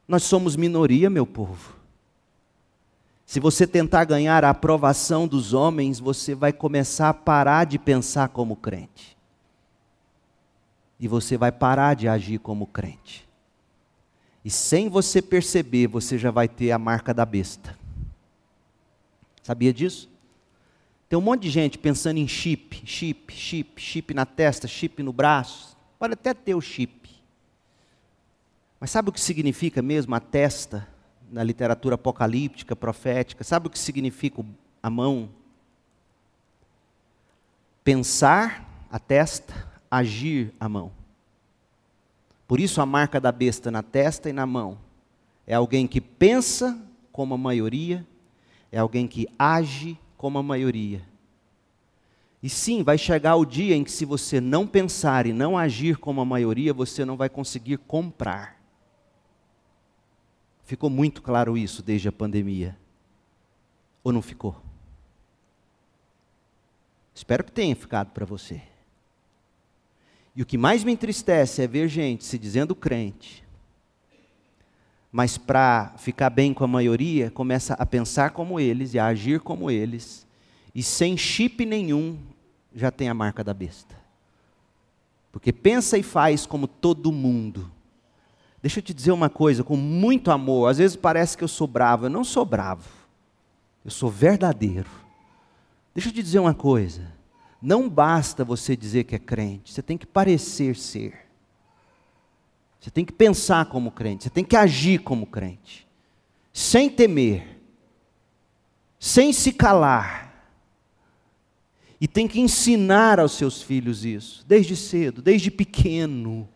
Nós 0.09 0.25
somos 0.25 0.57
minoria, 0.57 1.09
meu 1.09 1.25
povo. 1.25 1.82
Se 3.33 3.41
você 3.41 3.67
tentar 3.67 4.05
ganhar 4.05 4.45
a 4.45 4.51
aprovação 4.51 5.27
dos 5.27 5.55
homens, 5.55 5.99
você 5.99 6.35
vai 6.35 6.53
começar 6.53 7.09
a 7.09 7.15
parar 7.15 7.65
de 7.65 7.79
pensar 7.79 8.29
como 8.29 8.55
crente. 8.55 9.17
E 11.01 11.09
você 11.09 11.39
vai 11.39 11.51
parar 11.51 11.95
de 11.95 12.07
agir 12.07 12.39
como 12.39 12.67
crente. 12.67 13.27
E 14.45 14.51
sem 14.51 14.87
você 14.87 15.23
perceber, 15.23 15.87
você 15.87 16.19
já 16.19 16.31
vai 16.31 16.47
ter 16.47 16.73
a 16.73 16.79
marca 16.79 17.15
da 17.15 17.25
besta. 17.25 17.75
Sabia 19.43 19.73
disso? 19.73 20.11
Tem 21.09 21.19
um 21.19 21.23
monte 21.23 21.45
de 21.45 21.49
gente 21.49 21.79
pensando 21.79 22.19
em 22.19 22.29
chip, 22.29 22.83
chip, 22.85 23.33
chip, 23.33 23.81
chip 23.81 24.13
na 24.13 24.27
testa, 24.27 24.69
chip 24.69 25.03
no 25.03 25.11
braço. 25.11 25.75
Pode 25.99 26.13
até 26.13 26.35
ter 26.35 26.55
o 26.55 26.61
chip. 26.61 27.09
Mas 28.79 28.91
sabe 28.91 29.09
o 29.09 29.13
que 29.13 29.23
significa 29.23 29.81
mesmo 29.81 30.15
a 30.15 30.21
testa 30.21 30.92
na 31.33 31.43
literatura 31.43 31.95
apocalíptica, 31.95 32.77
profética. 32.77 33.43
Sabe 33.43 33.67
o 33.67 33.71
que 33.71 33.79
significa 33.79 34.45
a 34.83 34.91
mão? 34.91 35.31
Pensar, 37.83 38.87
a 38.91 38.99
testa, 38.99 39.55
agir, 39.91 40.53
a 40.61 40.69
mão. 40.69 40.93
Por 42.47 42.61
isso 42.61 42.83
a 42.83 42.87
marca 42.87 43.19
da 43.19 43.33
besta 43.33 43.71
na 43.71 43.83
testa 43.83 44.29
e 44.29 44.33
na 44.33 44.45
mão. 44.45 44.79
É 45.47 45.55
alguém 45.55 45.87
que 45.87 46.01
pensa 46.01 46.79
como 47.11 47.35
a 47.35 47.39
maioria, 47.39 48.07
é 48.71 48.79
alguém 48.79 49.09
que 49.09 49.27
age 49.39 49.99
como 50.19 50.39
a 50.39 50.43
maioria. 50.43 51.03
E 52.43 52.49
sim, 52.49 52.83
vai 52.83 52.99
chegar 52.99 53.37
o 53.37 53.47
dia 53.47 53.75
em 53.75 53.85
que, 53.85 53.91
se 53.91 54.05
você 54.05 54.41
não 54.41 54.67
pensar 54.67 55.27
e 55.27 55.33
não 55.33 55.57
agir 55.57 55.97
como 55.97 56.21
a 56.21 56.25
maioria, 56.25 56.75
você 56.75 57.05
não 57.05 57.17
vai 57.17 57.29
conseguir 57.29 57.79
comprar. 57.79 58.62
Ficou 60.65 60.89
muito 60.89 61.23
claro 61.23 61.57
isso 61.57 61.83
desde 61.83 62.09
a 62.09 62.13
pandemia. 62.13 62.79
Ou 64.03 64.13
não 64.13 64.23
ficou? 64.23 64.57
Espero 67.15 67.45
que 67.45 67.53
tenha 67.53 67.77
ficado 67.77 68.11
para 68.11 68.25
você. 68.25 68.63
E 70.35 70.43
o 70.43 70.47
que 70.47 70.57
mais 70.57 70.83
me 70.83 70.93
entristece 70.93 71.63
é 71.63 71.67
ver 71.67 71.89
gente 71.89 72.25
se 72.25 72.39
dizendo 72.39 72.75
crente, 72.75 73.45
mas 75.11 75.37
para 75.37 75.93
ficar 75.99 76.31
bem 76.31 76.55
com 76.55 76.65
a 76.65 76.69
maioria, 76.69 77.31
começa 77.31 77.75
a 77.75 77.85
pensar 77.85 78.31
como 78.31 78.59
eles 78.59 78.95
e 78.95 78.99
a 78.99 79.07
agir 79.07 79.41
como 79.41 79.71
eles, 79.71 80.27
e 80.75 80.83
sem 80.83 81.19
chip 81.19 81.67
nenhum 81.67 82.19
já 82.75 82.91
tem 82.91 83.11
a 83.11 83.15
marca 83.15 83.45
da 83.45 83.53
besta. 83.53 83.95
Porque 85.31 85.53
pensa 85.53 85.97
e 85.97 86.03
faz 86.03 86.45
como 86.45 86.67
todo 86.67 87.11
mundo. 87.11 87.71
Deixa 88.63 88.79
eu 88.79 88.83
te 88.83 88.95
dizer 88.95 89.11
uma 89.11 89.29
coisa, 89.29 89.65
com 89.65 89.77
muito 89.77 90.31
amor. 90.31 90.71
Às 90.71 90.79
vezes 90.79 90.97
parece 90.97 91.37
que 91.37 91.43
eu 91.43 91.49
sou 91.49 91.67
bravo. 91.67 92.07
Eu 92.07 92.11
não 92.11 92.23
sou 92.23 92.45
bravo. 92.45 92.89
Eu 93.85 93.91
sou 93.91 94.09
verdadeiro. 94.09 94.89
Deixa 95.93 96.09
eu 96.09 96.13
te 96.13 96.23
dizer 96.23 96.39
uma 96.39 96.55
coisa. 96.55 97.13
Não 97.61 97.89
basta 97.89 98.45
você 98.45 98.77
dizer 98.77 99.05
que 99.05 99.17
é 99.17 99.19
crente. 99.19 99.73
Você 99.73 99.83
tem 99.83 99.99
que 99.99 100.07
parecer 100.07 100.77
ser. 100.77 101.27
Você 102.81 102.91
tem 102.91 103.05
que 103.05 103.13
pensar 103.13 103.67
como 103.67 103.91
crente. 103.91 104.25
Você 104.25 104.31
tem 104.31 104.45
que 104.45 104.57
agir 104.57 105.01
como 105.01 105.27
crente. 105.27 105.87
Sem 106.53 106.89
temer. 106.89 107.61
Sem 108.99 109.33
se 109.33 109.53
calar 109.53 110.23
e 112.03 112.09
tem 112.09 112.27
que 112.27 112.41
ensinar 112.41 113.21
aos 113.21 113.31
seus 113.31 113.63
filhos 113.63 114.05
isso, 114.05 114.45
desde 114.45 114.75
cedo, 114.75 115.23
desde 115.23 115.53
pequeno. 115.53 116.49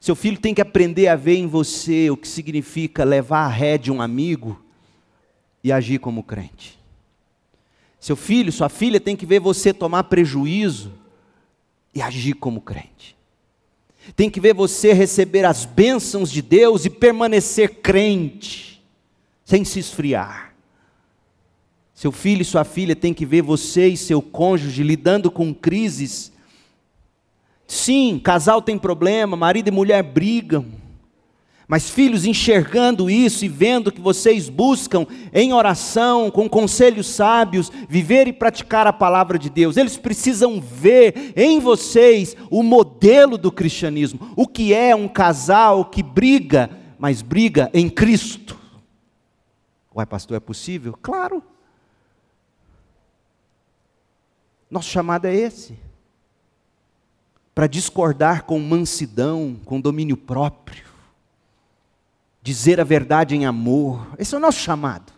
Seu 0.00 0.16
filho 0.16 0.40
tem 0.40 0.54
que 0.54 0.62
aprender 0.62 1.08
a 1.08 1.14
ver 1.14 1.36
em 1.36 1.46
você 1.46 2.10
o 2.10 2.16
que 2.16 2.26
significa 2.26 3.04
levar 3.04 3.44
a 3.44 3.48
ré 3.48 3.76
de 3.76 3.92
um 3.92 4.00
amigo 4.00 4.64
e 5.62 5.70
agir 5.70 5.98
como 5.98 6.22
crente. 6.22 6.80
Seu 8.00 8.16
filho, 8.16 8.50
sua 8.50 8.70
filha 8.70 8.98
tem 8.98 9.14
que 9.14 9.26
ver 9.26 9.40
você 9.40 9.74
tomar 9.74 10.04
prejuízo 10.04 10.90
e 11.94 12.00
agir 12.00 12.32
como 12.32 12.62
crente. 12.62 13.14
Tem 14.16 14.30
que 14.30 14.40
ver 14.40 14.54
você 14.54 14.94
receber 14.94 15.44
as 15.44 15.66
bênçãos 15.66 16.32
de 16.32 16.40
Deus 16.40 16.86
e 16.86 16.90
permanecer 16.90 17.82
crente, 17.82 18.82
sem 19.44 19.66
se 19.66 19.78
esfriar. 19.78 20.54
Seu 21.94 22.10
filho 22.10 22.40
e 22.40 22.46
sua 22.46 22.64
filha 22.64 22.96
têm 22.96 23.12
que 23.12 23.26
ver 23.26 23.42
você 23.42 23.88
e 23.88 23.96
seu 23.98 24.22
cônjuge 24.22 24.82
lidando 24.82 25.30
com 25.30 25.52
crises. 25.52 26.32
Sim, 27.70 28.18
casal 28.18 28.60
tem 28.60 28.76
problema, 28.76 29.36
marido 29.36 29.68
e 29.68 29.70
mulher 29.70 30.02
brigam. 30.02 30.66
Mas 31.68 31.88
filhos 31.88 32.24
enxergando 32.24 33.08
isso 33.08 33.44
e 33.44 33.48
vendo 33.48 33.92
que 33.92 34.00
vocês 34.00 34.48
buscam 34.48 35.06
em 35.32 35.52
oração, 35.52 36.32
com 36.32 36.48
conselhos 36.48 37.06
sábios, 37.06 37.70
viver 37.88 38.26
e 38.26 38.32
praticar 38.32 38.88
a 38.88 38.92
palavra 38.92 39.38
de 39.38 39.48
Deus, 39.48 39.76
eles 39.76 39.96
precisam 39.96 40.60
ver 40.60 41.32
em 41.36 41.60
vocês 41.60 42.36
o 42.50 42.64
modelo 42.64 43.38
do 43.38 43.52
cristianismo, 43.52 44.32
o 44.34 44.48
que 44.48 44.74
é 44.74 44.92
um 44.92 45.06
casal 45.06 45.84
que 45.84 46.02
briga, 46.02 46.70
mas 46.98 47.22
briga 47.22 47.70
em 47.72 47.88
Cristo. 47.88 48.58
Uai, 49.94 50.06
pastor, 50.06 50.36
é 50.36 50.40
possível? 50.40 50.98
Claro. 51.00 51.40
Nosso 54.68 54.88
chamado 54.88 55.26
é 55.26 55.36
esse. 55.36 55.89
Para 57.54 57.66
discordar 57.66 58.44
com 58.44 58.58
mansidão, 58.58 59.56
com 59.64 59.80
domínio 59.80 60.16
próprio. 60.16 60.84
Dizer 62.42 62.80
a 62.80 62.84
verdade 62.84 63.34
em 63.34 63.44
amor. 63.44 64.06
Esse 64.18 64.34
é 64.34 64.38
o 64.38 64.40
nosso 64.40 64.58
chamado. 64.58 65.12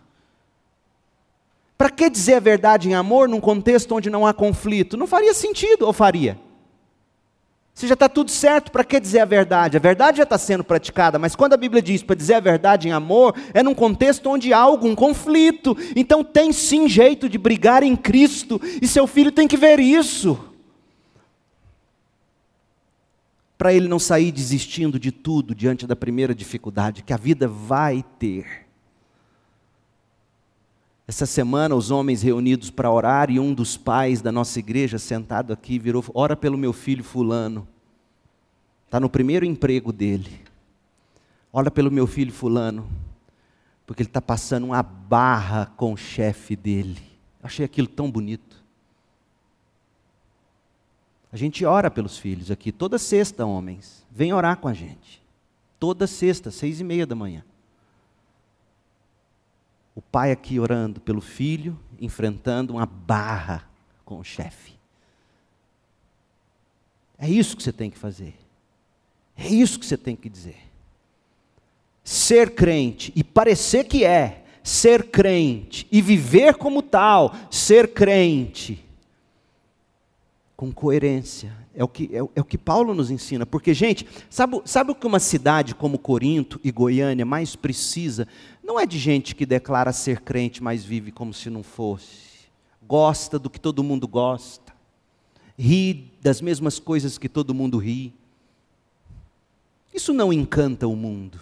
Para 1.77 1.89
que 1.89 2.09
dizer 2.09 2.35
a 2.35 2.39
verdade 2.39 2.89
em 2.89 2.95
amor 2.95 3.27
num 3.27 3.41
contexto 3.41 3.95
onde 3.95 4.09
não 4.09 4.25
há 4.25 4.33
conflito? 4.33 4.95
Não 4.95 5.07
faria 5.07 5.33
sentido, 5.33 5.85
ou 5.85 5.93
faria? 5.93 6.37
Se 7.73 7.87
já 7.87 7.95
está 7.95 8.07
tudo 8.07 8.29
certo, 8.29 8.71
para 8.71 8.83
que 8.83 8.99
dizer 8.99 9.19
a 9.19 9.25
verdade? 9.25 9.77
A 9.77 9.79
verdade 9.79 10.17
já 10.17 10.23
está 10.23 10.37
sendo 10.37 10.63
praticada, 10.63 11.17
mas 11.17 11.35
quando 11.35 11.53
a 11.53 11.57
Bíblia 11.57 11.81
diz 11.81 12.03
para 12.03 12.15
dizer 12.15 12.35
a 12.35 12.39
verdade 12.39 12.87
em 12.87 12.91
amor, 12.91 13.35
é 13.51 13.63
num 13.63 13.73
contexto 13.73 14.29
onde 14.29 14.53
há 14.53 14.59
algum 14.59 14.93
conflito. 14.93 15.75
Então 15.95 16.23
tem 16.23 16.53
sim 16.53 16.87
jeito 16.87 17.27
de 17.27 17.37
brigar 17.37 17.81
em 17.81 17.95
Cristo, 17.95 18.61
e 18.79 18.87
seu 18.87 19.07
filho 19.07 19.31
tem 19.31 19.47
que 19.47 19.57
ver 19.57 19.79
isso. 19.79 20.52
Para 23.63 23.73
ele 23.73 23.87
não 23.87 23.97
sair 23.97 24.29
desistindo 24.29 24.99
de 24.99 25.09
tudo 25.09 25.55
diante 25.55 25.87
da 25.87 25.95
primeira 25.95 26.35
dificuldade 26.35 27.01
que 27.01 27.13
a 27.13 27.17
vida 27.17 27.47
vai 27.47 28.03
ter. 28.19 28.67
Essa 31.07 31.25
semana, 31.25 31.73
os 31.73 31.89
homens 31.89 32.21
reunidos 32.21 32.69
para 32.69 32.91
orar, 32.91 33.31
e 33.31 33.39
um 33.39 33.53
dos 33.53 33.77
pais 33.77 34.21
da 34.21 34.33
nossa 34.33 34.59
igreja, 34.59 34.99
sentado 34.99 35.53
aqui, 35.53 35.79
virou: 35.79 36.03
Ora 36.13 36.35
pelo 36.35 36.57
meu 36.57 36.73
filho 36.73 37.05
Fulano. 37.05 37.65
Está 38.83 38.99
no 38.99 39.09
primeiro 39.09 39.45
emprego 39.45 39.93
dele. 39.93 40.41
Ora 41.53 41.71
pelo 41.71 41.89
meu 41.89 42.05
filho 42.05 42.33
Fulano. 42.33 42.85
Porque 43.87 44.03
ele 44.03 44.09
está 44.09 44.21
passando 44.21 44.65
uma 44.65 44.83
barra 44.83 45.67
com 45.77 45.93
o 45.93 45.97
chefe 45.97 46.57
dele. 46.57 46.99
Achei 47.41 47.63
aquilo 47.63 47.87
tão 47.87 48.11
bonito. 48.11 48.52
A 51.33 51.35
gente 51.35 51.65
ora 51.65 51.89
pelos 51.89 52.15
filhos 52.15 52.51
aqui, 52.51 52.71
toda 52.71 52.99
sexta, 52.99 53.43
homens. 53.43 54.05
Vem 54.11 54.31
orar 54.31 54.57
com 54.57 54.67
a 54.67 54.73
gente. 54.73 55.19
Toda 55.79 56.05
sexta, 56.05 56.51
seis 56.51 56.79
e 56.79 56.83
meia 56.83 57.07
da 57.07 57.15
manhã. 57.15 57.43
O 59.95 60.01
pai 60.01 60.31
aqui 60.31 60.59
orando 60.59 61.01
pelo 61.01 61.21
filho, 61.21 61.79
enfrentando 61.99 62.73
uma 62.73 62.85
barra 62.85 63.67
com 64.05 64.19
o 64.19 64.23
chefe. 64.23 64.73
É 67.17 67.27
isso 67.27 67.57
que 67.57 67.63
você 67.63 67.73
tem 67.73 67.89
que 67.89 67.97
fazer. 67.97 68.35
É 69.35 69.47
isso 69.47 69.79
que 69.79 69.87
você 69.87 69.97
tem 69.97 70.15
que 70.15 70.29
dizer. 70.29 70.59
Ser 72.03 72.53
crente 72.53 73.11
e 73.15 73.23
parecer 73.23 73.85
que 73.85 74.05
é, 74.05 74.43
ser 74.61 75.09
crente 75.09 75.87
e 75.91 75.99
viver 75.99 76.57
como 76.57 76.83
tal, 76.83 77.33
ser 77.49 77.91
crente 77.91 78.83
com 80.63 80.71
coerência. 80.71 81.53
É 81.75 81.83
o 81.83 81.89
que, 81.89 82.09
é, 82.13 82.19
é, 82.19 82.41
o 82.41 82.45
que 82.45 82.57
Paulo 82.57 82.93
nos 82.93 83.11
ensina. 83.11 83.45
Porque, 83.45 83.73
gente, 83.73 84.07
sabe, 84.29 84.61
sabe 84.63 84.91
o 84.91 84.95
que 84.95 85.05
uma 85.05 85.19
cidade 85.19 85.75
como 85.75 85.99
Corinto 85.99 86.57
e 86.63 86.71
Goiânia 86.71 87.25
mais 87.25 87.53
precisa? 87.53 88.25
Não 88.63 88.79
é 88.79 88.85
de 88.85 88.97
gente 88.97 89.35
que 89.35 89.45
declara 89.45 89.91
ser 89.91 90.21
crente, 90.21 90.63
mas 90.63 90.85
vive 90.85 91.11
como 91.11 91.33
se 91.33 91.49
não 91.49 91.63
fosse. 91.63 92.47
Gosta 92.87 93.37
do 93.37 93.49
que 93.49 93.59
todo 93.59 93.83
mundo 93.83 94.07
gosta. 94.07 94.73
Ri 95.59 96.13
das 96.21 96.39
mesmas 96.39 96.79
coisas 96.79 97.17
que 97.17 97.27
todo 97.27 97.53
mundo 97.53 97.77
ri. 97.77 98.13
Isso 99.93 100.13
não 100.13 100.31
encanta 100.31 100.87
o 100.87 100.95
mundo. 100.95 101.41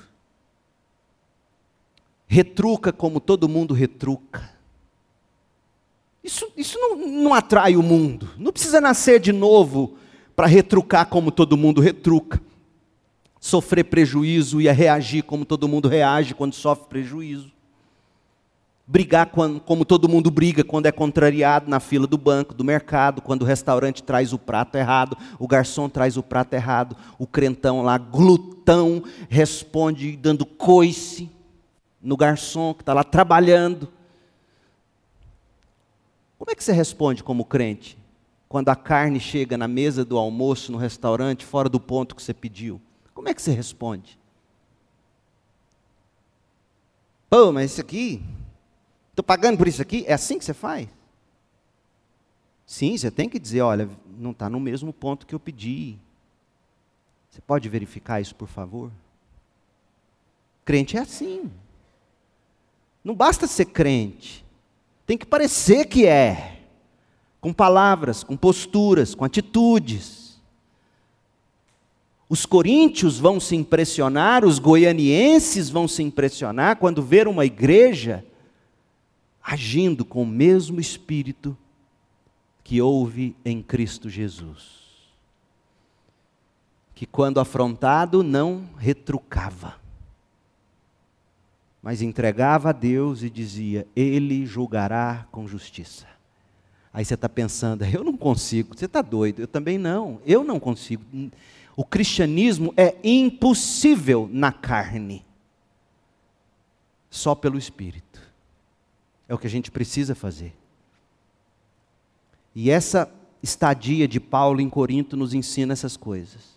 Retruca 2.26 2.92
como 2.92 3.20
todo 3.20 3.48
mundo 3.48 3.76
retruca. 3.76 4.50
Isso, 6.24 6.48
isso 6.56 6.78
não, 6.80 6.96
não 6.96 7.34
atrai 7.34 7.76
o 7.76 7.84
mundo. 7.84 8.30
Não 8.38 8.52
precisa 8.52 8.80
nascer 8.80 9.20
de 9.20 9.32
novo 9.32 9.98
para 10.36 10.48
retrucar 10.48 11.08
como 11.08 11.32
todo 11.32 11.58
mundo 11.58 11.82
retruca, 11.82 12.42
sofrer 13.40 13.84
prejuízo 13.86 14.62
e 14.62 14.72
reagir 14.72 15.24
como 15.24 15.46
todo 15.46 15.68
mundo 15.68 15.88
reage 15.88 16.34
quando 16.34 16.54
sofre 16.54 16.88
prejuízo, 16.88 17.52
brigar 18.88 19.28
quando, 19.28 19.60
como 19.60 19.86
todo 19.86 20.10
mundo 20.10 20.32
briga 20.32 20.64
quando 20.64 20.86
é 20.86 20.92
contrariado 20.92 21.70
na 21.70 21.80
fila 21.80 22.08
do 22.08 22.18
banco, 22.18 22.54
do 22.54 22.64
mercado, 22.64 23.22
quando 23.22 23.42
o 23.42 23.46
restaurante 23.46 24.04
traz 24.04 24.34
o 24.34 24.40
prato 24.40 24.76
errado, 24.78 25.18
o 25.40 25.48
garçom 25.48 25.90
traz 25.90 26.18
o 26.18 26.24
prato 26.24 26.54
errado, 26.54 26.96
o 27.18 27.28
crentão 27.28 27.82
lá, 27.82 27.98
glutão, 27.98 29.04
responde 29.30 30.16
dando 30.16 30.46
coice 30.46 31.30
no 32.02 32.18
garçom 32.18 32.74
que 32.74 32.82
está 32.82 32.94
lá 32.94 33.04
trabalhando. 33.04 33.90
Como 36.42 36.50
é 36.50 36.56
que 36.56 36.64
você 36.64 36.72
responde 36.72 37.24
como 37.24 37.46
crente? 37.46 38.02
quando 38.52 38.68
a 38.68 38.76
carne 38.76 39.18
chega 39.18 39.58
na 39.58 39.66
mesa 39.66 40.04
do 40.04 40.18
almoço 40.18 40.74
no 40.74 40.78
restaurante 40.78 41.46
fora 41.46 41.70
do 41.70 41.80
ponto 41.80 42.14
que 42.14 42.22
você 42.22 42.34
pediu? 42.34 42.82
Como 43.14 43.30
é 43.30 43.34
que 43.34 43.42
você 43.42 43.52
responde? 43.52 44.20
Pô, 47.30 47.50
mas 47.54 47.72
isso 47.72 47.80
aqui, 47.80 48.22
estou 49.12 49.24
pagando 49.24 49.58
por 49.58 49.70
isso 49.70 49.82
aqui? 49.82 50.04
É 50.06 50.12
assim 50.12 50.38
que 50.38 50.44
você 50.44 50.54
faz? 50.54 50.90
Sim, 52.66 52.98
você 52.98 53.10
tem 53.10 53.30
que 53.30 53.40
dizer, 53.40 53.62
olha, 53.62 53.90
não 54.18 54.32
está 54.32 54.50
no 54.50 54.60
mesmo 54.60 54.92
ponto 54.92 55.26
que 55.26 55.34
eu 55.34 55.40
pedi. 55.40 55.98
Você 57.30 57.40
pode 57.40 57.70
verificar 57.70 58.20
isso, 58.20 58.36
por 58.36 58.50
favor? 58.50 58.92
Crente 60.66 60.98
é 60.98 61.00
assim. 61.00 61.50
Não 63.02 63.16
basta 63.16 63.48
ser 63.48 63.68
crente. 63.68 64.41
Tem 65.12 65.18
que 65.18 65.26
parecer 65.26 65.88
que 65.88 66.06
é. 66.06 66.62
Com 67.42 67.52
palavras, 67.52 68.24
com 68.24 68.38
posturas, 68.38 69.14
com 69.14 69.26
atitudes. 69.26 70.40
Os 72.30 72.46
coríntios 72.46 73.20
vão 73.20 73.38
se 73.38 73.54
impressionar, 73.54 74.46
os 74.46 74.58
goianienses 74.58 75.70
vão 75.70 75.86
se 75.86 76.02
impressionar 76.02 76.78
quando 76.78 77.04
ver 77.04 77.28
uma 77.28 77.46
igreja 77.46 78.26
agindo 79.44 80.06
com 80.06 80.24
o 80.24 80.26
mesmo 80.26 80.80
espírito 80.80 81.58
que 82.64 82.82
houve 82.82 83.36
em 83.44 83.62
Cristo 83.62 84.10
Jesus. 84.10 84.64
Que 86.96 87.06
quando 87.06 87.42
afrontado 87.42 88.24
não 88.24 88.64
retrucava, 88.78 89.81
mas 91.82 92.02
entregava 92.02 92.70
a 92.70 92.74
Deus 92.74 93.24
e 93.24 93.30
dizia: 93.30 93.88
Ele 93.96 94.46
julgará 94.46 95.28
com 95.32 95.48
justiça. 95.48 96.06
Aí 96.94 97.06
você 97.06 97.14
está 97.14 97.30
pensando, 97.30 97.86
eu 97.86 98.04
não 98.04 98.18
consigo, 98.18 98.78
você 98.78 98.86
está 98.86 99.02
doido, 99.02 99.42
eu 99.42 99.48
também 99.48 99.78
não, 99.78 100.22
eu 100.26 100.44
não 100.44 100.60
consigo. 100.60 101.04
O 101.76 101.86
cristianismo 101.86 102.74
é 102.76 102.96
impossível 103.04 104.30
na 104.32 104.52
carne, 104.52 105.26
só 107.10 107.34
pelo 107.34 107.58
Espírito. 107.58 108.22
É 109.28 109.34
o 109.34 109.38
que 109.38 109.48
a 109.48 109.50
gente 109.50 109.72
precisa 109.72 110.14
fazer. 110.14 110.54
E 112.54 112.70
essa 112.70 113.10
estadia 113.42 114.06
de 114.08 114.20
Paulo 114.20 114.60
em 114.60 114.70
Corinto 114.70 115.16
nos 115.16 115.34
ensina 115.34 115.72
essas 115.72 115.96
coisas. 115.96 116.51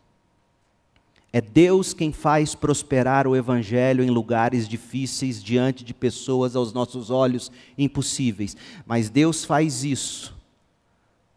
É 1.34 1.40
Deus 1.40 1.92
quem 1.92 2.12
faz 2.12 2.54
prosperar 2.54 3.26
o 3.26 3.34
Evangelho 3.34 4.04
em 4.04 4.08
lugares 4.08 4.68
difíceis, 4.68 5.42
diante 5.42 5.82
de 5.82 5.92
pessoas 5.92 6.54
aos 6.54 6.72
nossos 6.72 7.10
olhos 7.10 7.50
impossíveis. 7.76 8.56
Mas 8.86 9.10
Deus 9.10 9.44
faz 9.44 9.82
isso 9.82 10.32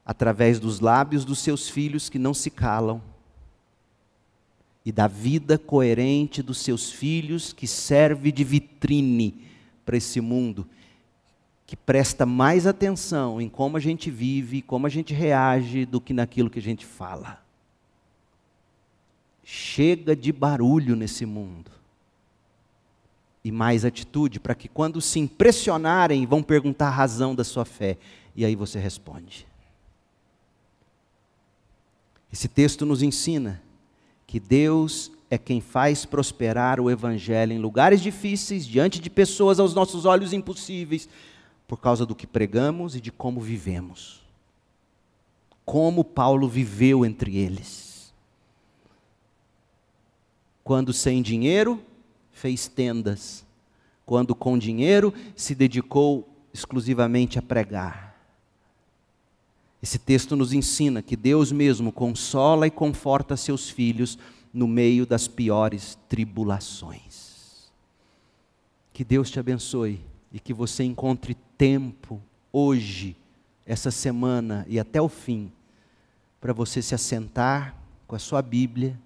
através 0.06 0.60
dos 0.60 0.82
lábios 0.82 1.26
dos 1.26 1.40
seus 1.40 1.68
filhos 1.68 2.10
que 2.10 2.20
não 2.20 2.32
se 2.32 2.52
calam 2.52 3.02
e 4.86 4.92
da 4.92 5.08
vida 5.08 5.58
coerente 5.58 6.44
dos 6.44 6.60
seus 6.60 6.92
filhos 6.92 7.52
que 7.52 7.66
serve 7.66 8.32
de 8.32 8.44
vitrine 8.44 9.48
para 9.84 9.98
esse 9.98 10.22
mundo 10.22 10.68
que 11.66 11.76
presta 11.76 12.24
mais 12.24 12.68
atenção 12.68 13.42
em 13.42 13.50
como 13.50 13.78
a 13.78 13.80
gente 13.80 14.12
vive, 14.12 14.62
como 14.62 14.86
a 14.86 14.90
gente 14.92 15.12
reage, 15.12 15.88
do 15.88 16.00
que 16.00 16.14
naquilo 16.14 16.52
que 16.52 16.60
a 16.60 16.62
gente 16.62 16.86
fala. 16.86 17.47
Chega 19.50 20.14
de 20.14 20.34
barulho 20.34 20.94
nesse 20.94 21.26
mundo. 21.26 21.72
E 23.46 23.50
mais 23.50 23.86
atitude, 23.86 24.42
para 24.42 24.54
que 24.54 24.68
quando 24.68 25.00
se 25.00 25.20
impressionarem, 25.20 26.26
vão 26.26 26.44
perguntar 26.44 26.88
a 26.88 26.92
razão 26.92 27.34
da 27.34 27.46
sua 27.46 27.64
fé. 27.64 27.98
E 28.36 28.44
aí 28.44 28.58
você 28.58 28.78
responde. 28.78 29.48
Esse 32.30 32.50
texto 32.50 32.86
nos 32.86 33.02
ensina 33.02 33.64
que 34.28 34.38
Deus 34.38 35.14
é 35.30 35.38
quem 35.38 35.62
faz 35.62 36.04
prosperar 36.04 36.78
o 36.82 36.92
Evangelho 36.92 37.54
em 37.54 37.58
lugares 37.58 38.02
difíceis, 38.02 38.68
diante 38.68 39.00
de 39.00 39.10
pessoas 39.10 39.62
aos 39.62 39.74
nossos 39.74 40.04
olhos 40.04 40.34
impossíveis, 40.34 41.08
por 41.66 41.78
causa 41.78 42.06
do 42.06 42.14
que 42.14 42.28
pregamos 42.28 42.98
e 42.98 43.00
de 43.00 43.14
como 43.14 43.40
vivemos. 43.40 44.22
Como 45.64 46.04
Paulo 46.04 46.50
viveu 46.50 47.06
entre 47.06 47.38
eles. 47.38 47.87
Quando 50.68 50.92
sem 50.92 51.22
dinheiro, 51.22 51.82
fez 52.30 52.68
tendas. 52.68 53.46
Quando 54.06 54.36
com 54.36 54.58
dinheiro, 54.58 55.14
se 55.34 55.56
dedicou 55.56 56.28
exclusivamente 56.54 57.40
a 57.40 57.42
pregar. 57.42 58.14
Esse 59.82 59.98
texto 59.98 60.36
nos 60.36 60.52
ensina 60.52 61.02
que 61.02 61.16
Deus 61.16 61.54
mesmo 61.54 61.90
consola 61.90 62.68
e 62.68 62.70
conforta 62.70 63.38
seus 63.38 63.70
filhos 63.70 64.20
no 64.54 64.68
meio 64.68 65.06
das 65.06 65.26
piores 65.26 65.98
tribulações. 66.10 67.72
Que 68.92 69.06
Deus 69.06 69.32
te 69.32 69.40
abençoe 69.40 70.02
e 70.34 70.38
que 70.38 70.54
você 70.54 70.84
encontre 70.84 71.38
tempo 71.58 72.22
hoje, 72.52 73.16
essa 73.66 73.90
semana 73.90 74.66
e 74.68 74.78
até 74.78 75.02
o 75.02 75.08
fim, 75.08 75.50
para 76.42 76.52
você 76.52 76.82
se 76.82 76.94
assentar 76.94 77.74
com 78.06 78.18
a 78.18 78.20
sua 78.20 78.42
Bíblia, 78.42 79.00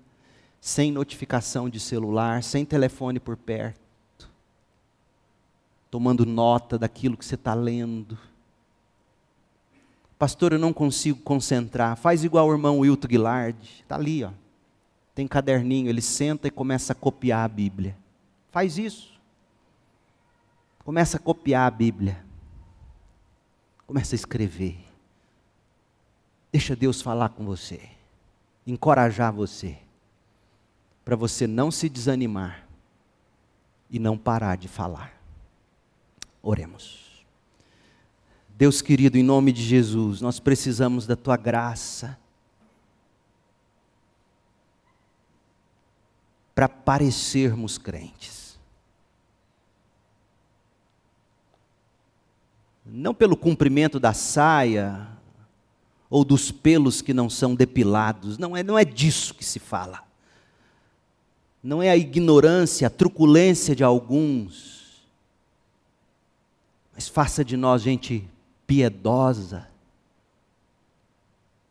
sem 0.61 0.91
notificação 0.91 1.67
de 1.67 1.79
celular, 1.79 2.43
sem 2.43 2.63
telefone 2.63 3.19
por 3.19 3.35
perto, 3.35 3.81
tomando 5.89 6.23
nota 6.23 6.77
daquilo 6.77 7.17
que 7.17 7.25
você 7.25 7.33
está 7.33 7.55
lendo. 7.55 8.15
Pastor, 10.19 10.53
eu 10.53 10.59
não 10.59 10.71
consigo 10.71 11.19
concentrar. 11.21 11.97
Faz 11.97 12.23
igual 12.23 12.47
o 12.47 12.51
irmão 12.51 12.79
Wilton 12.79 13.07
Guilard, 13.07 13.57
está 13.81 13.95
ali, 13.95 14.23
ó. 14.23 14.29
Tem 15.15 15.27
caderninho, 15.27 15.89
ele 15.89 16.01
senta 16.01 16.47
e 16.47 16.51
começa 16.51 16.93
a 16.93 16.95
copiar 16.95 17.43
a 17.43 17.47
Bíblia. 17.47 17.97
Faz 18.51 18.77
isso. 18.77 19.19
Começa 20.85 21.17
a 21.17 21.19
copiar 21.19 21.67
a 21.67 21.71
Bíblia. 21.71 22.23
Começa 23.87 24.13
a 24.13 24.17
escrever. 24.17 24.77
Deixa 26.51 26.75
Deus 26.75 27.01
falar 27.01 27.29
com 27.29 27.43
você. 27.43 27.81
Encorajar 28.65 29.33
você. 29.33 29.79
Para 31.03 31.15
você 31.15 31.47
não 31.47 31.71
se 31.71 31.89
desanimar 31.89 32.67
e 33.89 33.99
não 33.99 34.17
parar 34.17 34.55
de 34.55 34.67
falar. 34.67 35.13
Oremos. 36.41 37.25
Deus 38.49 38.81
querido, 38.81 39.17
em 39.17 39.23
nome 39.23 39.51
de 39.51 39.63
Jesus, 39.63 40.21
nós 40.21 40.39
precisamos 40.39 41.07
da 41.07 41.15
tua 41.15 41.37
graça. 41.37 42.17
Para 46.53 46.69
parecermos 46.69 47.77
crentes. 47.77 48.41
não 52.91 53.13
pelo 53.13 53.37
cumprimento 53.37 53.99
da 53.99 54.13
saia 54.13 55.07
ou 56.09 56.25
dos 56.25 56.51
pelos 56.51 57.01
que 57.01 57.13
não 57.13 57.29
são 57.29 57.55
depilados, 57.55 58.37
não 58.37 58.55
é, 58.55 58.61
não 58.61 58.77
é 58.77 58.83
disso 58.83 59.33
que 59.33 59.45
se 59.45 59.59
fala. 59.59 60.03
Não 61.63 61.81
é 61.81 61.89
a 61.89 61.97
ignorância, 61.97 62.87
a 62.87 62.89
truculência 62.89 63.75
de 63.75 63.83
alguns, 63.83 65.05
mas 66.93 67.07
faça 67.07 67.45
de 67.45 67.55
nós 67.55 67.81
gente 67.81 68.27
piedosa, 68.65 69.67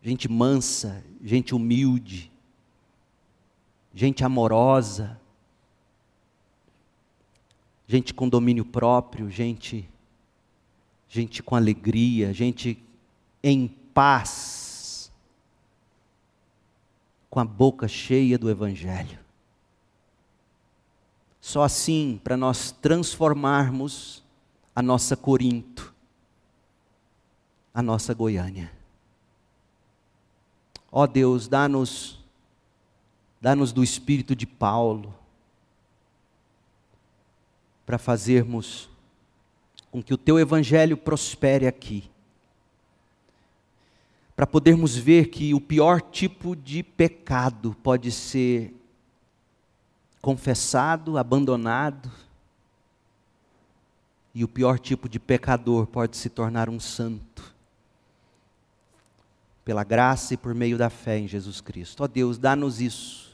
gente 0.03 0.29
mansa, 0.29 1.03
gente 1.23 1.55
humilde, 1.55 2.31
gente 3.93 4.25
amorosa, 4.25 5.19
gente 7.87 8.15
com 8.15 8.29
domínio 8.29 8.65
próprio, 8.65 9.29
gente 9.29 9.89
gente 11.11 11.43
com 11.43 11.57
alegria, 11.57 12.33
gente 12.33 12.81
em 13.43 13.67
paz, 13.93 15.11
com 17.29 17.41
a 17.41 17.45
boca 17.45 17.89
cheia 17.89 18.39
do 18.39 18.49
Evangelho. 18.49 19.19
Só 21.51 21.65
assim, 21.65 22.21
para 22.23 22.37
nós 22.37 22.71
transformarmos 22.71 24.23
a 24.73 24.81
nossa 24.81 25.17
Corinto, 25.17 25.93
a 27.75 27.83
nossa 27.83 28.15
Goiânia. 28.15 28.71
Ó 30.93 31.09
Deus, 31.09 31.49
dá-nos 31.49 32.21
dá-nos 33.41 33.73
do 33.73 33.83
espírito 33.83 34.37
de 34.37 34.47
Paulo 34.47 35.13
para 37.85 37.99
fazermos 37.99 38.89
com 39.91 40.01
que 40.01 40.15
o 40.15 40.19
teu 40.19 40.39
evangelho 40.39 40.97
prospere 40.97 41.67
aqui. 41.67 42.09
Para 44.37 44.47
podermos 44.47 44.97
ver 44.97 45.31
que 45.31 45.53
o 45.53 45.61
pior 45.61 46.01
tipo 46.01 46.55
de 46.55 46.85
pecado 46.85 47.77
pode 47.83 48.13
ser 48.13 48.80
confessado, 50.21 51.19
abandonado, 51.19 52.11
e 54.35 54.45
o 54.45 54.49
pior 54.49 54.79
tipo 54.79 55.09
de 55.09 55.19
pecador 55.19 55.87
pode 55.87 56.17
se 56.17 56.29
tornar 56.29 56.69
um 56.69 56.79
santo. 56.79 57.55
Pela 59.65 59.85
graça 59.85 60.35
e 60.35 60.37
por 60.37 60.55
meio 60.55 60.79
da 60.79 60.89
fé 60.89 61.19
em 61.19 61.29
Jesus 61.29 61.61
Cristo. 61.61 62.01
Ó 62.01 62.05
oh 62.05 62.09
Deus, 62.09 62.39
dá-nos 62.39 62.81
isso 62.81 63.31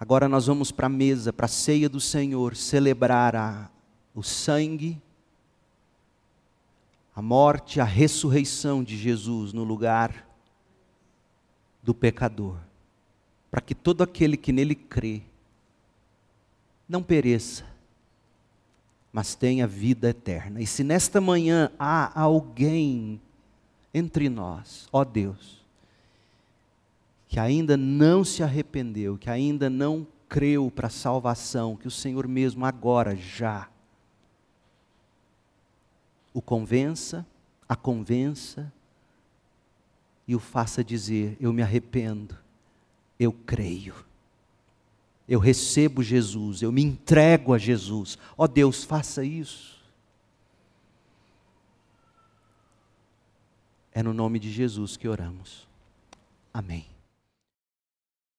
Agora 0.00 0.26
nós 0.26 0.46
vamos 0.46 0.72
para 0.72 0.86
a 0.86 0.88
mesa, 0.88 1.30
para 1.30 1.44
a 1.44 1.48
ceia 1.48 1.86
do 1.86 2.00
Senhor, 2.00 2.56
celebrar 2.56 3.36
a, 3.36 3.70
o 4.14 4.22
sangue, 4.22 4.98
a 7.14 7.20
morte, 7.20 7.82
a 7.82 7.84
ressurreição 7.84 8.82
de 8.82 8.96
Jesus 8.96 9.52
no 9.52 9.62
lugar 9.62 10.26
do 11.82 11.94
pecador, 11.94 12.56
para 13.50 13.60
que 13.60 13.74
todo 13.74 14.02
aquele 14.02 14.36
que 14.36 14.52
nele 14.52 14.74
crê 14.74 15.22
não 16.88 17.02
pereça, 17.02 17.64
mas 19.12 19.34
tenha 19.34 19.66
vida 19.66 20.08
eterna. 20.10 20.60
E 20.60 20.66
se 20.66 20.84
nesta 20.84 21.20
manhã 21.20 21.70
há 21.78 22.20
alguém 22.20 23.20
entre 23.92 24.28
nós, 24.28 24.88
ó 24.92 25.04
Deus, 25.04 25.64
que 27.28 27.38
ainda 27.38 27.76
não 27.76 28.24
se 28.24 28.42
arrependeu, 28.42 29.16
que 29.16 29.30
ainda 29.30 29.70
não 29.70 30.06
creu 30.28 30.70
para 30.70 30.86
a 30.86 30.90
salvação, 30.90 31.76
que 31.76 31.88
o 31.88 31.90
Senhor 31.90 32.26
mesmo 32.28 32.64
agora 32.64 33.16
já 33.16 33.68
o 36.32 36.40
convença, 36.40 37.26
a 37.68 37.74
convença 37.74 38.72
e 40.30 40.36
o 40.36 40.38
faça 40.38 40.84
dizer: 40.84 41.36
Eu 41.40 41.52
me 41.52 41.60
arrependo, 41.60 42.38
eu 43.18 43.32
creio, 43.32 43.96
eu 45.26 45.40
recebo 45.40 46.04
Jesus, 46.04 46.62
eu 46.62 46.70
me 46.70 46.84
entrego 46.84 47.52
a 47.52 47.58
Jesus. 47.58 48.16
Ó 48.38 48.44
oh 48.44 48.48
Deus, 48.48 48.84
faça 48.84 49.24
isso. 49.24 49.82
É 53.90 54.04
no 54.04 54.14
nome 54.14 54.38
de 54.38 54.52
Jesus 54.52 54.96
que 54.96 55.08
oramos. 55.08 55.66
Amém. 56.54 56.86